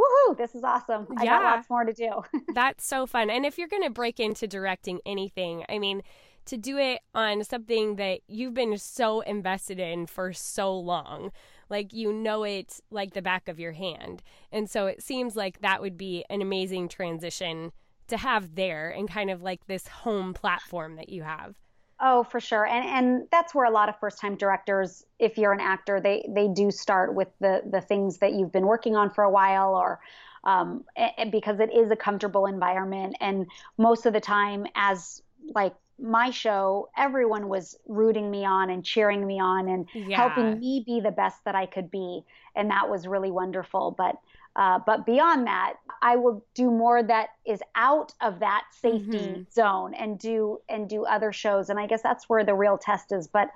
woohoo, 0.00 0.36
this 0.36 0.54
is 0.54 0.64
awesome. 0.64 1.06
I 1.18 1.24
yeah. 1.24 1.38
got 1.38 1.56
lots 1.56 1.70
more 1.70 1.84
to 1.84 1.92
do. 1.92 2.22
That's 2.54 2.86
so 2.86 3.06
fun. 3.06 3.30
And 3.30 3.44
if 3.44 3.58
you're 3.58 3.68
going 3.68 3.82
to 3.82 3.90
break 3.90 4.18
into 4.18 4.46
directing 4.46 5.00
anything, 5.04 5.64
I 5.68 5.78
mean, 5.78 6.02
to 6.46 6.56
do 6.56 6.78
it 6.78 7.00
on 7.14 7.44
something 7.44 7.96
that 7.96 8.20
you've 8.26 8.54
been 8.54 8.76
so 8.78 9.20
invested 9.20 9.78
in 9.78 10.06
for 10.06 10.32
so 10.32 10.76
long. 10.76 11.32
Like 11.70 11.92
you 11.92 12.12
know 12.12 12.42
it 12.42 12.80
like 12.90 13.14
the 13.14 13.22
back 13.22 13.48
of 13.48 13.58
your 13.58 13.72
hand. 13.72 14.22
And 14.52 14.68
so 14.68 14.86
it 14.86 15.02
seems 15.02 15.36
like 15.36 15.60
that 15.60 15.80
would 15.80 15.96
be 15.96 16.24
an 16.28 16.42
amazing 16.42 16.88
transition 16.88 17.72
to 18.08 18.16
have 18.16 18.56
there 18.56 18.90
and 18.90 19.08
kind 19.08 19.30
of 19.30 19.42
like 19.42 19.66
this 19.66 19.86
home 19.86 20.34
platform 20.34 20.96
that 20.96 21.08
you 21.08 21.22
have. 21.22 21.54
Oh, 22.00 22.24
for 22.24 22.40
sure. 22.40 22.66
And 22.66 22.84
and 22.84 23.28
that's 23.30 23.54
where 23.54 23.66
a 23.66 23.70
lot 23.70 23.88
of 23.88 23.98
first-time 24.00 24.36
directors, 24.36 25.04
if 25.18 25.36
you're 25.38 25.52
an 25.52 25.60
actor, 25.60 26.00
they 26.00 26.26
they 26.28 26.48
do 26.48 26.70
start 26.70 27.14
with 27.14 27.28
the 27.40 27.62
the 27.70 27.80
things 27.80 28.18
that 28.18 28.32
you've 28.32 28.52
been 28.52 28.66
working 28.66 28.96
on 28.96 29.10
for 29.10 29.22
a 29.22 29.30
while 29.30 29.74
or 29.74 30.00
um, 30.44 30.84
because 31.30 31.60
it 31.60 31.70
is 31.72 31.90
a 31.90 31.96
comfortable 31.96 32.46
environment 32.46 33.16
and 33.20 33.46
most 33.76 34.06
of 34.06 34.14
the 34.14 34.20
time 34.20 34.66
as 34.74 35.22
like 35.54 35.74
my 36.00 36.30
show, 36.30 36.88
everyone 36.96 37.48
was 37.48 37.78
rooting 37.86 38.30
me 38.30 38.44
on 38.44 38.70
and 38.70 38.84
cheering 38.84 39.26
me 39.26 39.38
on 39.40 39.68
and 39.68 39.86
yeah. 39.94 40.16
helping 40.16 40.58
me 40.58 40.82
be 40.84 41.00
the 41.00 41.10
best 41.10 41.44
that 41.44 41.54
I 41.54 41.66
could 41.66 41.90
be, 41.90 42.24
and 42.56 42.70
that 42.70 42.88
was 42.88 43.06
really 43.06 43.30
wonderful. 43.30 43.94
But 43.96 44.16
uh, 44.56 44.80
but 44.84 45.06
beyond 45.06 45.46
that, 45.46 45.74
I 46.02 46.16
will 46.16 46.44
do 46.54 46.70
more 46.70 47.02
that 47.02 47.28
is 47.46 47.62
out 47.76 48.12
of 48.20 48.40
that 48.40 48.64
safety 48.72 49.18
mm-hmm. 49.18 49.42
zone 49.52 49.94
and 49.94 50.18
do 50.18 50.58
and 50.68 50.88
do 50.88 51.04
other 51.04 51.32
shows. 51.32 51.70
And 51.70 51.78
I 51.78 51.86
guess 51.86 52.02
that's 52.02 52.28
where 52.28 52.44
the 52.44 52.54
real 52.54 52.76
test 52.76 53.12
is. 53.12 53.28
But 53.28 53.48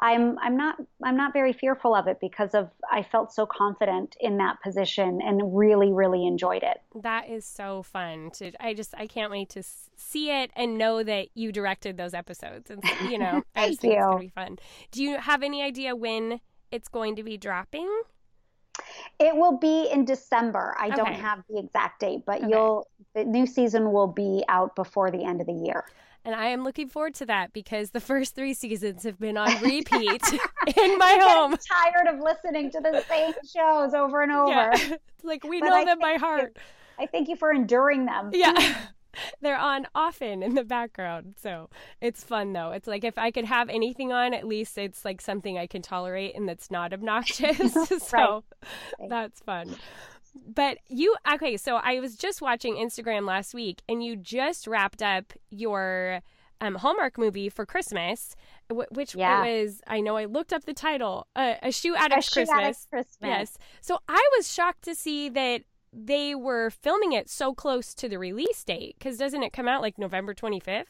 I'm 0.00 0.38
I'm 0.38 0.56
not 0.56 0.76
I'm 1.04 1.16
not 1.16 1.34
very 1.34 1.52
fearful 1.52 1.94
of 1.94 2.06
it 2.06 2.18
because 2.20 2.54
of 2.54 2.70
I 2.90 3.02
felt 3.02 3.32
so 3.32 3.44
confident 3.44 4.16
in 4.18 4.38
that 4.38 4.60
position 4.62 5.20
and 5.22 5.56
really 5.56 5.92
really 5.92 6.26
enjoyed 6.26 6.62
it. 6.62 6.80
That 7.02 7.28
is 7.28 7.44
so 7.44 7.82
fun. 7.82 8.30
To 8.34 8.50
I 8.58 8.72
just 8.72 8.94
I 8.96 9.06
can't 9.06 9.30
wait 9.30 9.50
to 9.50 9.62
see 9.96 10.30
it 10.30 10.50
and 10.56 10.78
know 10.78 11.02
that 11.02 11.28
you 11.34 11.52
directed 11.52 11.98
those 11.98 12.14
episodes 12.14 12.70
and 12.70 12.82
you 13.10 13.18
know 13.18 13.42
I 13.54 13.68
just 13.68 13.82
think 13.82 13.92
you. 13.92 13.98
it's 13.98 14.06
gonna 14.06 14.20
be 14.20 14.28
fun. 14.28 14.58
Do 14.90 15.02
you 15.02 15.18
have 15.18 15.42
any 15.42 15.62
idea 15.62 15.94
when 15.94 16.40
it's 16.70 16.88
going 16.88 17.16
to 17.16 17.22
be 17.22 17.36
dropping? 17.36 17.88
It 19.18 19.36
will 19.36 19.58
be 19.58 19.90
in 19.92 20.06
December. 20.06 20.74
I 20.78 20.86
okay. 20.86 20.96
don't 20.96 21.12
have 21.12 21.42
the 21.50 21.58
exact 21.58 22.00
date, 22.00 22.22
but 22.24 22.38
okay. 22.38 22.48
you'll 22.48 22.88
the 23.14 23.24
new 23.24 23.46
season 23.46 23.92
will 23.92 24.06
be 24.06 24.44
out 24.48 24.74
before 24.76 25.10
the 25.10 25.24
end 25.24 25.42
of 25.42 25.46
the 25.46 25.52
year. 25.52 25.84
And 26.24 26.34
I 26.34 26.46
am 26.48 26.64
looking 26.64 26.88
forward 26.88 27.14
to 27.16 27.26
that 27.26 27.52
because 27.52 27.90
the 27.90 28.00
first 28.00 28.34
three 28.34 28.52
seasons 28.54 29.04
have 29.04 29.18
been 29.18 29.36
on 29.36 29.48
repeat 29.62 30.22
in 30.76 30.98
my 30.98 31.18
home. 31.22 31.56
tired 31.56 32.08
of 32.08 32.20
listening 32.20 32.70
to 32.72 32.80
the 32.80 33.02
same 33.08 33.32
shows 33.54 33.94
over 33.94 34.22
and 34.22 34.32
over. 34.32 34.50
Yeah. 34.50 34.96
like 35.22 35.44
we 35.44 35.60
but 35.60 35.68
know 35.68 35.76
I 35.76 35.84
them 35.84 35.98
by 35.98 36.14
heart. 36.14 36.52
You, 36.56 37.04
I 37.04 37.06
thank 37.06 37.28
you 37.28 37.36
for 37.36 37.50
enduring 37.50 38.06
them. 38.06 38.30
Yeah. 38.34 38.76
they're 39.40 39.58
on 39.58 39.86
often 39.94 40.42
in 40.42 40.54
the 40.54 40.64
background. 40.64 41.36
So 41.40 41.70
it's 42.02 42.22
fun 42.22 42.52
though. 42.52 42.72
It's 42.72 42.86
like 42.86 43.02
if 43.02 43.16
I 43.16 43.30
could 43.30 43.46
have 43.46 43.70
anything 43.70 44.12
on, 44.12 44.34
at 44.34 44.46
least 44.46 44.76
it's 44.76 45.04
like 45.04 45.22
something 45.22 45.56
I 45.56 45.66
can 45.66 45.80
tolerate 45.80 46.36
and 46.36 46.46
that's 46.46 46.70
not 46.70 46.92
obnoxious. 46.92 47.72
so 48.02 48.44
right. 49.00 49.08
that's 49.08 49.40
fun. 49.40 49.74
But 50.34 50.78
you 50.88 51.16
okay, 51.34 51.56
so 51.56 51.76
I 51.76 52.00
was 52.00 52.16
just 52.16 52.40
watching 52.40 52.76
Instagram 52.76 53.26
last 53.26 53.54
week 53.54 53.82
and 53.88 54.04
you 54.04 54.16
just 54.16 54.66
wrapped 54.66 55.02
up 55.02 55.32
your 55.50 56.20
um, 56.60 56.74
Hallmark 56.76 57.18
movie 57.18 57.48
for 57.48 57.64
Christmas, 57.64 58.36
which 58.90 59.14
yeah. 59.14 59.42
was 59.42 59.80
I 59.86 60.00
know 60.00 60.16
I 60.16 60.26
looked 60.26 60.52
up 60.52 60.64
the 60.64 60.74
title, 60.74 61.26
uh, 61.34 61.54
a 61.62 61.72
shoe 61.72 61.94
addict's 61.96 62.28
a 62.28 62.32
Christmas. 62.32 62.58
Addict 62.58 62.90
Christmas. 62.90 63.18
Yes. 63.22 63.58
So 63.80 63.98
I 64.08 64.28
was 64.36 64.52
shocked 64.52 64.82
to 64.82 64.94
see 64.94 65.28
that 65.30 65.62
they 65.92 66.34
were 66.34 66.70
filming 66.70 67.12
it 67.12 67.28
so 67.28 67.52
close 67.54 67.94
to 67.94 68.08
the 68.08 68.18
release 68.18 68.62
date 68.62 68.96
because 68.98 69.16
doesn't 69.16 69.42
it 69.42 69.52
come 69.52 69.66
out 69.66 69.80
like 69.80 69.98
November 69.98 70.34
25th? 70.34 70.84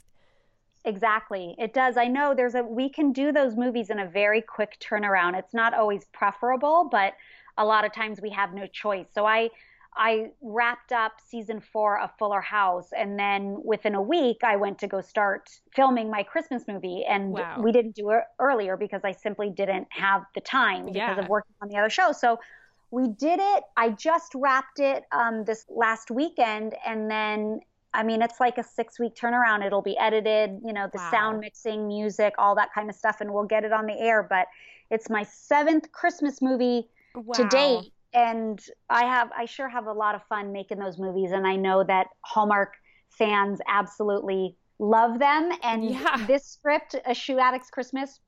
Exactly. 0.85 1.55
It 1.59 1.75
does. 1.75 1.97
I 1.97 2.07
know 2.07 2.35
there's 2.35 2.55
a 2.55 2.63
we 2.63 2.89
can 2.89 3.13
do 3.13 3.33
those 3.33 3.55
movies 3.55 3.91
in 3.91 3.99
a 3.99 4.07
very 4.07 4.41
quick 4.41 4.79
turnaround. 4.81 5.39
It's 5.39 5.53
not 5.53 5.75
always 5.75 6.07
preferable, 6.13 6.89
but 6.91 7.15
a 7.61 7.65
lot 7.65 7.85
of 7.85 7.93
times 7.93 8.21
we 8.21 8.31
have 8.31 8.55
no 8.55 8.67
choice. 8.67 9.07
So 9.15 9.27
I 9.27 9.51
I 9.97 10.31
wrapped 10.41 10.93
up 10.93 11.13
season 11.27 11.61
4 11.61 12.01
of 12.01 12.11
Fuller 12.17 12.41
House 12.41 12.91
and 12.97 13.19
then 13.19 13.61
within 13.65 13.97
a 13.97 14.03
week 14.03 14.39
I 14.45 14.55
went 14.55 14.79
to 14.79 14.87
go 14.87 15.01
start 15.01 15.51
filming 15.75 16.09
my 16.09 16.23
Christmas 16.23 16.63
movie 16.69 17.05
and 17.09 17.33
wow. 17.33 17.61
we 17.61 17.73
didn't 17.73 17.97
do 17.97 18.11
it 18.11 18.23
earlier 18.39 18.77
because 18.77 19.01
I 19.05 19.11
simply 19.11 19.51
didn't 19.51 19.89
have 19.91 20.23
the 20.37 20.41
time 20.43 20.87
because 20.87 20.97
yeah. 20.97 21.19
of 21.19 21.29
working 21.29 21.55
on 21.61 21.69
the 21.69 21.77
other 21.77 21.91
show. 21.91 22.13
So 22.13 22.39
we 22.93 23.09
did 23.09 23.41
it. 23.41 23.65
I 23.77 23.91
just 23.91 24.33
wrapped 24.35 24.81
it 24.81 25.05
um, 25.13 25.45
this 25.45 25.65
last 25.69 26.11
weekend, 26.11 26.75
and 26.85 27.11
then 27.11 27.61
I 27.93 28.03
mean, 28.03 28.23
it's 28.23 28.39
like 28.41 28.59
a 28.59 28.65
six 28.65 28.99
week 28.99 29.15
turnaround. 29.15 29.65
It'll 29.65 29.83
be 29.83 29.97
edited, 29.99 30.61
you 30.65 30.73
know, 30.73 30.89
the 30.93 30.99
wow. 30.99 31.11
sound 31.11 31.41
mixing, 31.41 31.89
music, 31.89 32.35
all 32.39 32.55
that 32.57 32.73
kind 32.75 32.89
of 32.89 32.97
stuff, 32.97 33.21
and 33.21 33.33
we'll 33.33 33.45
get 33.45 33.65
it 33.65 33.73
on 33.73 33.87
the 33.87 33.99
air. 33.99 34.27
But 34.29 34.47
it's 34.91 35.09
my 35.09 35.23
seventh 35.23 35.91
Christmas 35.93 36.43
movie 36.43 36.89
wow. 37.15 37.33
to 37.35 37.49
date. 37.49 37.93
And 38.13 38.61
I 38.89 39.05
have, 39.05 39.31
I 39.37 39.45
sure 39.45 39.69
have 39.69 39.87
a 39.87 39.93
lot 39.93 40.15
of 40.15 40.23
fun 40.25 40.53
making 40.53 40.79
those 40.79 40.99
movies. 40.99 41.31
And 41.31 41.47
I 41.47 41.57
know 41.57 41.85
that 41.85 42.09
Hallmark 42.23 42.75
fans 43.11 43.61
absolutely 43.69 44.57
love 44.79 45.19
them. 45.19 45.53
And 45.63 45.85
yeah. 45.85 46.25
this 46.27 46.45
script, 46.45 46.97
A 47.07 47.15
Shoe 47.15 47.39
Addict's 47.39 47.71
Christmas, 47.71 48.21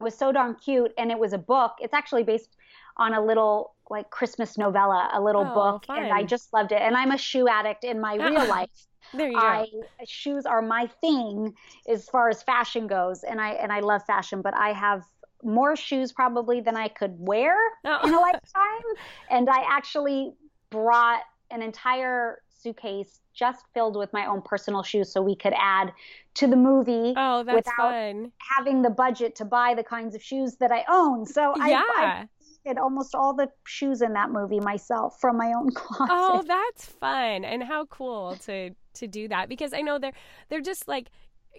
was 0.00 0.14
so 0.14 0.30
darn 0.30 0.56
cute. 0.56 0.92
And 0.98 1.10
it 1.10 1.18
was 1.18 1.32
a 1.32 1.38
book. 1.38 1.76
It's 1.80 1.94
actually 1.94 2.24
based 2.24 2.56
on 2.96 3.14
a 3.14 3.24
little 3.24 3.74
like 3.90 4.10
Christmas 4.10 4.56
novella, 4.56 5.10
a 5.12 5.20
little 5.20 5.46
oh, 5.46 5.54
book, 5.54 5.86
fun. 5.86 6.02
and 6.02 6.12
I 6.12 6.22
just 6.22 6.52
loved 6.52 6.72
it. 6.72 6.80
And 6.80 6.96
I'm 6.96 7.10
a 7.10 7.18
shoe 7.18 7.48
addict 7.48 7.84
in 7.84 8.00
my 8.00 8.16
uh-uh. 8.16 8.30
real 8.30 8.48
life. 8.48 8.70
There 9.12 9.28
you 9.28 9.36
I, 9.36 9.66
go. 9.70 9.82
Shoes 10.06 10.46
are 10.46 10.62
my 10.62 10.86
thing 11.00 11.54
as 11.86 12.08
far 12.08 12.30
as 12.30 12.42
fashion 12.42 12.86
goes, 12.86 13.22
and 13.22 13.38
I 13.38 13.50
and 13.50 13.70
I 13.70 13.80
love 13.80 14.02
fashion, 14.06 14.40
but 14.40 14.54
I 14.54 14.72
have 14.72 15.02
more 15.44 15.76
shoes 15.76 16.12
probably 16.12 16.60
than 16.60 16.76
I 16.76 16.88
could 16.88 17.14
wear 17.18 17.54
oh. 17.84 18.00
in 18.04 18.14
a 18.14 18.16
oh. 18.16 18.20
lifetime. 18.32 18.94
And 19.30 19.48
I 19.48 19.64
actually 19.68 20.32
brought 20.70 21.22
an 21.50 21.62
entire 21.62 22.42
suitcase 22.48 23.20
just 23.34 23.64
filled 23.74 23.96
with 23.96 24.12
my 24.12 24.26
own 24.26 24.40
personal 24.42 24.82
shoes 24.82 25.12
so 25.12 25.20
we 25.20 25.36
could 25.36 25.52
add 25.56 25.92
to 26.34 26.46
the 26.46 26.56
movie 26.56 27.12
oh, 27.16 27.44
without 27.44 27.76
fun. 27.76 28.32
having 28.38 28.82
the 28.82 28.90
budget 28.90 29.34
to 29.36 29.44
buy 29.44 29.74
the 29.74 29.82
kinds 29.82 30.14
of 30.14 30.22
shoes 30.22 30.56
that 30.56 30.72
I 30.72 30.84
own. 30.88 31.26
So 31.26 31.54
yeah. 31.56 31.82
I, 31.96 32.04
I 32.04 32.28
did 32.64 32.78
almost 32.78 33.14
all 33.14 33.34
the 33.34 33.48
shoes 33.66 34.02
in 34.02 34.12
that 34.14 34.30
movie 34.30 34.60
myself 34.60 35.20
from 35.20 35.36
my 35.36 35.52
own 35.52 35.70
closet. 35.74 36.08
Oh, 36.10 36.42
that's 36.46 36.86
fun. 36.86 37.44
And 37.44 37.62
how 37.62 37.86
cool 37.86 38.36
to 38.46 38.70
to 38.94 39.06
do 39.08 39.26
that 39.26 39.48
because 39.48 39.72
I 39.72 39.80
know 39.80 39.98
they're 39.98 40.12
they're 40.48 40.60
just 40.60 40.88
like 40.88 41.10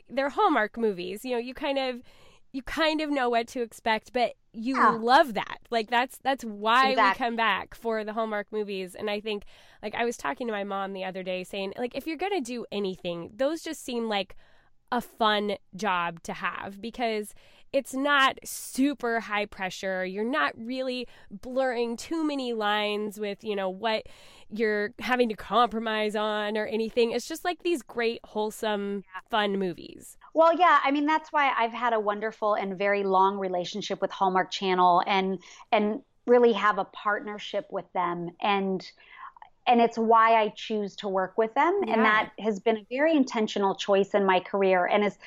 they're 0.10 0.30
Hallmark 0.30 0.78
movies. 0.78 1.24
You 1.24 1.34
know, 1.34 1.38
you 1.38 1.54
kind 1.54 1.78
of 1.78 2.02
you 2.56 2.64
kind 2.64 3.02
of 3.02 3.10
know 3.10 3.30
what 3.30 3.48
to 3.50 3.62
expect, 3.62 4.14
but 4.14 4.36
you 4.54 4.78
yeah. 4.78 4.92
love 4.92 5.34
that. 5.34 5.60
Like 5.70 5.90
that's 5.90 6.18
that's 6.20 6.46
why 6.46 6.92
exactly. 6.92 7.24
we 7.24 7.28
come 7.28 7.36
back 7.36 7.76
for 7.76 8.06
the 8.06 8.14
Hallmark 8.14 8.48
movies. 8.50 8.96
And 8.96 9.10
I 9.10 9.20
think 9.20 9.44
like 9.84 9.94
I 9.94 10.06
was 10.06 10.16
talking 10.16 10.48
to 10.48 10.54
my 10.54 10.64
mom 10.64 10.94
the 10.94 11.04
other 11.04 11.22
day 11.22 11.44
saying 11.44 11.74
like 11.78 11.96
if 11.96 12.08
you're 12.08 12.16
going 12.16 12.32
to 12.32 12.40
do 12.40 12.66
anything, 12.72 13.32
those 13.36 13.62
just 13.62 13.84
seem 13.84 14.08
like 14.08 14.38
a 14.90 15.02
fun 15.02 15.58
job 15.76 16.24
to 16.24 16.34
have 16.34 16.80
because 16.80 17.34
it's 17.74 17.94
not 17.94 18.40
super 18.46 19.20
high 19.20 19.46
pressure. 19.46 20.06
You're 20.06 20.24
not 20.24 20.54
really 20.58 21.10
blurring 21.30 21.98
too 21.98 22.24
many 22.24 22.54
lines 22.54 23.20
with, 23.20 23.44
you 23.44 23.54
know, 23.54 23.70
what 23.70 24.06
you're 24.50 24.92
having 25.00 25.28
to 25.28 25.36
compromise 25.36 26.16
on 26.16 26.56
or 26.56 26.68
anything. 26.68 27.12
It's 27.12 27.28
just 27.28 27.44
like 27.44 27.64
these 27.64 27.82
great, 27.82 28.22
wholesome, 28.24 29.04
fun 29.30 29.60
movies. 29.60 30.18
Well, 30.36 30.54
yeah, 30.54 30.80
I 30.84 30.92
mean 30.92 31.06
that's 31.06 31.32
why 31.32 31.54
I've 31.58 31.72
had 31.72 31.94
a 31.94 32.00
wonderful 32.00 32.56
and 32.56 32.78
very 32.78 33.04
long 33.04 33.40
relationship 33.40 34.02
with 34.02 34.12
Hallmark 34.12 34.52
Channel 34.52 35.02
and 35.08 35.40
and 35.72 36.02
really 36.28 36.52
have 36.52 36.78
a 36.78 36.84
partnership 36.86 37.68
with 37.72 37.92
them 37.94 38.32
and 38.42 38.86
and 39.66 39.82
it's 39.82 39.98
why 39.98 40.36
I 40.36 40.50
choose 40.50 40.98
to 40.98 41.08
work 41.08 41.38
with 41.38 41.54
them 41.54 41.80
yeah. 41.88 41.94
and 41.94 42.06
that 42.06 42.32
has 42.40 42.60
been 42.60 42.78
a 42.78 42.86
very 42.90 43.16
intentional 43.16 43.76
choice 43.76 44.14
in 44.14 44.26
my 44.26 44.42
career 44.42 44.86
and 44.86 45.06
is 45.06 45.18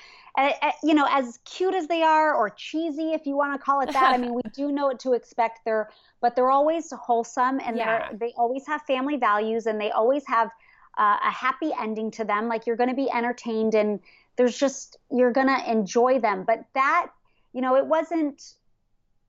you 0.85 0.95
know 0.95 1.07
as 1.11 1.39
cute 1.45 1.75
as 1.75 1.87
they 1.87 2.03
are 2.03 2.35
or 2.35 2.51
cheesy 2.51 3.13
if 3.13 3.27
you 3.27 3.35
want 3.37 3.59
to 3.59 3.59
call 3.59 3.81
it 3.81 3.93
that 3.93 4.15
i 4.15 4.17
mean 4.17 4.35
we 4.35 4.43
do 4.55 4.71
know 4.71 4.87
what 4.87 5.01
to 5.01 5.15
expect 5.15 5.61
they're 5.65 5.89
but 6.21 6.37
they're 6.37 6.51
always 6.51 6.93
wholesome 6.93 7.61
and 7.65 7.77
yeah. 7.77 8.09
they 8.13 8.33
always 8.37 8.65
have 8.67 8.83
family 8.83 9.17
values 9.17 9.67
and 9.67 9.81
they 9.81 9.91
always 9.91 10.25
have 10.29 10.51
uh, 10.99 11.17
a 11.25 11.31
happy 11.31 11.71
ending 11.79 12.11
to 12.13 12.25
them. 12.25 12.49
Like 12.49 12.67
you're 12.67 12.77
going 12.77 12.91
to 12.91 12.97
be 12.97 13.11
entertained 13.11 13.75
and 13.75 14.01
there's 14.37 14.59
just 14.59 14.99
you're 15.11 15.33
going 15.33 15.47
to 15.47 15.71
enjoy 15.71 16.21
them. 16.21 16.45
But 16.47 16.65
that 16.75 17.11
you 17.53 17.61
know 17.61 17.77
it 17.77 17.87
wasn't 17.87 18.55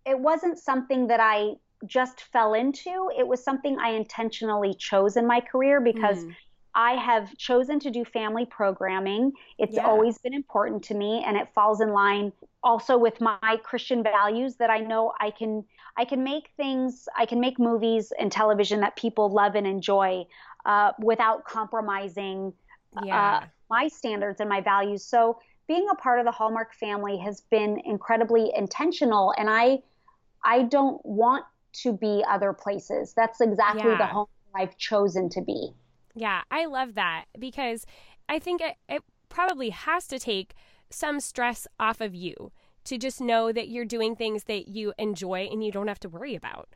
it 0.06 0.20
wasn't 0.20 0.58
something 0.58 1.08
that 1.08 1.20
i 1.20 1.54
just 1.86 2.22
fell 2.34 2.54
into. 2.54 3.10
It 3.18 3.26
was 3.26 3.44
something 3.44 3.78
i 3.80 3.92
intentionally 3.92 4.74
chose 4.74 5.16
in 5.16 5.26
my 5.26 5.40
career 5.40 5.80
because 5.80 6.26
mm. 6.26 6.36
I 6.76 6.94
have 6.94 7.36
chosen 7.38 7.80
to 7.80 7.92
do 7.92 8.06
family 8.06 8.46
programming. 8.46 9.32
It's 9.58 9.76
yeah. 9.76 9.88
always 9.88 10.18
been 10.20 10.34
important 10.34 10.84
to 10.84 10.94
me 10.94 11.24
and 11.26 11.36
it 11.36 11.48
falls 11.54 11.82
in 11.82 11.92
line 11.94 12.32
also 12.64 12.98
with 12.98 13.20
my 13.22 13.58
Christian 13.64 14.04
values 14.04 14.56
that 14.56 14.70
I 14.70 14.80
know 14.80 15.14
I 15.20 15.32
can 15.32 15.64
I 15.98 16.06
can 16.06 16.24
make 16.24 16.50
things 16.58 17.08
I 17.18 17.26
can 17.26 17.40
make 17.40 17.60
movies 17.60 18.14
and 18.18 18.32
television 18.32 18.82
that 18.82 18.96
people 18.96 19.30
love 19.30 19.56
and 19.56 19.66
enjoy 19.66 20.26
uh, 20.70 20.92
without 21.00 21.44
compromising 21.46 22.54
uh, 22.96 23.02
yeah. 23.04 23.38
uh, 23.38 23.46
my 23.72 23.88
standards 23.88 24.40
and 24.40 24.48
my 24.48 24.62
values. 24.62 25.04
So 25.04 25.40
being 25.68 25.88
a 25.92 25.96
part 25.96 26.20
of 26.20 26.26
the 26.26 26.32
Hallmark 26.32 26.76
family 26.76 27.18
has 27.18 27.42
been 27.50 27.82
incredibly 27.86 28.52
intentional 28.56 29.34
and 29.38 29.50
I 29.50 29.80
I 30.46 30.64
don't 30.64 31.04
want 31.04 31.44
to 31.82 31.92
be 31.92 32.24
other 32.30 32.54
places. 32.54 33.14
That's 33.16 33.42
exactly 33.42 33.92
yeah. 33.92 33.98
the 33.98 34.06
home 34.06 34.28
I've 34.56 34.78
chosen 34.78 35.28
to 35.30 35.42
be. 35.42 35.74
Yeah, 36.16 36.42
I 36.52 36.66
love 36.66 36.94
that 36.94 37.26
because 37.38 37.86
I 38.30 38.40
think 38.40 38.62
it, 38.62 38.76
it 38.88 39.04
probably 39.28 39.72
has 39.72 40.08
to 40.08 40.20
take 40.20 40.54
some 40.92 41.20
stress 41.20 41.68
off 41.80 42.00
of 42.00 42.14
you 42.14 42.52
to 42.86 42.98
just 42.98 43.20
know 43.20 43.52
that 43.52 43.70
you're 43.70 43.86
doing 43.86 44.16
things 44.16 44.44
that 44.46 44.68
you 44.68 44.94
enjoy 44.98 45.50
and 45.52 45.64
you 45.64 45.72
don't 45.72 45.88
have 45.88 46.00
to 46.02 46.10
worry 46.10 46.36
about. 46.36 46.70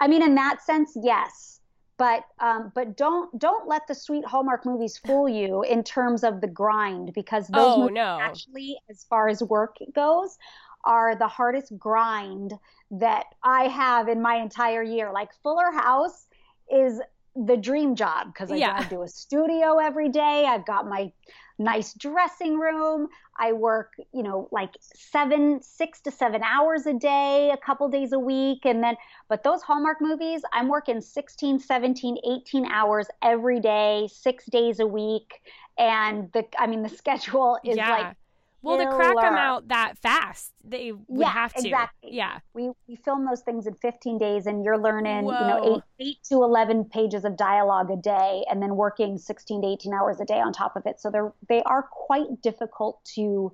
I 0.00 0.08
mean, 0.08 0.22
in 0.22 0.34
that 0.36 0.62
sense, 0.62 0.92
yes. 0.94 1.60
But 1.96 2.24
um, 2.40 2.72
but 2.74 2.96
don't 2.96 3.38
don't 3.38 3.68
let 3.68 3.86
the 3.86 3.94
sweet 3.94 4.24
Hallmark 4.24 4.66
movies 4.66 4.98
fool 4.98 5.28
you 5.28 5.62
in 5.62 5.84
terms 5.84 6.24
of 6.24 6.40
the 6.40 6.48
grind 6.48 7.12
because 7.14 7.46
those 7.48 7.76
oh, 7.76 7.86
no. 7.86 8.18
actually, 8.20 8.76
as 8.90 9.04
far 9.04 9.28
as 9.28 9.42
work 9.42 9.76
goes, 9.94 10.36
are 10.84 11.16
the 11.16 11.28
hardest 11.28 11.78
grind 11.78 12.52
that 12.90 13.26
I 13.42 13.68
have 13.68 14.08
in 14.08 14.20
my 14.20 14.36
entire 14.36 14.82
year. 14.82 15.12
Like 15.12 15.30
Fuller 15.42 15.72
House 15.72 16.26
is 16.70 17.00
the 17.36 17.56
dream 17.56 17.94
job 17.94 18.32
because 18.32 18.50
I 18.50 18.56
yeah. 18.56 18.88
do 18.88 19.02
a 19.02 19.08
studio 19.08 19.78
every 19.78 20.08
day. 20.08 20.46
I've 20.46 20.66
got 20.66 20.88
my 20.88 21.12
nice 21.58 21.94
dressing 21.94 22.58
room. 22.58 23.08
I 23.38 23.52
work, 23.52 23.94
you 24.12 24.22
know, 24.22 24.48
like 24.52 24.76
seven, 24.80 25.60
six 25.62 26.00
to 26.02 26.10
seven 26.10 26.42
hours 26.42 26.86
a 26.86 26.94
day, 26.94 27.50
a 27.50 27.56
couple 27.56 27.88
days 27.88 28.12
a 28.12 28.18
week. 28.18 28.64
And 28.64 28.82
then, 28.82 28.96
but 29.28 29.42
those 29.42 29.62
Hallmark 29.62 30.00
movies, 30.00 30.42
I'm 30.52 30.68
working 30.68 31.00
16, 31.00 31.58
17, 31.58 32.18
18 32.24 32.66
hours 32.66 33.06
every 33.22 33.60
day, 33.60 34.08
six 34.12 34.46
days 34.46 34.80
a 34.80 34.86
week. 34.86 35.42
And 35.78 36.30
the, 36.32 36.44
I 36.58 36.66
mean, 36.66 36.82
the 36.82 36.88
schedule 36.96 37.58
is 37.64 37.76
yeah. 37.76 37.90
like 37.90 38.16
well, 38.64 38.78
to 38.78 38.96
crack 38.96 39.16
them 39.16 39.34
out 39.34 39.68
that 39.68 39.94
fast, 39.98 40.52
they 40.64 40.92
would 40.92 41.20
yeah, 41.20 41.30
have 41.30 41.52
to. 41.54 41.68
Exactly. 41.68 42.10
Yeah. 42.14 42.38
We 42.52 42.70
we 42.88 42.96
film 42.96 43.26
those 43.26 43.42
things 43.42 43.66
in 43.66 43.74
15 43.74 44.18
days, 44.18 44.46
and 44.46 44.64
you're 44.64 44.78
learning, 44.78 45.24
Whoa. 45.24 45.32
you 45.32 45.46
know, 45.46 45.76
eight 45.76 46.06
eight 46.06 46.16
to 46.28 46.42
11 46.42 46.86
pages 46.86 47.24
of 47.24 47.36
dialogue 47.36 47.90
a 47.90 47.96
day, 47.96 48.44
and 48.50 48.62
then 48.62 48.76
working 48.76 49.18
16 49.18 49.62
to 49.62 49.68
18 49.68 49.92
hours 49.92 50.20
a 50.20 50.24
day 50.24 50.40
on 50.40 50.52
top 50.52 50.76
of 50.76 50.86
it. 50.86 51.00
So 51.00 51.10
they're 51.10 51.32
they 51.48 51.62
are 51.62 51.82
quite 51.82 52.42
difficult 52.42 53.04
to 53.14 53.52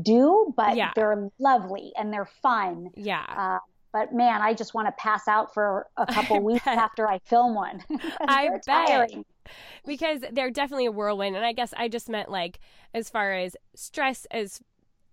do, 0.00 0.52
but 0.56 0.76
yeah. 0.76 0.92
they're 0.94 1.30
lovely 1.38 1.92
and 1.96 2.12
they're 2.12 2.28
fun. 2.42 2.90
Yeah. 2.96 3.24
Uh, 3.28 3.58
but 3.92 4.12
man, 4.12 4.42
I 4.42 4.54
just 4.54 4.74
want 4.74 4.88
to 4.88 4.92
pass 4.92 5.28
out 5.28 5.54
for 5.54 5.86
a 5.96 6.06
couple 6.12 6.40
weeks 6.40 6.66
after 6.66 7.08
I 7.08 7.20
film 7.20 7.54
one. 7.54 7.82
I 8.20 8.48
bet. 8.48 8.64
Tiring. 8.64 9.24
Because 9.86 10.20
they're 10.32 10.50
definitely 10.50 10.86
a 10.86 10.92
whirlwind. 10.92 11.36
And 11.36 11.44
I 11.44 11.52
guess 11.52 11.72
I 11.76 11.88
just 11.88 12.08
meant 12.08 12.30
like 12.30 12.60
as 12.92 13.10
far 13.10 13.32
as 13.32 13.56
stress 13.74 14.26
as 14.30 14.60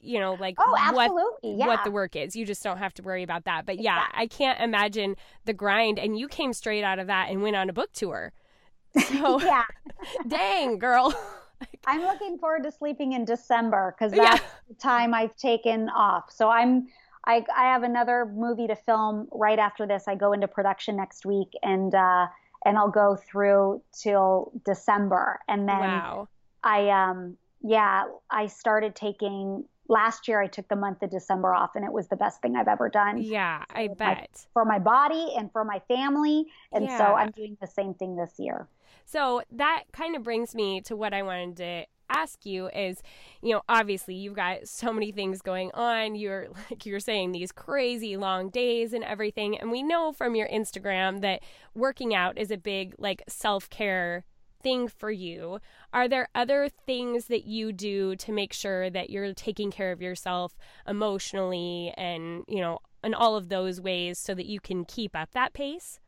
you 0.04 0.20
know, 0.20 0.34
like 0.34 0.56
oh, 0.60 0.76
absolutely. 0.78 1.52
what 1.52 1.58
yeah. 1.60 1.68
what 1.68 1.84
the 1.84 1.92
work 1.92 2.16
is. 2.16 2.36
You 2.36 2.46
just 2.46 2.64
don't 2.64 2.78
have 2.78 2.94
to 2.96 3.02
worry 3.02 3.24
about 3.24 3.46
that. 3.46 3.66
But 3.66 3.80
yeah, 3.80 4.08
I 4.14 4.28
can't 4.28 4.60
imagine 4.60 5.16
the 5.46 5.54
grind. 5.54 6.00
And 6.00 6.18
you 6.18 6.28
came 6.28 6.54
straight 6.54 6.84
out 6.84 7.00
of 7.00 7.08
that 7.08 7.30
and 7.30 7.42
went 7.42 7.56
on 7.56 7.70
a 7.70 7.74
book 7.74 7.92
tour. 7.94 8.34
So 9.08 9.40
yeah, 9.40 9.64
dang 10.28 10.78
girl. 10.78 11.14
I'm 11.88 12.02
looking 12.02 12.38
forward 12.38 12.64
to 12.64 12.72
sleeping 12.72 13.14
in 13.14 13.24
December 13.24 13.96
because 13.98 14.12
that's 14.12 14.42
yeah. 14.42 14.48
the 14.68 14.74
time 14.76 15.14
I've 15.14 15.36
taken 15.38 15.88
off. 15.90 16.30
So 16.30 16.50
I'm 16.50 16.88
I 17.26 17.46
I 17.56 17.72
have 17.72 17.84
another 17.84 18.26
movie 18.26 18.68
to 18.68 18.76
film 18.76 19.30
right 19.32 19.60
after 19.60 19.88
this. 19.88 20.10
I 20.10 20.16
go 20.16 20.34
into 20.34 20.48
production 20.48 20.98
next 20.98 21.26
week 21.26 21.54
and 21.64 21.96
uh 21.96 22.28
and 22.66 22.78
I'll 22.78 22.91
go 22.91 23.16
through 23.16 23.82
till 23.91 24.51
December 24.66 25.39
and 25.47 25.68
then 25.68 25.80
wow. 25.80 26.28
I 26.64 26.89
um 26.89 27.38
yeah, 27.64 28.05
I 28.30 28.47
started 28.47 28.95
taking 28.95 29.66
last 29.88 30.28
year 30.28 30.41
I 30.41 30.47
took 30.47 30.68
the 30.68 30.76
month 30.76 31.03
of 31.03 31.12
December 31.12 31.53
off 31.53 31.72
and 31.76 31.86
it 31.86 31.91
was 31.91 32.07
the 32.07 32.16
best 32.16 32.41
thing 32.41 32.55
I've 32.55 32.68
ever 32.68 32.89
done. 32.89 33.18
Yeah, 33.22 33.64
I 33.70 33.88
bet. 33.88 33.97
My, 33.99 34.28
for 34.53 34.66
my 34.66 34.80
body 34.80 35.34
and 35.38 35.51
for 35.51 35.64
my 35.64 35.80
family. 35.88 36.45
And 36.72 36.86
yeah. 36.86 36.97
so 36.97 37.03
I'm 37.03 37.32
doing 37.32 37.57
the 37.62 37.68
same 37.68 37.93
thing 37.93 38.16
this 38.16 38.34
year. 38.39 38.68
So 39.05 39.41
that 39.51 39.84
kind 39.91 40.16
of 40.16 40.24
brings 40.24 40.55
me 40.55 40.82
to 40.82 40.95
what 40.95 41.14
I 41.14 41.22
wanted 41.22 41.57
to 41.57 41.86
ask 42.12 42.45
you 42.45 42.68
is, 42.70 43.01
you 43.41 43.53
know, 43.53 43.62
obviously 43.70 44.16
you've 44.16 44.36
got 44.36 44.68
so 44.68 44.91
many 44.91 45.12
things 45.12 45.41
going 45.41 45.72
on. 45.74 46.16
You're 46.16 46.47
like 46.70 46.86
you're 46.86 46.99
saying 46.99 47.32
these 47.32 47.51
crazy 47.51 48.18
long 48.18 48.49
days 48.49 48.93
and 48.93 49.03
everything. 49.03 49.57
And 49.57 49.72
we 49.72 49.84
know 49.84 50.12
from 50.12 50.36
your 50.36 50.47
Instagram 50.49 51.22
that 51.22 51.41
working 51.74 52.14
out 52.14 52.38
is 52.38 52.51
a 52.51 52.57
big 52.57 52.95
like 52.97 53.24
self-care 53.28 54.26
thing 54.62 54.88
for 54.88 55.12
you. 55.12 55.59
Are 55.93 56.07
there 56.07 56.30
other 56.36 56.70
things 56.86 57.26
that 57.26 57.45
you 57.45 57.74
do 57.74 58.16
to 58.18 58.32
make 58.32 58.53
sure 58.53 58.89
that 58.89 59.09
you're 59.09 59.34
taking 59.34 59.72
care 59.72 59.91
of 59.91 60.01
yourself 60.01 60.55
emotionally 60.88 61.93
and, 61.97 62.43
you 62.47 62.62
know, 62.62 62.80
in 63.03 63.14
all 63.14 63.36
of 63.36 63.49
those 63.49 63.82
ways 63.82 64.20
so 64.20 64.34
that 64.36 64.45
you 64.45 64.59
can 64.59 64.86
keep 64.86 65.16
up 65.16 65.32
that 65.34 65.53
pace? 65.53 65.99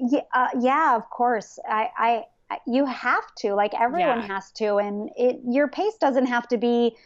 Yeah, 0.00 0.20
uh, 0.34 0.48
yeah, 0.58 0.96
of 0.96 1.08
course. 1.10 1.58
I, 1.68 1.90
I, 1.96 2.24
you 2.66 2.86
have 2.86 3.24
to 3.38 3.54
like 3.54 3.72
everyone 3.78 4.20
yeah. 4.20 4.26
has 4.26 4.50
to 4.52 4.76
and 4.76 5.10
it 5.16 5.40
your 5.48 5.68
pace 5.68 5.94
doesn't 6.00 6.26
have 6.26 6.48
to 6.48 6.56
be 6.56 6.96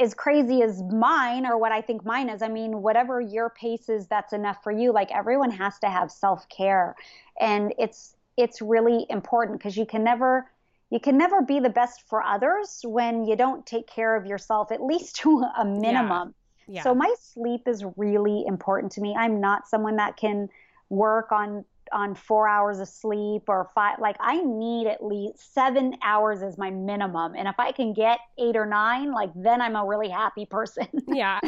as 0.00 0.14
crazy 0.14 0.62
as 0.62 0.82
mine 0.82 1.44
or 1.44 1.58
what 1.58 1.72
I 1.72 1.80
think 1.80 2.04
mine 2.04 2.28
is. 2.28 2.40
I 2.40 2.48
mean, 2.48 2.82
whatever 2.82 3.20
your 3.20 3.50
pace 3.50 3.88
is, 3.88 4.06
that's 4.06 4.32
enough 4.32 4.62
for 4.62 4.70
you. 4.70 4.92
Like 4.92 5.10
everyone 5.10 5.50
has 5.50 5.78
to 5.80 5.88
have 5.88 6.10
self 6.10 6.48
care, 6.48 6.94
and 7.40 7.74
it's 7.78 8.14
it's 8.36 8.62
really 8.62 9.06
important 9.10 9.58
because 9.58 9.76
you 9.76 9.86
can 9.86 10.04
never 10.04 10.50
you 10.90 11.00
can 11.00 11.18
never 11.18 11.42
be 11.42 11.60
the 11.60 11.68
best 11.68 12.08
for 12.08 12.22
others 12.22 12.80
when 12.84 13.24
you 13.24 13.36
don't 13.36 13.66
take 13.66 13.86
care 13.86 14.16
of 14.16 14.24
yourself 14.24 14.72
at 14.72 14.82
least 14.82 15.16
to 15.16 15.44
a 15.58 15.64
minimum. 15.64 16.28
Yeah. 16.28 16.34
Yeah. 16.70 16.82
So 16.82 16.94
my 16.94 17.12
sleep 17.18 17.66
is 17.66 17.82
really 17.96 18.44
important 18.46 18.92
to 18.92 19.00
me. 19.00 19.16
I'm 19.18 19.40
not 19.40 19.66
someone 19.66 19.96
that 19.96 20.18
can 20.18 20.50
work 20.90 21.32
on 21.32 21.64
on 21.92 22.14
four 22.14 22.48
hours 22.48 22.80
of 22.80 22.88
sleep 22.88 23.44
or 23.48 23.70
five. 23.74 23.98
Like 23.98 24.16
I 24.20 24.40
need 24.42 24.86
at 24.86 25.04
least 25.04 25.54
seven 25.54 25.96
hours 26.02 26.42
as 26.42 26.58
my 26.58 26.70
minimum. 26.70 27.34
And 27.36 27.48
if 27.48 27.58
I 27.58 27.72
can 27.72 27.92
get 27.92 28.18
eight 28.38 28.56
or 28.56 28.66
nine, 28.66 29.12
like 29.12 29.30
then 29.34 29.60
I'm 29.60 29.76
a 29.76 29.84
really 29.84 30.08
happy 30.08 30.46
person. 30.46 30.86
Yeah. 31.08 31.40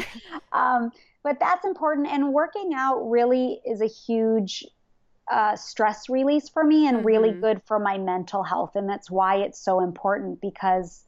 um, 0.51 0.91
but 1.23 1.39
that's 1.39 1.65
important. 1.65 2.07
And 2.07 2.33
working 2.33 2.73
out 2.75 3.09
really 3.09 3.61
is 3.65 3.79
a 3.81 3.87
huge 3.87 4.65
uh, 5.31 5.55
stress 5.55 6.09
release 6.09 6.49
for 6.49 6.63
me 6.63 6.87
and 6.87 6.97
mm-hmm. 6.97 7.05
really 7.05 7.31
good 7.31 7.61
for 7.63 7.79
my 7.79 7.97
mental 7.97 8.43
health. 8.43 8.75
And 8.75 8.89
that's 8.89 9.09
why 9.09 9.37
it's 9.37 9.59
so 9.59 9.81
important 9.81 10.41
because 10.41 11.03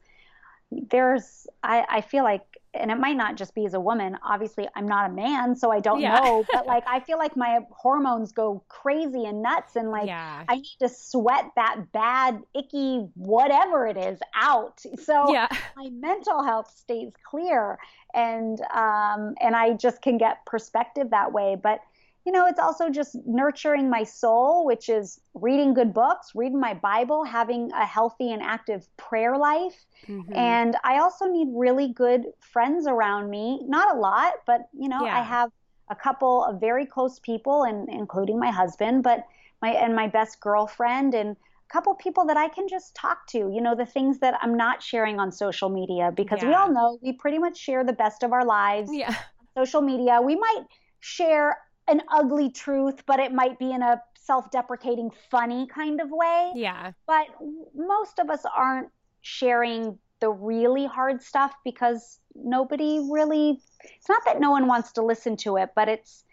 there's, 0.70 1.46
I, 1.62 1.84
I 1.88 2.00
feel 2.00 2.24
like 2.24 2.53
and 2.74 2.90
it 2.90 2.98
might 2.98 3.16
not 3.16 3.36
just 3.36 3.54
be 3.54 3.64
as 3.64 3.74
a 3.74 3.80
woman. 3.80 4.18
Obviously, 4.22 4.68
I'm 4.74 4.86
not 4.86 5.10
a 5.10 5.12
man, 5.12 5.56
so 5.56 5.70
I 5.70 5.80
don't 5.80 6.00
yeah. 6.00 6.20
know. 6.20 6.44
But 6.52 6.66
like, 6.66 6.84
I 6.88 7.00
feel 7.00 7.18
like 7.18 7.36
my 7.36 7.60
hormones 7.70 8.32
go 8.32 8.62
crazy 8.68 9.24
and 9.24 9.42
nuts, 9.42 9.76
and 9.76 9.90
like, 9.90 10.06
yeah. 10.06 10.44
I 10.48 10.56
need 10.56 10.76
to 10.80 10.88
sweat 10.88 11.50
that 11.56 11.92
bad, 11.92 12.42
icky, 12.54 13.06
whatever 13.14 13.86
it 13.86 13.96
is 13.96 14.18
out. 14.34 14.80
So 15.02 15.32
yeah. 15.32 15.48
my 15.76 15.90
mental 15.90 16.42
health 16.42 16.72
stays 16.76 17.12
clear, 17.28 17.78
and 18.14 18.60
um, 18.74 19.34
and 19.40 19.54
I 19.54 19.74
just 19.74 20.02
can 20.02 20.18
get 20.18 20.44
perspective 20.46 21.10
that 21.10 21.32
way. 21.32 21.56
But 21.60 21.80
you 22.24 22.32
know, 22.32 22.46
it's 22.46 22.58
also 22.58 22.88
just 22.88 23.16
nurturing 23.26 23.90
my 23.90 24.02
soul, 24.02 24.64
which 24.64 24.88
is 24.88 25.20
reading 25.34 25.74
good 25.74 25.92
books, 25.92 26.32
reading 26.34 26.58
my 26.58 26.72
Bible, 26.74 27.24
having 27.24 27.70
a 27.72 27.84
healthy 27.84 28.32
and 28.32 28.42
active 28.42 28.86
prayer 28.96 29.36
life. 29.36 29.84
Mm-hmm. 30.08 30.34
And 30.34 30.76
I 30.84 30.98
also 30.98 31.26
need 31.26 31.48
really 31.52 31.92
good 31.92 32.24
friends 32.40 32.86
around 32.86 33.28
me. 33.28 33.60
Not 33.66 33.94
a 33.94 33.98
lot, 33.98 34.34
but, 34.46 34.68
you 34.72 34.88
know, 34.88 35.04
yeah. 35.04 35.18
I 35.18 35.22
have 35.22 35.50
a 35.90 35.94
couple 35.94 36.44
of 36.44 36.60
very 36.60 36.86
close 36.86 37.18
people, 37.18 37.64
and 37.64 37.88
including 37.90 38.38
my 38.38 38.50
husband, 38.50 39.02
but 39.02 39.26
my 39.60 39.70
and 39.70 39.94
my 39.94 40.08
best 40.08 40.40
girlfriend 40.40 41.14
and 41.14 41.36
a 41.36 41.72
couple 41.72 41.94
people 41.94 42.24
that 42.26 42.38
I 42.38 42.48
can 42.48 42.68
just 42.68 42.94
talk 42.94 43.26
to, 43.28 43.38
you 43.38 43.60
know, 43.60 43.74
the 43.74 43.86
things 43.86 44.18
that 44.20 44.38
I'm 44.40 44.56
not 44.56 44.82
sharing 44.82 45.20
on 45.20 45.30
social 45.30 45.68
media 45.68 46.10
because 46.14 46.42
yeah. 46.42 46.48
we 46.48 46.54
all 46.54 46.72
know 46.72 46.98
we 47.02 47.12
pretty 47.12 47.38
much 47.38 47.58
share 47.58 47.84
the 47.84 47.92
best 47.92 48.22
of 48.22 48.32
our 48.32 48.44
lives 48.44 48.90
yeah. 48.92 49.08
on 49.08 49.66
social 49.66 49.82
media. 49.82 50.20
We 50.22 50.36
might 50.36 50.64
share 51.00 51.58
an 51.88 52.02
ugly 52.10 52.50
truth, 52.50 53.02
but 53.06 53.20
it 53.20 53.32
might 53.32 53.58
be 53.58 53.72
in 53.72 53.82
a 53.82 54.00
self 54.18 54.50
deprecating, 54.50 55.10
funny 55.30 55.66
kind 55.66 56.00
of 56.00 56.10
way. 56.10 56.52
Yeah. 56.54 56.92
But 57.06 57.26
most 57.74 58.18
of 58.18 58.30
us 58.30 58.44
aren't 58.56 58.88
sharing 59.22 59.98
the 60.20 60.30
really 60.30 60.86
hard 60.86 61.22
stuff 61.22 61.54
because 61.64 62.20
nobody 62.34 63.06
really, 63.10 63.60
it's 63.84 64.08
not 64.08 64.22
that 64.24 64.40
no 64.40 64.50
one 64.50 64.66
wants 64.66 64.92
to 64.92 65.02
listen 65.02 65.36
to 65.38 65.56
it, 65.56 65.70
but 65.74 65.88
it's, 65.88 66.24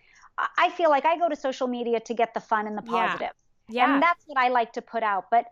I 0.57 0.69
feel 0.71 0.89
like 0.89 1.05
I 1.05 1.17
go 1.17 1.27
to 1.29 1.35
social 1.35 1.67
media 1.67 1.99
to 1.99 2.13
get 2.13 2.33
the 2.33 2.39
fun 2.39 2.67
and 2.67 2.77
the 2.77 2.81
positive. 2.81 3.31
Yeah. 3.67 3.87
yeah. 3.87 3.93
And 3.93 4.01
that's 4.01 4.23
what 4.25 4.37
I 4.37 4.47
like 4.47 4.73
to 4.73 4.81
put 4.81 5.03
out. 5.03 5.25
But 5.29 5.45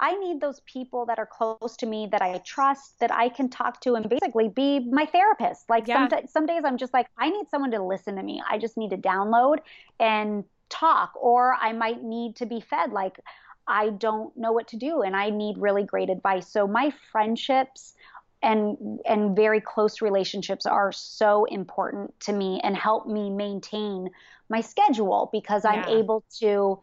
I 0.00 0.16
need 0.16 0.40
those 0.40 0.60
people 0.60 1.06
that 1.06 1.18
are 1.18 1.26
close 1.26 1.76
to 1.78 1.86
me 1.86 2.08
that 2.12 2.22
I 2.22 2.38
trust 2.38 3.00
that 3.00 3.12
I 3.12 3.28
can 3.28 3.48
talk 3.48 3.80
to 3.80 3.94
and 3.94 4.08
basically 4.08 4.48
be 4.48 4.80
my 4.80 5.06
therapist. 5.06 5.68
Like 5.68 5.88
yeah. 5.88 6.08
some, 6.08 6.26
some 6.28 6.46
days 6.46 6.62
I'm 6.64 6.76
just 6.76 6.94
like, 6.94 7.08
I 7.18 7.30
need 7.30 7.48
someone 7.50 7.72
to 7.72 7.82
listen 7.82 8.16
to 8.16 8.22
me. 8.22 8.40
I 8.48 8.58
just 8.58 8.76
need 8.76 8.90
to 8.90 8.96
download 8.96 9.58
and 9.98 10.44
talk, 10.68 11.12
or 11.20 11.54
I 11.60 11.72
might 11.72 12.02
need 12.02 12.36
to 12.36 12.46
be 12.46 12.60
fed. 12.60 12.92
Like 12.92 13.18
I 13.66 13.90
don't 13.90 14.36
know 14.36 14.52
what 14.52 14.68
to 14.68 14.76
do 14.76 15.02
and 15.02 15.16
I 15.16 15.30
need 15.30 15.58
really 15.58 15.84
great 15.84 16.10
advice. 16.10 16.48
So 16.48 16.66
my 16.66 16.92
friendships 17.12 17.94
and 18.40 19.00
and 19.04 19.34
very 19.34 19.60
close 19.60 20.00
relationships 20.00 20.64
are 20.64 20.92
so 20.92 21.44
important 21.46 22.18
to 22.20 22.32
me 22.32 22.60
and 22.62 22.76
help 22.76 23.06
me 23.06 23.30
maintain 23.30 24.10
my 24.48 24.60
schedule 24.60 25.28
because 25.32 25.64
I'm 25.64 25.84
able 25.88 26.24
to 26.38 26.78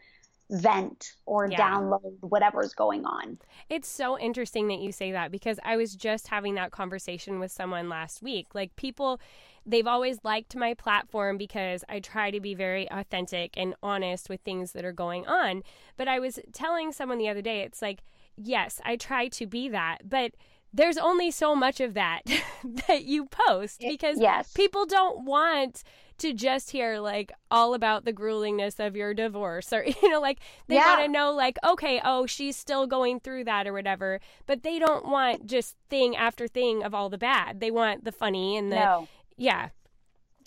vent 0.49 1.13
or 1.25 1.47
yeah. 1.49 1.59
download 1.59 2.17
whatever's 2.21 2.73
going 2.73 3.05
on. 3.05 3.39
It's 3.69 3.87
so 3.87 4.19
interesting 4.19 4.67
that 4.67 4.79
you 4.79 4.91
say 4.91 5.11
that 5.11 5.31
because 5.31 5.59
I 5.63 5.75
was 5.75 5.95
just 5.95 6.27
having 6.27 6.55
that 6.55 6.71
conversation 6.71 7.39
with 7.39 7.51
someone 7.51 7.89
last 7.89 8.21
week. 8.21 8.47
Like 8.53 8.75
people 8.75 9.19
they've 9.65 9.87
always 9.87 10.19
liked 10.23 10.55
my 10.55 10.75
platform 10.75 11.37
because 11.37 11.83
I 11.89 11.99
try 11.99 12.29
to 12.29 12.39
be 12.39 12.53
very 12.53 12.89
authentic 12.91 13.55
and 13.57 13.73
honest 13.81 14.29
with 14.29 14.41
things 14.41 14.73
that 14.73 14.85
are 14.85 14.93
going 14.93 15.25
on. 15.25 15.63
But 15.97 16.07
I 16.07 16.19
was 16.19 16.39
telling 16.53 16.91
someone 16.91 17.17
the 17.17 17.29
other 17.29 17.41
day 17.41 17.61
it's 17.61 17.81
like, 17.81 18.03
yes, 18.37 18.79
I 18.85 18.95
try 18.95 19.27
to 19.29 19.47
be 19.47 19.69
that, 19.69 20.07
but 20.07 20.33
there's 20.71 20.97
only 20.97 21.31
so 21.31 21.55
much 21.55 21.79
of 21.79 21.93
that 21.93 22.21
that 22.87 23.05
you 23.05 23.25
post 23.25 23.79
because 23.79 24.19
yes. 24.19 24.51
people 24.53 24.85
don't 24.85 25.25
want 25.25 25.83
to 26.17 26.33
just 26.33 26.71
hear 26.71 26.99
like 26.99 27.31
all 27.51 27.73
about 27.73 28.05
the 28.05 28.13
gruelingness 28.13 28.85
of 28.85 28.95
your 28.95 29.13
divorce 29.13 29.71
or 29.73 29.85
you 30.03 30.09
know 30.09 30.21
like 30.21 30.39
they 30.67 30.75
yeah. 30.75 30.85
want 30.85 31.01
to 31.01 31.07
know 31.07 31.31
like 31.31 31.57
okay 31.65 32.01
oh 32.03 32.25
she's 32.25 32.55
still 32.55 32.87
going 32.87 33.19
through 33.19 33.43
that 33.43 33.67
or 33.67 33.73
whatever 33.73 34.19
but 34.45 34.63
they 34.63 34.79
don't 34.79 35.05
want 35.05 35.45
just 35.45 35.75
thing 35.89 36.15
after 36.15 36.47
thing 36.47 36.83
of 36.83 36.93
all 36.93 37.09
the 37.09 37.17
bad 37.17 37.59
they 37.59 37.71
want 37.71 38.03
the 38.03 38.11
funny 38.11 38.57
and 38.57 38.71
the 38.71 38.75
no. 38.75 39.07
yeah 39.37 39.69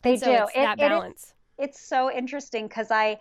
they 0.03 0.16
so 0.16 0.27
do 0.27 0.33
it's 0.33 0.53
it, 0.55 0.61
that 0.61 0.79
balance 0.79 1.35
it 1.59 1.64
it's 1.64 1.81
so 1.81 2.11
interesting 2.12 2.66
because 2.66 2.91
i 2.91 3.19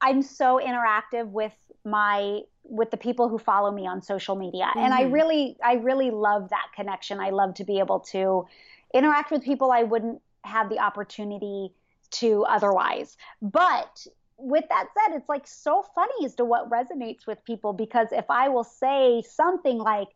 i'm 0.00 0.22
so 0.22 0.60
interactive 0.62 1.28
with 1.28 1.54
my 1.84 2.40
with 2.64 2.90
the 2.90 2.96
people 2.96 3.28
who 3.28 3.38
follow 3.38 3.70
me 3.70 3.86
on 3.86 4.02
social 4.02 4.34
media 4.34 4.64
mm-hmm. 4.64 4.80
and 4.80 4.94
i 4.94 5.02
mm-hmm. 5.02 5.12
really 5.12 5.56
i 5.64 5.74
really 5.74 6.10
love 6.10 6.48
that 6.50 6.66
connection 6.74 7.20
i 7.20 7.30
love 7.30 7.54
to 7.54 7.64
be 7.64 7.78
able 7.78 8.00
to 8.00 8.46
interact 8.94 9.30
with 9.30 9.42
people 9.42 9.70
i 9.70 9.82
wouldn't 9.82 10.20
had 10.46 10.68
the 10.68 10.78
opportunity 10.78 11.72
to 12.12 12.44
otherwise. 12.44 13.16
But 13.42 14.06
with 14.38 14.64
that 14.68 14.88
said, 14.94 15.16
it's 15.16 15.28
like 15.28 15.46
so 15.46 15.84
funny 15.94 16.24
as 16.24 16.34
to 16.36 16.44
what 16.44 16.70
resonates 16.70 17.26
with 17.26 17.44
people 17.44 17.72
because 17.72 18.08
if 18.12 18.26
I 18.28 18.48
will 18.48 18.64
say 18.64 19.22
something 19.22 19.78
like, 19.78 20.08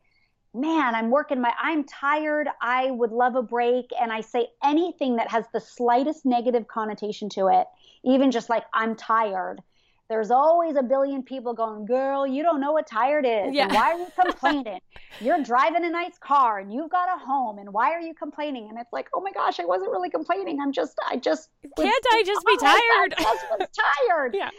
man, 0.53 0.95
I'm 0.95 1.11
working 1.11 1.41
my, 1.41 1.53
I'm 1.61 1.85
tired, 1.85 2.49
I 2.61 2.91
would 2.91 3.13
love 3.13 3.37
a 3.37 3.43
break, 3.43 3.91
and 4.01 4.13
I 4.13 4.21
say 4.21 4.49
anything 4.65 5.17
that 5.17 5.31
has 5.31 5.45
the 5.53 5.61
slightest 5.61 6.27
negative 6.27 6.67
connotation 6.67 7.29
to 7.31 7.49
it, 7.49 7.67
even 8.05 8.31
just 8.31 8.51
like 8.51 8.65
I'm 8.75 8.97
tired, 8.97 9.63
there's 10.11 10.31
always 10.31 10.77
a 10.77 10.83
billion 10.83 11.23
people 11.23 11.55
going, 11.55 11.87
Girl, 11.87 12.27
you 12.27 12.43
don't 12.43 12.61
know 12.61 12.73
what 12.73 12.87
tired 12.87 13.25
is. 13.25 13.55
Yeah. 13.55 13.65
And 13.65 13.73
why 13.73 13.93
are 13.93 13.99
you 13.99 14.09
complaining? 14.21 14.81
You're 15.21 15.43
driving 15.43 15.85
a 15.87 15.89
nice 15.91 16.19
car 16.19 16.59
and 16.59 16.71
you've 16.73 16.91
got 16.91 17.09
a 17.09 17.19
home. 17.19 17.59
And 17.59 17.73
why 17.73 17.93
are 17.93 18.01
you 18.01 18.13
complaining? 18.13 18.69
And 18.69 18.79
it's 18.79 18.93
like, 18.93 19.09
Oh 19.15 19.21
my 19.23 19.31
gosh, 19.33 19.59
I 19.61 19.65
wasn't 19.65 19.93
really 19.93 20.11
complaining. 20.11 20.61
I'm 20.61 20.73
just, 20.73 20.95
I 21.09 21.17
just. 21.17 21.49
Can't 21.79 22.05
I 22.13 22.23
just 22.27 22.45
be 22.45 22.57
Oh, 22.61 22.67
I 22.67 23.07
tired? 23.09 23.15
just 23.19 23.45
was 23.51 23.69
tired. 24.09 24.35
Yeah. 24.37 24.51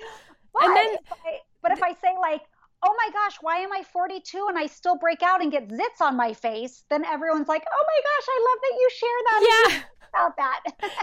But, 0.53 0.63
And 0.63 0.75
then- 0.77 0.93
if 0.95 1.11
I, 1.11 1.37
but 1.61 1.71
if 1.73 1.83
I 1.83 1.91
say, 2.01 2.15
like, 2.19 2.41
Oh 2.83 2.95
my 2.97 3.11
gosh, 3.13 3.37
why 3.41 3.57
am 3.57 3.71
I 3.71 3.83
42 3.93 4.47
and 4.49 4.57
I 4.57 4.65
still 4.65 4.97
break 4.97 5.21
out 5.21 5.41
and 5.43 5.51
get 5.51 5.67
zits 5.67 6.01
on 6.01 6.15
my 6.17 6.33
face? 6.33 6.83
Then 6.89 7.05
everyone's 7.05 7.47
like, 7.47 7.63
Oh 7.71 7.85
my 7.87 7.99
gosh, 8.09 8.27
I 8.29 8.47
love 8.49 8.59
that 8.63 8.75
you 8.79 8.89
share 8.95 9.19
that 9.27 9.71
Yeah. 9.73 9.81
about 10.09 10.37
that. 10.37 10.61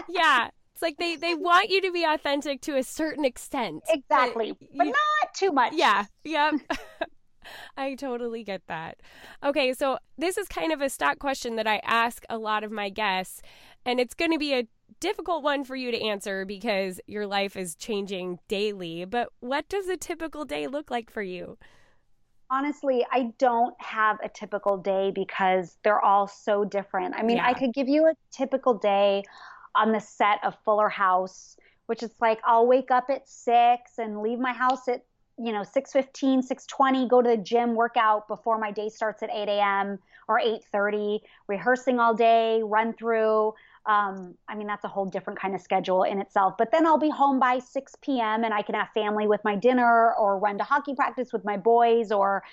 Yeah. 0.09 0.49
It's 0.79 0.81
like 0.81 0.95
they, 0.97 1.17
they 1.17 1.35
want 1.35 1.69
you 1.69 1.81
to 1.81 1.91
be 1.91 2.05
authentic 2.05 2.61
to 2.61 2.77
a 2.77 2.83
certain 2.83 3.25
extent. 3.25 3.83
but 3.85 3.97
exactly. 3.97 4.53
But 4.77 4.85
you- 4.87 4.93
not 4.93 5.33
too 5.35 5.51
much. 5.51 5.73
Yeah. 5.75 6.05
Yep. 6.23 6.53
I 7.75 7.95
totally 7.95 8.45
get 8.45 8.61
that. 8.67 9.01
Okay, 9.43 9.73
so 9.73 9.97
this 10.17 10.37
is 10.37 10.47
kind 10.47 10.71
of 10.71 10.79
a 10.79 10.87
stock 10.89 11.19
question 11.19 11.57
that 11.57 11.67
I 11.67 11.81
ask 11.83 12.23
a 12.29 12.37
lot 12.37 12.63
of 12.63 12.71
my 12.71 12.89
guests, 12.89 13.41
and 13.85 13.99
it's 13.99 14.13
going 14.13 14.31
to 14.31 14.37
be 14.37 14.53
a 14.53 14.67
difficult 15.01 15.43
one 15.43 15.65
for 15.65 15.75
you 15.75 15.91
to 15.91 16.01
answer 16.01 16.45
because 16.45 17.01
your 17.07 17.27
life 17.27 17.57
is 17.57 17.75
changing 17.75 18.39
daily. 18.47 19.03
But 19.03 19.29
what 19.41 19.67
does 19.67 19.89
a 19.89 19.97
typical 19.97 20.45
day 20.45 20.67
look 20.67 20.89
like 20.89 21.11
for 21.11 21.21
you? 21.21 21.57
honestly, 22.51 23.05
I 23.11 23.31
don't 23.37 23.75
have 23.79 24.17
a 24.23 24.29
typical 24.29 24.75
day 24.75 25.11
because 25.13 25.77
they're 25.83 26.03
all 26.03 26.27
so 26.27 26.65
different. 26.65 27.13
I 27.15 27.21
mean, 27.21 27.37
Yeah. 27.37 27.45
I 27.45 27.53
could 27.53 27.75
give 27.75 27.87
you 27.87 28.07
a 28.07 28.13
typical 28.31 28.73
day 28.73 29.21
on 29.75 29.91
the 29.91 29.99
set 29.99 30.39
of 30.43 30.55
Fuller 30.65 30.89
House, 30.89 31.57
which 31.85 32.03
is 32.03 32.11
like 32.21 32.39
I'll 32.45 32.67
wake 32.67 32.91
up 32.91 33.05
at 33.09 33.27
six 33.27 33.97
and 33.97 34.21
leave 34.21 34.39
my 34.39 34.53
house 34.53 34.87
at 34.87 35.03
you 35.39 35.51
know 35.53 35.61
6.15 35.61 36.47
6.20 36.47 37.09
go 37.09 37.21
to 37.21 37.29
the 37.29 37.37
gym 37.37 37.73
workout 37.73 38.27
before 38.27 38.59
my 38.59 38.71
day 38.71 38.89
starts 38.89 39.23
at 39.23 39.29
8 39.31 39.47
a.m 39.47 39.97
or 40.27 40.39
8.30 40.39 41.21
rehearsing 41.47 41.99
all 41.99 42.13
day 42.13 42.61
run 42.63 42.93
through. 42.93 43.53
Um, 43.85 44.35
i 44.47 44.55
mean 44.55 44.67
that's 44.67 44.83
a 44.83 44.87
whole 44.87 45.05
different 45.05 45.39
kind 45.39 45.55
of 45.55 45.61
schedule 45.61 46.03
in 46.03 46.19
itself. 46.19 46.55
But 46.57 46.71
then 46.71 46.85
i'll 46.85 46.99
be 46.99 47.09
home 47.09 47.39
by 47.39 47.59
6 47.59 47.95
p.m 48.01 48.43
and 48.43 48.53
i 48.53 48.61
can 48.61 48.75
have 48.75 48.89
family 48.93 49.27
with 49.27 49.41
my 49.43 49.55
dinner 49.55 50.13
or 50.13 50.37
run 50.37 50.57
to 50.57 50.63
hockey 50.63 50.93
practice 50.93 51.31
with 51.33 51.45
my 51.45 51.57
boys 51.57 52.11
or 52.11 52.43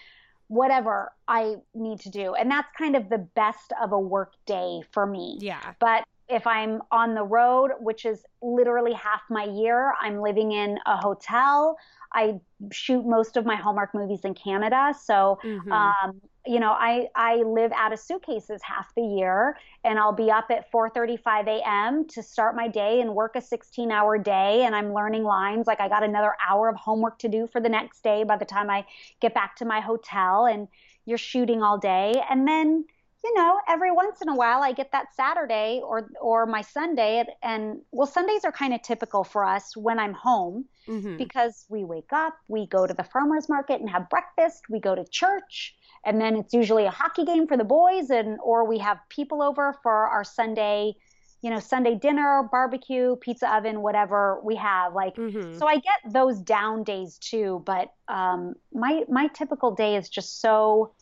whatever 0.48 1.12
i 1.26 1.56
need 1.74 2.00
to 2.00 2.10
do. 2.10 2.34
And 2.34 2.50
that's 2.50 2.68
kind 2.78 2.94
of 2.96 3.08
the 3.08 3.18
best 3.18 3.72
of 3.82 3.92
a 3.92 3.98
work 3.98 4.32
day 4.46 4.80
for 4.92 5.04
me. 5.04 5.38
Yeah. 5.40 5.74
but 5.80 6.04
if 6.28 6.46
I'm 6.46 6.82
on 6.90 7.14
the 7.14 7.22
road, 7.22 7.72
which 7.80 8.04
is 8.04 8.24
literally 8.42 8.92
half 8.92 9.22
my 9.30 9.44
year, 9.44 9.94
I'm 10.00 10.20
living 10.20 10.52
in 10.52 10.78
a 10.86 10.96
hotel. 10.96 11.76
I 12.12 12.40
shoot 12.72 13.04
most 13.06 13.36
of 13.36 13.44
my 13.44 13.56
Hallmark 13.56 13.94
movies 13.94 14.20
in 14.24 14.34
Canada. 14.34 14.94
So, 15.00 15.38
Mhm. 15.42 15.94
um, 16.04 16.20
you 16.46 16.60
know, 16.60 16.70
I, 16.70 17.08
I 17.14 17.36
live 17.38 17.72
out 17.72 17.92
of 17.92 17.98
suitcases 17.98 18.60
half 18.62 18.94
the 18.94 19.02
year 19.02 19.56
and 19.84 19.98
I'll 19.98 20.12
be 20.12 20.30
up 20.30 20.46
at 20.50 20.70
4.35 20.70 21.48
a.m. 21.48 22.06
to 22.08 22.22
start 22.22 22.54
my 22.56 22.68
day 22.68 23.00
and 23.00 23.14
work 23.14 23.34
a 23.36 23.40
16 23.40 23.90
hour 23.90 24.16
day. 24.18 24.62
And 24.64 24.74
I'm 24.74 24.92
learning 24.92 25.24
lines. 25.24 25.66
Like 25.66 25.80
I 25.80 25.88
got 25.88 26.04
another 26.04 26.34
hour 26.46 26.68
of 26.68 26.76
homework 26.76 27.18
to 27.20 27.28
do 27.28 27.46
for 27.46 27.60
the 27.60 27.68
next 27.68 28.02
day 28.02 28.24
by 28.24 28.36
the 28.36 28.44
time 28.44 28.70
I 28.70 28.84
get 29.20 29.34
back 29.34 29.56
to 29.56 29.64
my 29.64 29.80
hotel 29.80 30.46
and 30.46 30.68
you're 31.04 31.18
shooting 31.18 31.62
all 31.62 31.78
day. 31.78 32.22
And 32.30 32.46
then, 32.46 32.84
you 33.24 33.34
know, 33.34 33.60
every 33.68 33.90
once 33.92 34.22
in 34.22 34.28
a 34.28 34.34
while 34.36 34.62
I 34.62 34.72
get 34.72 34.92
that 34.92 35.14
Saturday 35.14 35.80
or 35.82 36.08
or 36.20 36.46
my 36.46 36.62
Sunday 36.62 37.24
and, 37.42 37.80
well 37.92 38.06
Sundays 38.06 38.44
are 38.44 38.52
kind 38.52 38.74
of 38.74 38.82
typical 38.82 39.24
for 39.24 39.44
us 39.44 39.76
when 39.76 39.98
I'm 39.98 40.14
home 40.14 40.66
Mhm. 40.86 41.16
because 41.18 41.64
we 41.68 41.84
wake 41.84 42.12
up, 42.12 42.34
we 42.48 42.66
go 42.66 42.86
to 42.86 42.94
the 42.94 43.04
farmers 43.04 43.48
market 43.48 43.80
and 43.80 43.88
have 43.90 44.08
breakfast, 44.10 44.64
we 44.70 44.78
go 44.80 44.94
to 44.94 45.04
church, 45.10 45.74
and 46.04 46.20
then 46.20 46.36
it's 46.36 46.52
usually 46.54 46.84
a 46.84 46.90
hockey 46.90 47.24
game 47.24 47.46
for 47.46 47.56
the 47.56 47.64
boys 47.64 48.10
and 48.10 48.38
or 48.44 48.68
we 48.68 48.78
have 48.78 48.98
people 49.08 49.42
over 49.42 49.74
for 49.82 49.92
our 50.08 50.24
Sunday, 50.24 50.94
you 51.42 51.50
know, 51.50 51.58
Sunday 51.60 51.94
dinner, 51.94 52.48
barbecue, 52.50 53.16
pizza 53.16 53.54
oven, 53.54 53.82
whatever 53.82 54.40
we 54.44 54.56
have 54.56 54.94
like 54.94 55.14
Mhm. 55.16 55.52
so 55.52 55.66
I 55.66 55.76
get 55.76 56.12
those 56.12 56.38
down 56.42 56.84
days 56.84 57.18
too, 57.18 57.62
but 57.64 57.88
um, 58.08 58.54
my 58.72 59.04
my 59.08 59.28
typical 59.28 59.74
day 59.74 59.96
is 59.96 60.08
just 60.10 60.40
so 60.40 60.92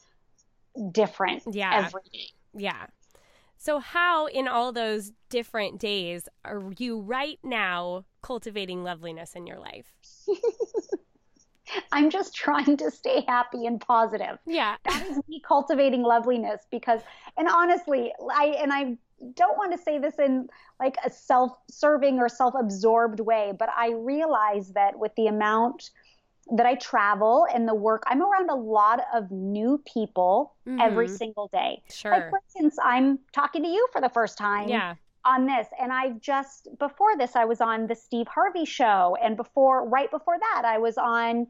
different 0.93 1.43
Yeah. 1.51 1.85
every 1.87 2.03
day. 2.13 2.29
Yeah. 2.55 2.87
So, 3.57 3.79
how 3.79 4.27
in 4.27 4.47
all 4.47 4.73
those 4.73 5.13
different 5.31 5.81
days 5.81 6.29
are 6.45 6.71
you 6.77 7.01
right 7.01 7.39
now 7.43 8.05
cultivating 8.23 8.83
loveliness 8.85 9.35
in 9.35 9.47
your 9.47 9.59
life? 9.59 9.93
I'm 11.93 12.11
just 12.11 12.35
trying 12.35 12.77
to 12.77 12.91
stay 12.91 13.25
happy 13.27 13.67
and 13.67 13.81
positive. 13.81 14.39
Yeah. 14.47 14.77
That 14.85 15.07
is 15.07 15.19
me 15.29 15.41
cultivating 15.47 16.03
loveliness 16.03 16.67
because, 16.71 17.01
and 17.39 17.49
honestly, 17.49 18.13
I 18.35 18.57
and 18.61 18.73
I 18.73 18.99
don't 19.35 19.57
want 19.57 19.73
to 19.73 19.79
say 19.79 19.99
this 19.99 20.19
in 20.19 20.49
like 20.79 20.97
a 21.05 21.11
self-serving 21.11 22.19
or 22.19 22.29
self-absorbed 22.29 23.21
way, 23.21 23.53
but 23.59 23.71
I 23.75 23.93
realize 23.93 24.73
that 24.73 24.99
with 24.99 25.15
the 25.17 25.29
amount 25.29 25.91
that 26.53 26.67
I 26.67 26.75
travel 26.77 27.47
and 27.53 27.67
the 27.69 27.75
work, 27.75 28.03
I'm 28.07 28.23
around 28.23 28.51
a 28.51 28.55
lot 28.55 29.01
of 29.15 29.31
new 29.31 29.79
people 29.87 30.55
every 30.79 31.09
Mhm. 31.09 31.17
single 31.19 31.49
day. 31.49 31.83
Like 32.11 32.23
Sure. 32.23 32.31
for 32.31 32.41
instance, 32.47 32.77
I'm 32.83 33.19
talking 33.33 33.63
to 33.63 33.69
you 33.69 33.87
for 33.93 34.01
the 34.01 34.09
first 34.11 34.37
time 34.39 34.69
Yeah. 34.69 34.95
on 35.25 35.47
this, 35.47 35.69
and 35.81 35.93
I've 35.93 36.21
just 36.21 36.69
before 36.79 37.17
this 37.17 37.35
I 37.37 37.45
was 37.47 37.61
on 37.61 37.87
the 37.87 37.95
Steve 37.95 38.29
Harvey 38.29 38.65
show, 38.67 39.17
and 39.23 39.37
before 39.37 39.89
right 39.89 40.11
before 40.11 40.39
that 40.39 40.63
I 40.67 40.79
was 40.79 40.99
on 40.99 41.47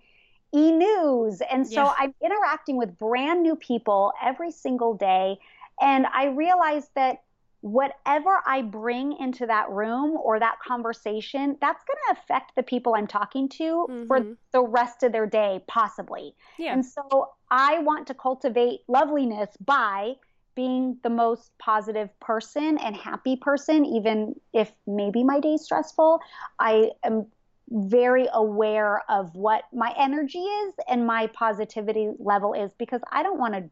E 0.55 0.71
News, 0.71 1.41
and 1.51 1.67
so 1.67 1.83
Yeah. 1.83 1.95
I'm 1.99 2.15
interacting 2.23 2.77
with 2.77 2.97
brand 2.99 3.43
new 3.43 3.57
people 3.57 4.13
every 4.23 4.53
single 4.53 4.95
day, 4.95 5.39
and 5.81 6.07
I 6.07 6.27
realized 6.27 6.91
that 6.95 7.23
whatever 7.65 8.43
I 8.47 8.61
bring 8.61 9.17
into 9.19 9.47
that 9.47 9.71
room 9.71 10.19
or 10.23 10.39
that 10.39 10.59
conversation, 10.61 11.57
that's 11.63 11.83
going 11.85 11.97
to 12.09 12.21
affect 12.21 12.55
the 12.57 12.63
people 12.63 12.95
I'm 12.95 13.07
talking 13.07 13.49
to 13.61 13.87
for 14.07 14.21
Mhm. 14.21 14.37
the 14.53 14.61
rest 14.61 15.03
of 15.03 15.13
their 15.13 15.25
day, 15.25 15.65
possibly. 15.67 16.37
Yeah. 16.59 16.75
And 16.75 16.85
so 16.85 17.31
I 17.51 17.79
want 17.79 18.07
to 18.09 18.15
cultivate 18.15 18.83
loveliness 18.87 19.57
by 19.57 20.17
being 20.55 20.99
the 21.03 21.09
most 21.09 21.57
positive 21.59 22.11
person 22.21 22.77
and 22.77 22.95
happy 22.95 23.35
person, 23.35 23.87
even 23.87 24.39
if 24.53 24.71
maybe 24.87 25.25
my 25.25 25.41
day's 25.41 25.63
stressful. 25.63 26.21
I 26.59 26.93
am 27.03 27.33
very 27.71 28.29
aware 28.35 29.11
of 29.11 29.35
what 29.35 29.65
my 29.73 29.95
energy 29.97 30.45
is 30.45 30.75
and 30.87 31.07
my 31.07 31.29
positivity 31.29 32.11
level 32.19 32.53
is 32.53 32.75
because 32.75 33.01
I 33.11 33.23
don't 33.23 33.39
want 33.39 33.55
to. 33.55 33.71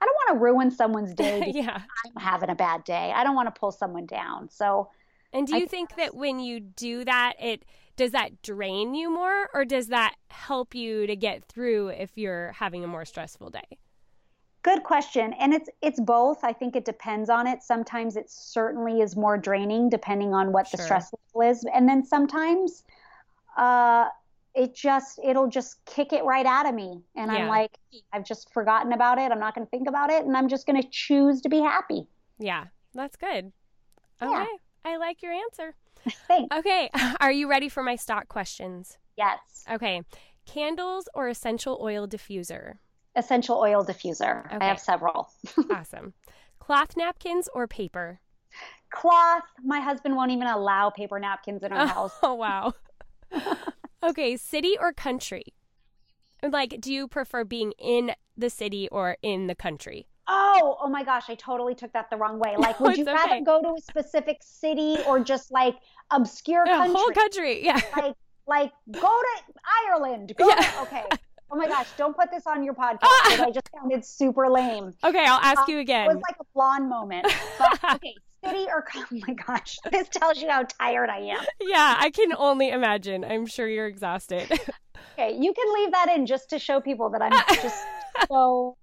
I 0.00 0.04
don't 0.04 0.14
want 0.14 0.38
to 0.38 0.44
ruin 0.44 0.70
someone's 0.70 1.14
day 1.26 1.52
yeah. 1.54 1.80
I'm 2.06 2.22
having 2.22 2.50
a 2.50 2.54
bad 2.54 2.84
day. 2.84 3.12
I 3.14 3.24
don't 3.24 3.34
want 3.34 3.52
to 3.52 3.58
pull 3.58 3.72
someone 3.72 4.06
down. 4.06 4.50
So 4.50 4.90
And 5.32 5.46
do 5.46 5.56
you 5.56 5.66
think 5.66 5.96
that 5.96 6.14
when 6.14 6.40
you 6.40 6.60
do 6.60 7.04
that, 7.04 7.34
it 7.40 7.64
does 7.96 8.10
that 8.10 8.42
drain 8.42 8.94
you 8.94 9.10
more 9.10 9.48
or 9.54 9.64
does 9.64 9.88
that 9.88 10.16
help 10.28 10.74
you 10.74 11.06
to 11.06 11.16
get 11.16 11.44
through 11.48 11.88
if 11.88 12.16
you're 12.16 12.52
having 12.52 12.84
a 12.84 12.86
more 12.86 13.04
stressful 13.04 13.50
day? 13.50 13.78
Good 14.62 14.82
question. 14.82 15.32
And 15.34 15.54
it's 15.54 15.70
it's 15.80 16.00
both. 16.00 16.42
I 16.42 16.52
think 16.52 16.74
it 16.74 16.84
depends 16.84 17.30
on 17.30 17.46
it. 17.46 17.62
Sometimes 17.62 18.16
it 18.16 18.28
certainly 18.28 19.00
is 19.00 19.14
more 19.14 19.38
draining 19.38 19.88
depending 19.88 20.34
on 20.34 20.52
what 20.52 20.70
the 20.70 20.78
stress 20.78 21.12
level 21.34 21.50
is. 21.50 21.64
And 21.72 21.88
then 21.88 22.04
sometimes 22.04 22.82
uh 23.56 24.08
it 24.56 24.74
just 24.74 25.20
it'll 25.22 25.48
just 25.48 25.84
kick 25.84 26.12
it 26.12 26.24
right 26.24 26.46
out 26.46 26.66
of 26.66 26.74
me. 26.74 27.02
And 27.14 27.30
Yeah. 27.30 27.38
I'm 27.38 27.48
like, 27.48 27.78
I've 28.12 28.24
just 28.24 28.52
forgotten 28.52 28.92
about 28.92 29.18
it. 29.18 29.30
I'm 29.30 29.38
not 29.38 29.54
gonna 29.54 29.66
think 29.66 29.86
about 29.86 30.10
it 30.10 30.24
and 30.24 30.36
I'm 30.36 30.48
just 30.48 30.66
gonna 30.66 30.82
choose 30.90 31.42
to 31.42 31.48
be 31.48 31.60
happy. 31.60 32.06
Yeah. 32.38 32.64
That's 32.94 33.16
good. 33.16 33.52
Okay. 34.22 34.32
Yeah. 34.32 34.46
I 34.84 34.96
like 34.96 35.22
your 35.22 35.32
answer. 35.32 35.74
Thanks. 36.26 36.56
Okay. 36.56 36.90
Are 37.20 37.30
you 37.30 37.48
ready 37.48 37.68
for 37.68 37.82
my 37.82 37.96
stock 37.96 38.28
questions? 38.28 38.96
Yes. 39.18 39.38
Okay. 39.70 40.02
Candles 40.46 41.08
or 41.12 41.28
essential 41.28 41.78
oil 41.82 42.08
diffuser? 42.08 42.74
Essential 43.14 43.58
oil 43.58 43.84
diffuser. 43.84 44.46
Okay. 44.46 44.58
I 44.64 44.68
have 44.68 44.80
several. 44.80 45.30
awesome. 45.70 46.14
Cloth 46.58 46.96
napkins 46.96 47.48
or 47.52 47.66
paper? 47.66 48.20
Cloth. 48.90 49.42
My 49.62 49.80
husband 49.80 50.16
won't 50.16 50.30
even 50.30 50.46
allow 50.46 50.90
paper 50.90 51.18
napkins 51.18 51.62
in 51.62 51.72
our 51.72 51.86
house. 51.86 52.14
Oh, 52.22 52.34
wow. 52.34 52.72
Okay. 54.02 54.36
City 54.36 54.76
or 54.78 54.92
country? 54.92 55.44
Like, 56.42 56.80
do 56.80 56.92
you 56.92 57.08
prefer 57.08 57.44
being 57.44 57.72
in 57.78 58.12
the 58.36 58.50
city 58.50 58.88
or 58.90 59.16
in 59.22 59.46
the 59.46 59.54
country? 59.54 60.06
Oh, 60.28 60.76
oh 60.80 60.88
my 60.88 61.04
gosh, 61.04 61.30
I 61.30 61.34
totally 61.36 61.74
took 61.74 61.92
that 61.92 62.10
the 62.10 62.16
wrong 62.16 62.38
way. 62.38 62.56
Like, 62.58 62.80
would 62.80 62.96
you 62.96 63.04
it's 63.04 63.12
rather 63.12 63.40
go 63.44 63.62
to 63.62 63.74
a 63.78 63.80
specific 63.80 64.38
city 64.42 64.96
or 65.06 65.20
just 65.20 65.50
like 65.52 65.76
obscure 66.10 66.66
country? 66.66 66.94
whole 66.94 67.10
country. 67.12 67.64
Yeah. 67.64 67.80
like, 67.96 68.14
like 68.46 68.72
go 68.92 69.00
to 69.00 69.42
Ireland. 69.88 70.32
Go 70.36 70.48
Yeah. 70.48 70.56
to, 70.56 70.80
okay. 70.82 71.04
Oh 71.50 71.56
my 71.56 71.68
gosh, 71.68 71.86
don't 71.96 72.16
put 72.16 72.30
this 72.32 72.44
on 72.46 72.64
your 72.64 72.74
podcast 72.74 72.98
because 73.24 73.40
I 73.40 73.50
just 73.50 73.68
sounded 73.74 74.04
super 74.04 74.48
lame. 74.48 74.92
Okay. 75.04 75.24
I'll 75.24 75.40
ask 75.40 75.60
Um, 75.60 75.64
you 75.68 75.78
again. 75.78 76.10
It 76.10 76.14
was 76.14 76.22
like 76.28 76.36
a 76.40 76.44
blonde 76.54 76.88
moment. 76.88 77.26
But 77.58 77.94
okay, 77.94 78.14
city 78.46 78.66
or 78.68 78.84
oh 78.96 79.04
my 79.26 79.34
gosh, 79.34 79.78
this 79.90 80.08
tells 80.08 80.40
you 80.40 80.48
how 80.48 80.64
tired 80.64 81.10
I 81.10 81.18
am. 81.18 81.44
yeah. 81.60 81.96
I 81.98 82.10
can 82.10 82.32
only 82.36 82.70
imagine. 82.70 83.24
I'm 83.24 83.46
sure 83.46 83.68
you're 83.68 83.86
exhausted. 83.86 84.50
Okay, 85.18 85.34
you 85.34 85.54
can 85.54 85.74
leave 85.74 85.92
that 85.92 86.14
in 86.14 86.26
just 86.26 86.50
to 86.50 86.58
show 86.58 86.78
people 86.78 87.08
that 87.08 87.22
I'm 87.22 87.32
just 87.62 87.86
so 88.28 88.76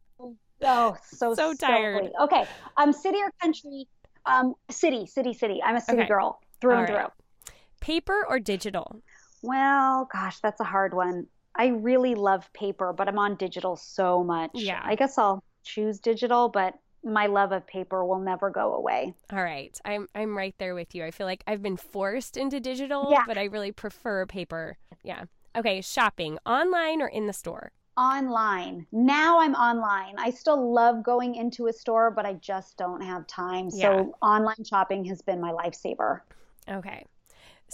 oh 0.64 0.98
so 1.04 1.36
so 1.36 1.54
tired. 1.54 1.98
Silly. 1.98 2.12
Okay, 2.22 2.46
um, 2.76 2.92
city 2.92 3.20
or 3.20 3.32
country? 3.40 3.88
Um, 4.26 4.56
city, 4.72 5.06
city, 5.06 5.34
city. 5.34 5.62
I'm 5.64 5.76
a 5.76 5.82
city 5.82 6.00
okay. 6.00 6.08
girl 6.08 6.40
through 6.60 6.72
All 6.72 6.80
and 6.80 6.90
right. 6.90 7.08
through. 7.46 7.54
Paper 7.82 8.26
or 8.28 8.40
digital? 8.40 9.04
Well, 9.44 10.08
gosh, 10.12 10.40
that's 10.40 10.60
a 10.60 10.64
hard 10.64 10.96
one. 10.96 11.28
I 11.56 11.68
really 11.68 12.16
love 12.16 12.52
paper, 12.54 12.94
but 12.94 13.08
I'm 13.08 13.20
on 13.20 13.36
digital 13.36 13.76
so 13.76 14.24
much. 14.24 14.52
Yeah. 14.56 14.82
I 14.84 14.96
guess 14.96 15.18
I'll 15.20 15.44
choose 15.64 16.00
digital, 16.00 16.50
but 16.50 16.74
my 17.04 17.28
love 17.28 17.52
of 17.52 17.68
paper 17.68 18.06
will 18.06 18.20
never 18.20 18.50
go 18.50 18.74
away. 18.76 19.14
All 19.32 19.44
right. 19.44 19.80
I'm 19.86 20.08
I'm 20.16 20.36
right 20.38 20.56
there 20.58 20.76
with 20.76 20.96
you. 20.96 21.06
I 21.06 21.12
feel 21.12 21.28
like 21.28 21.44
I've 21.48 21.62
been 21.62 21.78
forced 21.78 22.38
into 22.38 22.60
digital, 22.60 23.10
yeah. 23.12 23.24
but 23.28 23.38
I 23.38 23.46
really 23.46 23.72
prefer 23.72 24.26
paper. 24.26 24.78
Yeah. 25.04 25.26
Okay, 25.56 25.82
shopping, 25.82 26.40
online 26.46 27.02
or 27.02 27.08
in 27.08 27.28
the 27.28 27.34
store? 27.34 27.72
Online. 27.96 28.88
Now 28.92 29.40
I'm 29.40 29.54
online. 29.54 30.16
I 30.18 30.32
still 30.32 30.74
love 30.74 31.04
going 31.04 31.36
into 31.36 31.68
a 31.68 31.74
store, 31.74 32.10
but 32.10 32.26
I 32.26 32.34
just 32.34 32.76
don't 32.76 33.02
have 33.02 33.28
time. 33.28 33.70
So 33.70 33.78
yeah. 33.78 34.28
online 34.28 34.64
shopping 34.64 35.06
has 35.06 35.22
been 35.22 35.40
my 35.40 35.52
lifesaver. 35.52 36.22
Okay. 36.68 37.06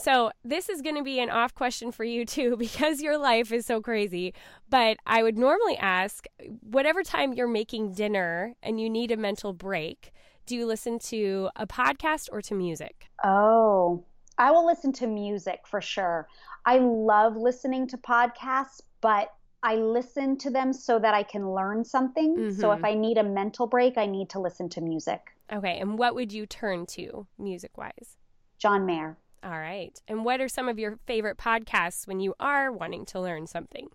So, 0.02 0.32
this 0.46 0.70
is 0.70 0.82
going 0.82 0.96
to 0.96 1.04
be 1.04 1.20
an 1.20 1.30
off 1.30 1.54
question 1.54 1.92
for 1.92 2.04
you 2.04 2.26
too 2.26 2.56
because 2.60 3.02
your 3.02 3.18
life 3.18 3.52
is 3.52 3.66
so 3.66 3.82
crazy. 3.82 4.34
But 4.70 4.98
I 5.06 5.24
would 5.24 5.38
normally 5.38 5.78
ask 5.78 6.26
whatever 6.62 7.04
time 7.04 7.34
you're 7.34 7.48
making 7.48 7.94
dinner 7.94 8.56
and 8.64 8.80
you 8.80 8.90
need 8.90 9.12
a 9.12 9.18
mental 9.18 9.54
break, 9.54 10.14
do 10.46 10.56
you 10.56 10.66
listen 10.66 11.00
to 11.00 11.50
a 11.56 11.68
podcast 11.68 12.30
or 12.32 12.42
to 12.44 12.56
music? 12.56 13.06
Oh, 13.24 14.04
I 14.38 14.52
will 14.52 14.66
listen 14.66 14.94
to 14.94 15.08
music 15.08 15.62
for 15.68 15.82
sure. 15.82 16.28
I 16.66 16.78
love 16.78 17.36
listening 17.36 17.88
to 17.90 17.98
podcasts, 17.98 18.82
but 19.02 19.34
I 19.62 19.76
listen 19.76 20.38
to 20.38 20.50
them 20.50 20.72
so 20.72 20.98
that 21.00 21.14
I 21.14 21.24
can 21.24 21.54
learn 21.54 21.84
something. 21.84 22.38
Mm-hmm. 22.38 22.60
So 22.62 22.72
if 22.72 22.78
mm-hmm. 22.78 22.86
I 22.86 22.94
need 22.94 23.18
a 23.18 23.24
mental 23.24 23.68
break, 23.68 23.98
I 23.98 24.06
need 24.06 24.30
to 24.30 24.40
listen 24.40 24.70
to 24.70 24.82
music. 24.82 25.36
Okay. 25.52 25.78
And 25.80 25.98
what 25.98 26.16
would 26.16 26.32
you 26.32 26.46
turn 26.46 26.86
to 26.88 27.28
music 27.38 27.78
wise? 27.78 28.18
John 28.58 28.86
Mayer. 28.86 29.18
All 29.44 29.52
right. 29.52 29.98
And 30.08 30.26
what 30.26 30.42
are 30.42 30.50
some 30.50 30.68
of 30.68 30.78
your 30.80 31.00
favorite 31.08 31.38
podcasts 31.38 32.08
when 32.08 32.20
you 32.20 32.36
are 32.40 32.72
wanting 32.72 33.06
to 33.08 33.20
learn 33.20 33.48
something? 33.48 33.88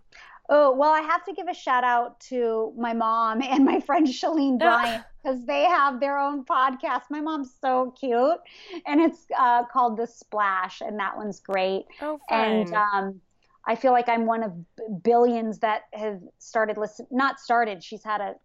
Oh, 0.47 0.71
well, 0.75 0.91
I 0.91 1.01
have 1.01 1.23
to 1.25 1.33
give 1.33 1.47
a 1.47 1.53
shout 1.53 1.83
out 1.83 2.19
to 2.21 2.71
my 2.77 2.93
mom 2.93 3.41
and 3.41 3.65
my 3.65 3.79
friend 3.79 4.07
Shalene 4.07 4.59
Bryant 4.59 5.03
because 5.21 5.43
they 5.45 5.63
have 5.63 5.99
their 5.99 6.17
own 6.17 6.45
podcast. 6.45 7.03
My 7.09 7.21
mom's 7.21 7.51
so 7.59 7.95
cute, 7.99 8.39
and 8.85 9.01
it's 9.01 9.25
uh, 9.37 9.65
called 9.65 9.97
The 9.97 10.05
Splash, 10.05 10.81
and 10.81 10.99
that 10.99 11.17
one's 11.17 11.39
great. 11.39 11.85
Oh, 12.01 12.19
fun. 12.29 12.39
And 12.39 12.73
um, 12.73 13.21
I 13.65 13.75
feel 13.75 13.91
like 13.91 14.07
I'm 14.07 14.27
one 14.27 14.43
of 14.43 15.03
billions 15.03 15.59
that 15.59 15.83
have 15.93 16.21
started 16.37 16.77
listening. 16.77 17.07
Not 17.11 17.39
started. 17.39 17.83
She's 17.83 18.03
had 18.03 18.21
a 18.21 18.35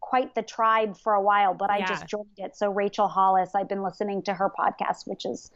quite 0.00 0.34
the 0.34 0.42
tribe 0.42 0.96
for 0.96 1.14
a 1.14 1.20
while, 1.20 1.54
but 1.54 1.70
I 1.70 1.80
just 1.84 2.06
joined 2.06 2.26
it. 2.38 2.56
So 2.56 2.70
Rachel 2.70 3.08
Hollis, 3.08 3.50
I've 3.54 3.68
been 3.68 3.82
listening 3.82 4.22
to 4.22 4.34
her 4.34 4.48
podcast, 4.48 5.06
which 5.06 5.26
is 5.26 5.50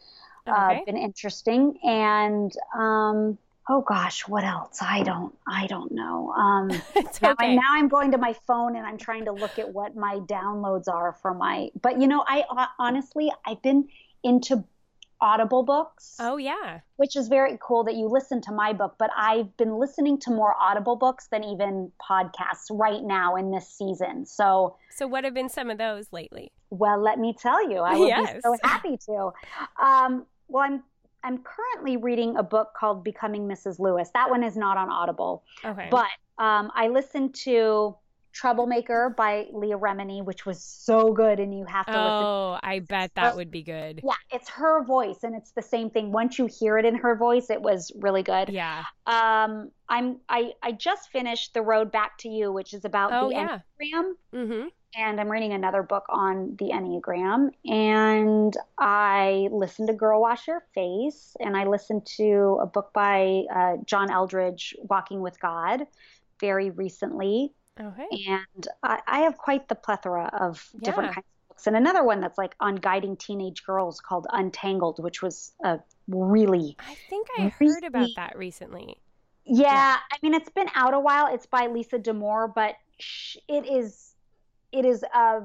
okay. 0.49 0.81
uh, 0.81 0.85
been 0.85 0.97
interesting. 0.97 1.79
And 1.83 2.53
um, 2.77 3.39
oh 3.69 3.83
gosh, 3.83 4.27
what 4.27 4.45
else? 4.45 4.79
I 4.81 5.03
don't, 5.03 5.35
I 5.47 5.67
don't 5.67 5.93
know. 5.93 6.33
Um, 6.33 6.69
now, 7.23 7.33
okay. 7.33 7.55
now, 7.55 7.71
I'm 7.71 7.89
going 7.89 8.13
to 8.13 8.19
my 8.19 8.35
phone 8.47 8.77
and 8.77 8.87
I'm 8.87 8.99
trying 8.99 9.27
to 9.27 9.33
look 9.33 9.59
at 9.59 9.73
what 9.73 9.97
my 9.97 10.17
downloads 10.21 10.89
are 10.89 11.13
for 11.13 11.35
my. 11.35 11.69
But 11.81 12.01
you 12.01 12.07
know, 12.07 12.25
I 12.27 12.45
uh, 12.51 12.67
honestly, 12.79 13.31
I've 13.47 13.63
been 13.63 13.89
into 14.23 14.65
Audible 15.21 15.65
books. 15.65 16.17
Oh 16.21 16.37
yeah, 16.37 16.81
which 16.97 17.17
is 17.17 17.29
very 17.29 17.59
cool 17.61 17.85
that 17.85 17.97
you 17.97 18.09
listen 18.09 18.41
to 18.43 18.53
my 18.53 18.73
book. 18.73 18.95
But 18.99 19.11
I've 19.17 19.55
been 19.57 19.77
listening 19.77 20.19
to 20.21 20.31
more 20.31 20.55
Audible 20.61 20.97
books 20.97 21.27
than 21.31 21.43
even 21.43 21.91
podcasts 22.01 22.71
right 22.71 23.03
now 23.03 23.35
in 23.35 23.51
this 23.51 23.69
season. 23.69 24.27
So, 24.27 24.77
so 24.95 25.07
what 25.09 25.25
have 25.25 25.35
been 25.35 25.49
some 25.49 25.71
of 25.71 25.79
those 25.79 26.07
lately? 26.13 26.53
Well, 26.71 27.03
let 27.03 27.19
me 27.19 27.35
tell 27.37 27.69
you, 27.69 27.79
I 27.79 27.97
would 27.97 28.09
yes. 28.09 28.35
be 28.35 28.41
so 28.43 28.57
happy 28.63 28.97
to. 29.07 29.33
Um, 29.83 30.27
well, 30.49 30.65
I'm 30.65 30.83
I'm 31.25 31.39
currently 31.39 31.97
reading 31.97 32.37
a 32.37 32.43
book 32.43 32.73
called 32.79 33.03
Becoming 33.03 33.49
Mrs. 33.49 33.79
Lewis. 33.79 34.09
That 34.15 34.31
one 34.31 34.45
is 34.45 34.57
not 34.57 34.77
on 34.77 34.91
Audible. 34.91 35.43
Okay. 35.65 35.89
But 35.91 36.07
um, 36.39 36.71
I 36.75 36.89
listened 36.89 37.35
to 37.43 37.97
Troublemaker 38.33 39.15
by 39.17 39.47
Leah 39.53 39.79
Remini, 39.79 40.25
which 40.25 40.47
was 40.47 40.63
so 40.63 41.13
good, 41.13 41.41
and 41.41 41.57
you 41.57 41.65
have 41.65 41.87
to. 41.87 41.93
Listen 41.93 42.05
to 42.05 42.09
Oh, 42.09 42.51
listen. 42.53 42.71
I 42.71 42.79
bet 42.81 43.15
that 43.17 43.35
would 43.35 43.51
be 43.51 43.63
good. 43.63 44.01
Yeah, 44.05 44.13
it's 44.31 44.49
her 44.51 44.85
voice, 44.85 45.19
and 45.25 45.35
it's 45.35 45.51
the 45.53 45.63
same 45.63 45.91
thing. 45.91 46.13
Once 46.13 46.39
you 46.39 46.47
hear 46.47 46.79
it 46.79 46.85
in 46.85 46.95
her 46.95 47.17
voice, 47.17 47.51
it 47.51 47.61
was 47.61 47.91
really 47.97 48.23
good. 48.23 48.51
Yeah. 48.51 48.85
Um, 49.07 49.73
I'm 49.89 50.19
I 50.29 50.53
I 50.63 50.73
just 50.73 51.11
finished 51.11 51.55
The 51.55 51.63
Road 51.63 51.91
Back 51.91 52.19
to 52.19 52.29
You, 52.29 52.53
which 52.53 52.75
is 52.75 52.85
about 52.85 53.13
oh, 53.13 53.29
the 53.29 53.35
yeah. 53.35 53.59
Enneagram. 53.83 54.13
Mm-hmm 54.33 54.69
and 54.97 55.21
I'm 55.21 55.31
reading 55.31 55.53
another 55.53 55.83
book 55.83 56.05
on 56.09 56.57
the 56.59 56.71
Enneagram. 56.71 57.51
And 57.65 58.57
I 58.79 59.49
listened 59.51 59.89
to 59.89 59.95
Girl 59.95 60.21
Wash 60.21 60.47
Your 60.49 60.63
Face, 60.75 61.37
and 61.41 61.57
I 61.57 61.65
listened 61.65 62.07
to 62.17 62.59
a 62.61 62.67
book 62.67 62.93
by 62.93 63.45
uh, 63.55 63.77
John 63.85 64.11
Eldredge, 64.11 64.75
Walking 64.89 65.21
with 65.21 65.39
God, 65.41 65.87
very 66.41 66.71
recently. 66.71 67.53
Okay. 67.81 68.07
And 68.29 68.69
I, 68.83 69.01
I 69.07 69.19
have 69.21 69.39
quite 69.39 69.69
the 69.69 69.75
plethora 69.75 70.31
of 70.39 70.69
yeah. 70.75 70.81
different 70.85 71.15
kinds 71.15 71.27
of 71.27 71.49
books. 71.49 71.67
And 71.67 71.77
another 71.77 72.03
one 72.03 72.21
that's 72.21 72.39
like 72.39 72.55
on 72.61 72.77
guiding 72.77 73.17
teenage 73.17 73.65
girls 73.65 74.01
called 74.01 74.27
Untangled, 74.33 75.03
which 75.03 75.23
was 75.23 75.53
a 75.63 75.79
really. 76.09 76.77
I 76.81 76.95
think 77.09 77.29
I 77.39 77.53
really, 77.61 77.75
heard 77.75 77.85
about 77.85 78.09
that 78.17 78.37
recently. 78.37 78.97
Yeah, 79.45 79.73
yeah, 79.73 79.97
I 80.13 80.17
mean, 80.23 80.35
it's 80.35 80.51
been 80.51 80.69
out 80.75 80.93
a 80.93 81.01
while. 81.01 81.33
It's 81.33 81.47
by 81.47 81.69
Lisa 81.69 81.99
Damour, 81.99 82.53
but 82.55 82.75
it 83.49 83.67
is 83.67 84.08
it 84.73 84.85
is 84.85 85.03
a 85.15 85.41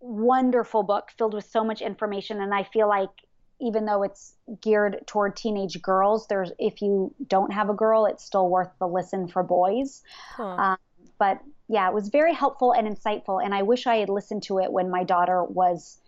wonderful 0.00 0.82
book 0.82 1.10
filled 1.16 1.34
with 1.34 1.46
so 1.46 1.64
much 1.64 1.80
information 1.80 2.40
and 2.40 2.54
i 2.54 2.62
feel 2.62 2.88
like 2.88 3.10
even 3.58 3.86
though 3.86 4.02
it's 4.02 4.34
geared 4.60 4.98
toward 5.06 5.34
teenage 5.34 5.80
girls 5.80 6.26
there's 6.28 6.52
if 6.58 6.82
you 6.82 7.14
don't 7.26 7.52
have 7.52 7.70
a 7.70 7.74
girl 7.74 8.06
it's 8.06 8.24
still 8.24 8.48
worth 8.48 8.70
the 8.78 8.86
listen 8.86 9.26
for 9.26 9.42
boys 9.42 10.02
huh. 10.36 10.44
um, 10.44 10.76
but 11.18 11.40
yeah 11.68 11.88
it 11.88 11.94
was 11.94 12.08
very 12.08 12.34
helpful 12.34 12.72
and 12.72 12.86
insightful 12.86 13.42
and 13.42 13.54
i 13.54 13.62
wish 13.62 13.86
i 13.86 13.96
had 13.96 14.08
listened 14.08 14.42
to 14.42 14.58
it 14.58 14.70
when 14.70 14.90
my 14.90 15.02
daughter 15.02 15.42
was 15.42 15.98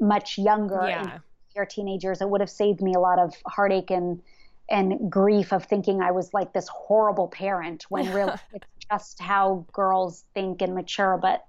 much 0.00 0.36
younger 0.36 0.84
yeah. 0.88 1.00
and 1.02 1.70
teenagers 1.70 2.20
it 2.20 2.28
would 2.28 2.40
have 2.40 2.50
saved 2.50 2.82
me 2.82 2.94
a 2.94 2.98
lot 2.98 3.20
of 3.20 3.32
heartache 3.46 3.92
and 3.92 4.20
and 4.70 5.10
grief 5.10 5.52
of 5.52 5.64
thinking 5.64 6.00
I 6.00 6.12
was 6.12 6.32
like 6.32 6.52
this 6.52 6.68
horrible 6.68 7.28
parent 7.28 7.84
when 7.88 8.12
really 8.14 8.32
it's 8.52 8.66
just 8.90 9.20
how 9.20 9.66
girls 9.72 10.24
think 10.34 10.62
and 10.62 10.74
mature. 10.74 11.18
But 11.20 11.44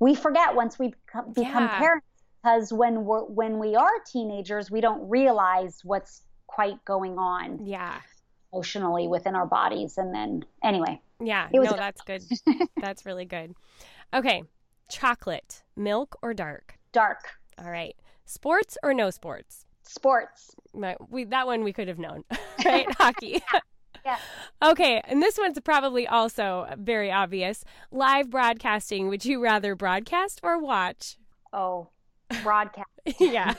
we 0.00 0.14
forget 0.14 0.54
once 0.54 0.78
we 0.78 0.88
become, 0.88 1.32
become 1.32 1.64
yeah. 1.64 1.78
parents 1.78 2.06
because 2.42 2.72
when 2.72 3.04
we're 3.04 3.24
when 3.24 3.58
we 3.58 3.74
are 3.76 3.90
teenagers 4.10 4.70
we 4.70 4.80
don't 4.80 5.08
realize 5.08 5.80
what's 5.84 6.22
quite 6.46 6.82
going 6.84 7.18
on 7.18 7.64
yeah. 7.66 8.00
emotionally 8.52 9.08
within 9.08 9.34
our 9.34 9.46
bodies. 9.46 9.98
And 9.98 10.14
then 10.14 10.44
anyway 10.62 11.00
yeah 11.20 11.48
no 11.52 11.64
that's 11.64 12.00
good. 12.02 12.22
that's 12.80 13.04
really 13.04 13.24
good. 13.24 13.54
Okay 14.14 14.42
chocolate 14.88 15.62
milk 15.76 16.16
or 16.22 16.34
dark? 16.34 16.78
Dark. 16.92 17.30
All 17.58 17.70
right. 17.70 17.94
Sports 18.24 18.78
or 18.82 18.94
no 18.94 19.10
sports? 19.10 19.66
Sports. 19.82 20.54
My, 20.74 20.96
we 21.08 21.24
that 21.24 21.46
one 21.46 21.64
we 21.64 21.72
could 21.72 21.88
have 21.88 21.98
known 21.98 22.24
right? 22.64 22.86
Hockey 22.98 23.42
Okay, 24.62 25.00
and 25.04 25.22
this 25.22 25.38
one's 25.38 25.58
probably 25.60 26.06
also 26.06 26.66
very 26.78 27.10
obvious. 27.10 27.64
Live 27.90 28.30
broadcasting, 28.30 29.08
would 29.08 29.24
you 29.24 29.42
rather 29.42 29.74
broadcast 29.74 30.40
or 30.42 30.58
watch? 30.58 31.16
Oh, 31.52 31.88
broadcast. 32.42 32.88
yeah. 33.20 33.54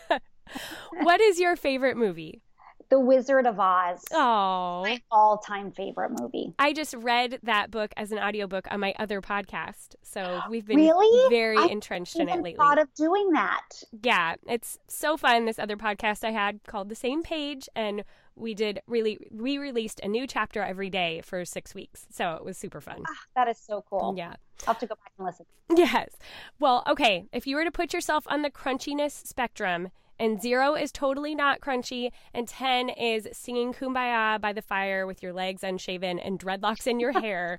what 1.01 1.21
is 1.21 1.39
your 1.39 1.55
favorite 1.55 1.97
movie? 1.97 2.41
The 2.89 2.99
Wizard 2.99 3.45
of 3.45 3.59
Oz. 3.59 4.03
Oh. 4.11 4.81
My 4.83 4.99
all-time 5.11 5.71
favorite 5.71 6.19
movie. 6.19 6.55
I 6.57 6.73
just 6.73 6.95
read 6.95 7.39
that 7.43 7.69
book 7.69 7.93
as 7.95 8.11
an 8.11 8.17
audiobook 8.17 8.67
on 8.71 8.79
my 8.79 8.95
other 8.97 9.21
podcast. 9.21 9.95
So 10.01 10.41
we've 10.49 10.65
been 10.65 10.77
really? 10.77 11.29
very 11.29 11.57
I 11.57 11.65
entrenched 11.65 12.15
in 12.15 12.27
it 12.27 12.37
lately. 12.37 12.55
thought 12.55 12.79
of 12.79 12.91
doing 12.95 13.31
that. 13.33 13.83
Yeah, 14.01 14.35
it's 14.47 14.79
so 14.87 15.17
fun. 15.17 15.45
This 15.45 15.59
other 15.59 15.77
podcast 15.77 16.23
I 16.23 16.31
had 16.31 16.61
called 16.67 16.89
The 16.89 16.95
Same 16.95 17.21
Page 17.21 17.69
and 17.75 18.03
we 18.39 18.53
did 18.53 18.81
really 18.87 19.19
we 19.31 19.57
released 19.57 19.99
a 20.01 20.07
new 20.07 20.25
chapter 20.25 20.61
every 20.61 20.89
day 20.89 21.21
for 21.23 21.45
six 21.45 21.75
weeks. 21.75 22.07
So 22.09 22.33
it 22.33 22.43
was 22.43 22.57
super 22.57 22.81
fun. 22.81 23.03
Ah, 23.07 23.13
that 23.35 23.47
is 23.47 23.57
so 23.57 23.83
cool. 23.89 24.15
Yeah. 24.17 24.35
I'll 24.67 24.73
have 24.73 24.79
to 24.79 24.87
go 24.87 24.95
back 24.95 25.11
and 25.17 25.25
listen. 25.25 25.45
Yes. 25.75 26.09
Well 26.59 26.83
okay. 26.87 27.25
If 27.31 27.45
you 27.45 27.55
were 27.55 27.65
to 27.65 27.71
put 27.71 27.93
yourself 27.93 28.25
on 28.27 28.41
the 28.41 28.49
crunchiness 28.49 29.25
spectrum 29.27 29.89
and 30.19 30.41
zero 30.41 30.75
is 30.75 30.91
totally 30.91 31.33
not 31.33 31.61
crunchy 31.61 32.11
and 32.33 32.45
10 32.45 32.89
is 32.89 33.27
singing 33.31 33.73
kumbaya 33.73 34.39
by 34.41 34.51
the 34.51 34.61
fire 34.61 35.07
with 35.07 35.23
your 35.23 35.31
legs 35.31 35.63
unshaven 35.63 36.19
and 36.19 36.37
dreadlocks 36.39 36.87
in 36.87 36.99
your 36.99 37.11
hair 37.21 37.57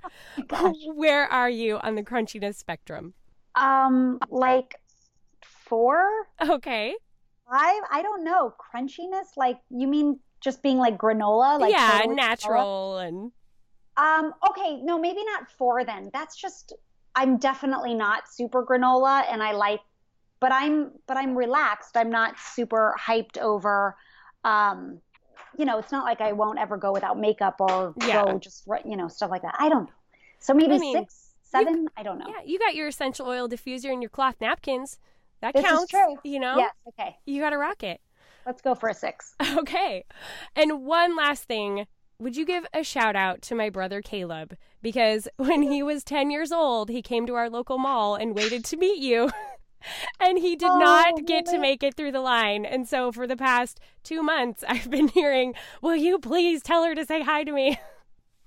oh 0.51 0.75
where 0.93 1.25
are 1.25 1.49
you 1.49 1.79
on 1.79 1.95
the 1.95 2.03
crunchiness 2.03 2.55
spectrum? 2.55 3.13
Um 3.55 4.19
like 4.29 4.75
four? 5.43 6.07
Okay. 6.41 6.95
Five? 7.49 7.81
I 7.91 8.01
don't 8.01 8.23
know. 8.23 8.53
Crunchiness 8.59 9.37
like 9.37 9.57
you 9.69 9.87
mean 9.87 10.19
just 10.41 10.61
being 10.61 10.77
like 10.77 10.97
granola 10.97 11.59
like 11.59 11.71
yeah 11.71 12.03
natural 12.07 12.95
granola? 12.95 13.07
and 13.07 13.31
Um, 13.97 14.33
okay, 14.49 14.81
no, 14.81 14.99
maybe 14.99 15.23
not 15.23 15.49
four 15.51 15.83
then. 15.85 16.09
That's 16.13 16.35
just 16.35 16.73
I'm 17.15 17.37
definitely 17.37 17.93
not 17.93 18.23
super 18.29 18.65
granola 18.65 19.23
and 19.29 19.41
I 19.43 19.53
like 19.53 19.81
but 20.39 20.51
I'm 20.51 20.91
but 21.07 21.17
I'm 21.17 21.37
relaxed. 21.37 21.95
I'm 21.95 22.09
not 22.09 22.35
super 22.39 22.95
hyped 22.99 23.37
over 23.37 23.95
um 24.43 24.99
you 25.57 25.65
know, 25.65 25.77
it's 25.77 25.91
not 25.91 26.05
like 26.05 26.21
I 26.21 26.31
won't 26.31 26.59
ever 26.59 26.77
go 26.77 26.93
without 26.93 27.19
makeup 27.19 27.57
or 27.59 27.93
yeah. 28.05 28.23
go 28.23 28.39
just 28.39 28.67
you 28.85 28.95
know, 28.95 29.07
stuff 29.07 29.29
like 29.29 29.41
that. 29.41 29.55
I 29.59 29.69
don't 29.69 29.83
know. 29.83 29.93
So 30.39 30.53
maybe 30.53 30.75
I 30.75 30.77
mean, 30.79 30.95
6 30.95 31.31
7, 31.43 31.73
you, 31.73 31.87
I 31.97 32.03
don't 32.03 32.17
know. 32.17 32.27
Yeah, 32.27 32.43
you 32.45 32.57
got 32.57 32.75
your 32.75 32.87
essential 32.87 33.27
oil 33.27 33.49
diffuser 33.49 33.91
and 33.91 34.01
your 34.01 34.09
cloth 34.09 34.35
napkins. 34.39 34.97
That 35.41 35.53
this 35.53 35.65
counts. 35.65 35.83
Is 35.83 35.89
true. 35.89 36.15
You 36.23 36.39
know? 36.39 36.57
Yes, 36.57 36.73
okay. 36.87 37.17
You 37.25 37.41
got 37.41 37.49
to 37.49 37.57
rock 37.57 37.83
it. 37.83 37.99
Let's 38.45 38.61
go 38.61 38.75
for 38.75 38.89
a 38.89 38.93
6. 38.93 39.35
Okay. 39.57 40.05
And 40.55 40.85
one 40.85 41.15
last 41.15 41.43
thing 41.43 41.85
would 42.19 42.37
you 42.37 42.45
give 42.45 42.67
a 42.71 42.83
shout 42.83 43.15
out 43.15 43.41
to 43.43 43.55
my 43.55 43.69
brother 43.71 44.01
Caleb? 44.01 44.55
Because 44.81 45.27
when 45.37 45.63
he 45.63 45.81
was 45.81 46.03
10 46.03 46.29
years 46.29 46.51
old, 46.51 46.89
he 46.89 47.01
came 47.01 47.25
to 47.25 47.33
our 47.35 47.49
local 47.49 47.77
mall 47.77 48.15
and 48.15 48.35
waited 48.35 48.63
to 48.65 48.77
meet 48.77 48.99
you. 48.99 49.31
and 50.19 50.37
he 50.37 50.55
did 50.55 50.69
oh, 50.69 50.77
not 50.77 51.25
get 51.25 51.47
to 51.47 51.57
make 51.57 51.81
it 51.81 51.95
through 51.95 52.11
the 52.11 52.21
line. 52.21 52.63
And 52.63 52.87
so 52.87 53.11
for 53.11 53.25
the 53.25 53.35
past 53.35 53.79
two 54.03 54.21
months, 54.21 54.63
I've 54.67 54.89
been 54.89 55.07
hearing, 55.07 55.55
Will 55.81 55.95
you 55.95 56.19
please 56.19 56.61
tell 56.61 56.83
her 56.83 56.93
to 56.93 57.05
say 57.05 57.23
hi 57.23 57.43
to 57.43 57.51
me? 57.51 57.79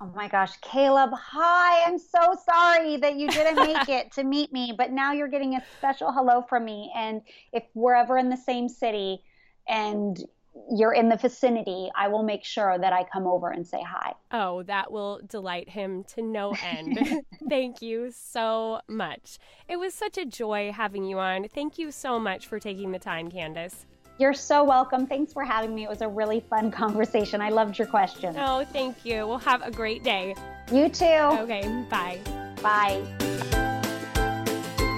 Oh 0.01 0.13
my 0.15 0.29
gosh, 0.29 0.53
Caleb, 0.61 1.11
hi. 1.15 1.85
I'm 1.87 1.99
so 1.99 2.37
sorry 2.49 2.97
that 2.99 3.17
you 3.17 3.29
didn't 3.29 3.57
make 3.57 3.89
it 3.89 4.13
to 4.13 4.25
meet 4.25 4.53
me, 4.53 4.75
but 4.77 4.93
now 4.93 5.13
you're 5.13 5.29
getting 5.29 5.55
a 5.55 5.65
special 5.79 6.13
hello 6.13 6.43
from 6.49 6.65
me. 6.65 6.93
And 6.95 7.23
if 7.53 7.63
we're 7.75 7.95
ever 7.95 8.19
in 8.19 8.29
the 8.29 8.37
same 8.37 8.69
city 8.69 9.23
and 9.69 10.23
you're 10.71 10.93
in 10.93 11.09
the 11.09 11.17
vicinity, 11.17 11.91
I 11.97 12.09
will 12.09 12.23
make 12.23 12.45
sure 12.45 12.79
that 12.79 12.93
I 12.93 13.05
come 13.05 13.27
over 13.27 13.51
and 13.51 13.67
say 13.67 13.83
hi. 13.83 14.13
Oh, 14.31 14.63
that 14.65 14.91
will 14.93 15.21
delight 15.27 15.69
him 15.69 16.05
to 16.15 16.23
no 16.23 16.55
end. 16.65 16.99
Thank 17.49 17.83
you 17.83 18.11
so 18.13 18.81
much. 18.89 19.39
It 19.69 19.77
was 19.77 19.95
such 19.95 20.17
a 20.19 20.25
joy 20.25 20.73
having 20.73 21.05
you 21.05 21.19
on. 21.19 21.49
Thank 21.49 21.79
you 21.79 21.91
so 21.91 22.19
much 22.19 22.47
for 22.47 22.59
taking 22.59 22.93
the 22.93 22.99
time, 22.99 23.31
Candace. 23.31 23.87
You're 24.19 24.35
so 24.35 24.63
welcome. 24.63 25.09
Thanks 25.09 25.33
for 25.33 25.45
having 25.45 25.75
me. 25.75 25.85
It 25.85 25.89
was 25.89 26.01
a 26.01 26.09
really 26.09 26.39
fun 26.39 26.71
conversation. 26.71 27.41
I 27.41 27.49
loved 27.49 27.79
your 27.79 27.89
questions. 27.89 28.37
Oh, 28.39 28.65
thank 28.73 29.05
you. 29.05 29.27
We'll 29.27 29.39
have 29.39 29.63
a 29.63 29.73
great 29.73 30.05
day. 30.05 30.37
You 30.73 30.89
too. 30.89 31.05
Okay, 31.05 31.85
bye. 31.91 32.21
Bye. 32.63 33.64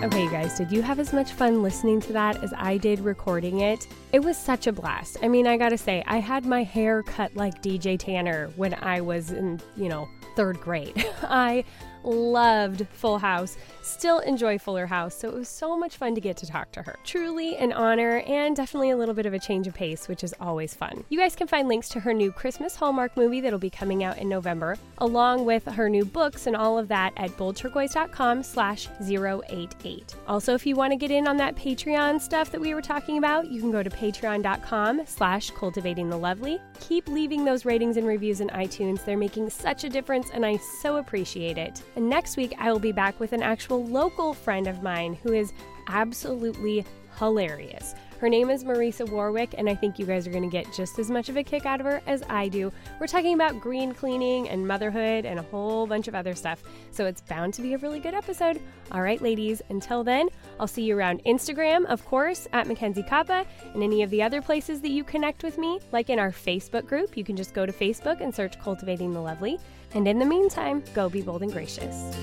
Okay, 0.03 0.25
you 0.25 0.31
guys, 0.31 0.59
did 0.59 0.71
you 0.71 0.83
have 0.83 1.01
as 1.01 1.15
much 1.15 1.33
fun 1.33 1.63
listening 1.63 2.01
to 2.03 2.13
that 2.13 2.43
as 2.45 2.53
I 2.55 2.77
did 2.77 3.01
recording 3.01 3.61
it? 3.61 3.89
It 4.13 4.21
was 4.21 4.37
such 4.37 4.67
a 4.67 4.73
blast. 4.73 5.17
I 5.23 5.29
mean, 5.29 5.47
I 5.47 5.57
gotta 5.57 5.79
say, 5.79 6.05
I 6.07 6.19
had 6.19 6.45
my 6.45 6.63
hair 6.63 7.03
cut 7.03 7.35
like 7.35 7.63
DJ 7.63 7.99
Tanner 7.99 8.49
when 8.57 8.75
I 8.75 9.01
was 9.01 9.31
in, 9.31 9.59
you 9.75 9.89
know, 9.89 10.07
third 10.37 10.61
grade. 10.61 11.07
I 11.23 11.65
loved 12.07 12.87
Full 12.93 13.19
House, 13.19 13.57
still 13.83 14.21
enjoy 14.21 14.59
Fuller 14.59 14.87
House, 14.87 15.15
so 15.15 15.29
it 15.29 15.35
was 15.35 15.49
so 15.49 15.77
much 15.77 15.97
fun 15.97 16.15
to 16.15 16.21
get 16.21 16.37
to 16.39 16.47
talk 16.47 16.73
to 16.73 16.83
her. 16.83 16.97
Truly 17.05 17.57
an 17.57 17.73
honor 17.73 18.23
and 18.27 18.57
definitely 18.57 18.91
a 18.91 18.97
little 18.97 19.15
bit 19.15 19.27
of 19.27 19.35
a 19.35 19.39
change 19.39 19.67
of 19.67 19.75
pace, 19.75 20.09
which 20.09 20.25
is 20.25 20.35
always 20.41 20.75
fun. 20.75 21.05
You 21.09 21.19
guys 21.19 21.37
can 21.37 21.47
find 21.47 21.69
links 21.69 21.89
to 21.91 22.01
her 22.01 22.15
new 22.15 22.33
Christmas 22.33 22.77
Hallmark 22.77 23.17
movie 23.17 23.41
that'll 23.41 23.59
be 23.59 23.71
coming 23.71 24.05
out 24.05 24.19
in 24.19 24.29
November, 24.29 24.77
along 24.99 25.45
with 25.45 25.65
her 25.67 25.89
new 25.89 26.05
books 26.05 26.47
and 26.47 26.57
all 26.57 26.79
of 26.79 26.89
that 26.89 27.13
at 27.17 27.31
boldturquoise.com 27.37 28.43
slash 28.43 28.89
088. 29.01 30.15
Also, 30.29 30.55
if 30.55 30.67
you 30.67 30.77
want 30.77 30.93
to 30.93 30.97
get 30.97 31.11
in 31.11 31.27
on 31.27 31.37
that 31.37 31.57
Patreon 31.57 32.21
stuff 32.21 32.51
that 32.51 32.61
we 32.61 32.75
were 32.75 32.83
talking 32.83 33.19
about, 33.19 33.51
you 33.51 33.61
can 33.61 33.71
go 33.71 33.83
to 33.83 33.91
patreon.com 33.91 35.03
slash 35.07 35.51
cultivating 35.51 36.09
the 36.09 36.17
lovely. 36.17 36.61
Keep 36.81 37.09
leaving 37.09 37.45
those 37.45 37.65
ratings 37.65 37.97
and 37.97 38.07
reviews 38.07 38.41
in 38.41 38.49
iTunes. 38.49 39.05
They're 39.05 39.17
making 39.17 39.51
such 39.51 39.85
a 39.85 39.89
difference 39.89 40.31
and 40.31 40.45
I 40.45 40.59
so 40.81 40.97
appreciate 40.97 41.59
it. 41.59 41.83
And 41.97 42.09
next 42.09 42.37
week, 42.37 42.55
I 42.59 42.71
will 42.71 42.79
be 42.79 42.93
back 42.93 43.19
with 43.19 43.33
an 43.33 43.43
actual 43.43 43.85
local 43.85 44.35
friend 44.35 44.67
of 44.67 44.83
mine 44.83 45.19
who 45.23 45.33
is 45.33 45.53
absolutely 45.89 46.85
hilarious. 47.19 47.95
Her 48.21 48.31
name 48.31 48.49
is 48.49 48.65
Marisa 48.65 49.07
Warwick, 49.11 49.55
and 49.59 49.69
I 49.69 49.75
think 49.75 49.99
you 49.99 50.07
guys 50.07 50.27
are 50.27 50.31
going 50.31 50.43
to 50.43 50.49
get 50.49 50.73
just 50.73 50.99
as 50.99 51.11
much 51.11 51.29
of 51.29 51.37
a 51.37 51.43
kick 51.43 51.67
out 51.67 51.81
of 51.81 51.87
her 51.87 52.01
as 52.07 52.23
I 52.31 52.49
do. 52.49 52.73
We're 52.99 53.07
talking 53.07 53.35
about 53.35 53.61
green 53.61 53.93
cleaning 53.93 54.49
and 54.49 54.67
motherhood 54.67 55.27
and 55.27 55.39
a 55.39 55.43
whole 55.43 55.87
bunch 55.87 56.09
of 56.09 56.15
other 56.15 56.35
stuff, 56.35 56.63
so 56.91 57.05
it's 57.05 57.21
bound 57.21 57.53
to 57.55 57.63
be 57.63 57.75
a 57.75 57.79
really 57.79 58.01
good 58.01 58.15
episode. 58.15 58.59
All 58.91 59.03
right, 59.03 59.21
ladies, 59.21 59.61
until 59.69 60.03
then, 60.03 60.31
I'll 60.59 60.67
see 60.67 60.83
you 60.83 60.97
around 60.97 61.25
Instagram, 61.25 61.85
of 61.87 62.07
course, 62.07 62.49
at 62.55 62.67
Mackenzie 62.67 63.03
Kupka, 63.03 63.45
and 63.75 63.83
any 63.83 64.03
of 64.03 64.09
the 64.09 64.23
other 64.23 64.41
places 64.41 64.81
that 64.81 64.91
you 64.91 65.05
connect 65.05 65.43
with 65.43 65.59
me, 65.59 65.79
like 65.93 66.09
in 66.09 66.19
our 66.19 66.31
Facebook 66.31 66.87
group. 66.87 67.19
You 67.19 67.25
can 67.25 67.37
just 67.37 67.53
go 67.53 67.67
to 67.67 67.73
Facebook 67.73 68.23
and 68.23 68.35
search 68.35 68.59
Cultivating 68.59 69.13
the 69.13 69.21
Lovely. 69.21 69.59
And 69.97 70.07
in 70.07 70.19
the 70.19 70.27
meantime, 70.27 70.85
go 70.93 71.09
be 71.09 71.23
bold 71.23 71.43
and 71.43 71.51
gracious. 71.51 72.15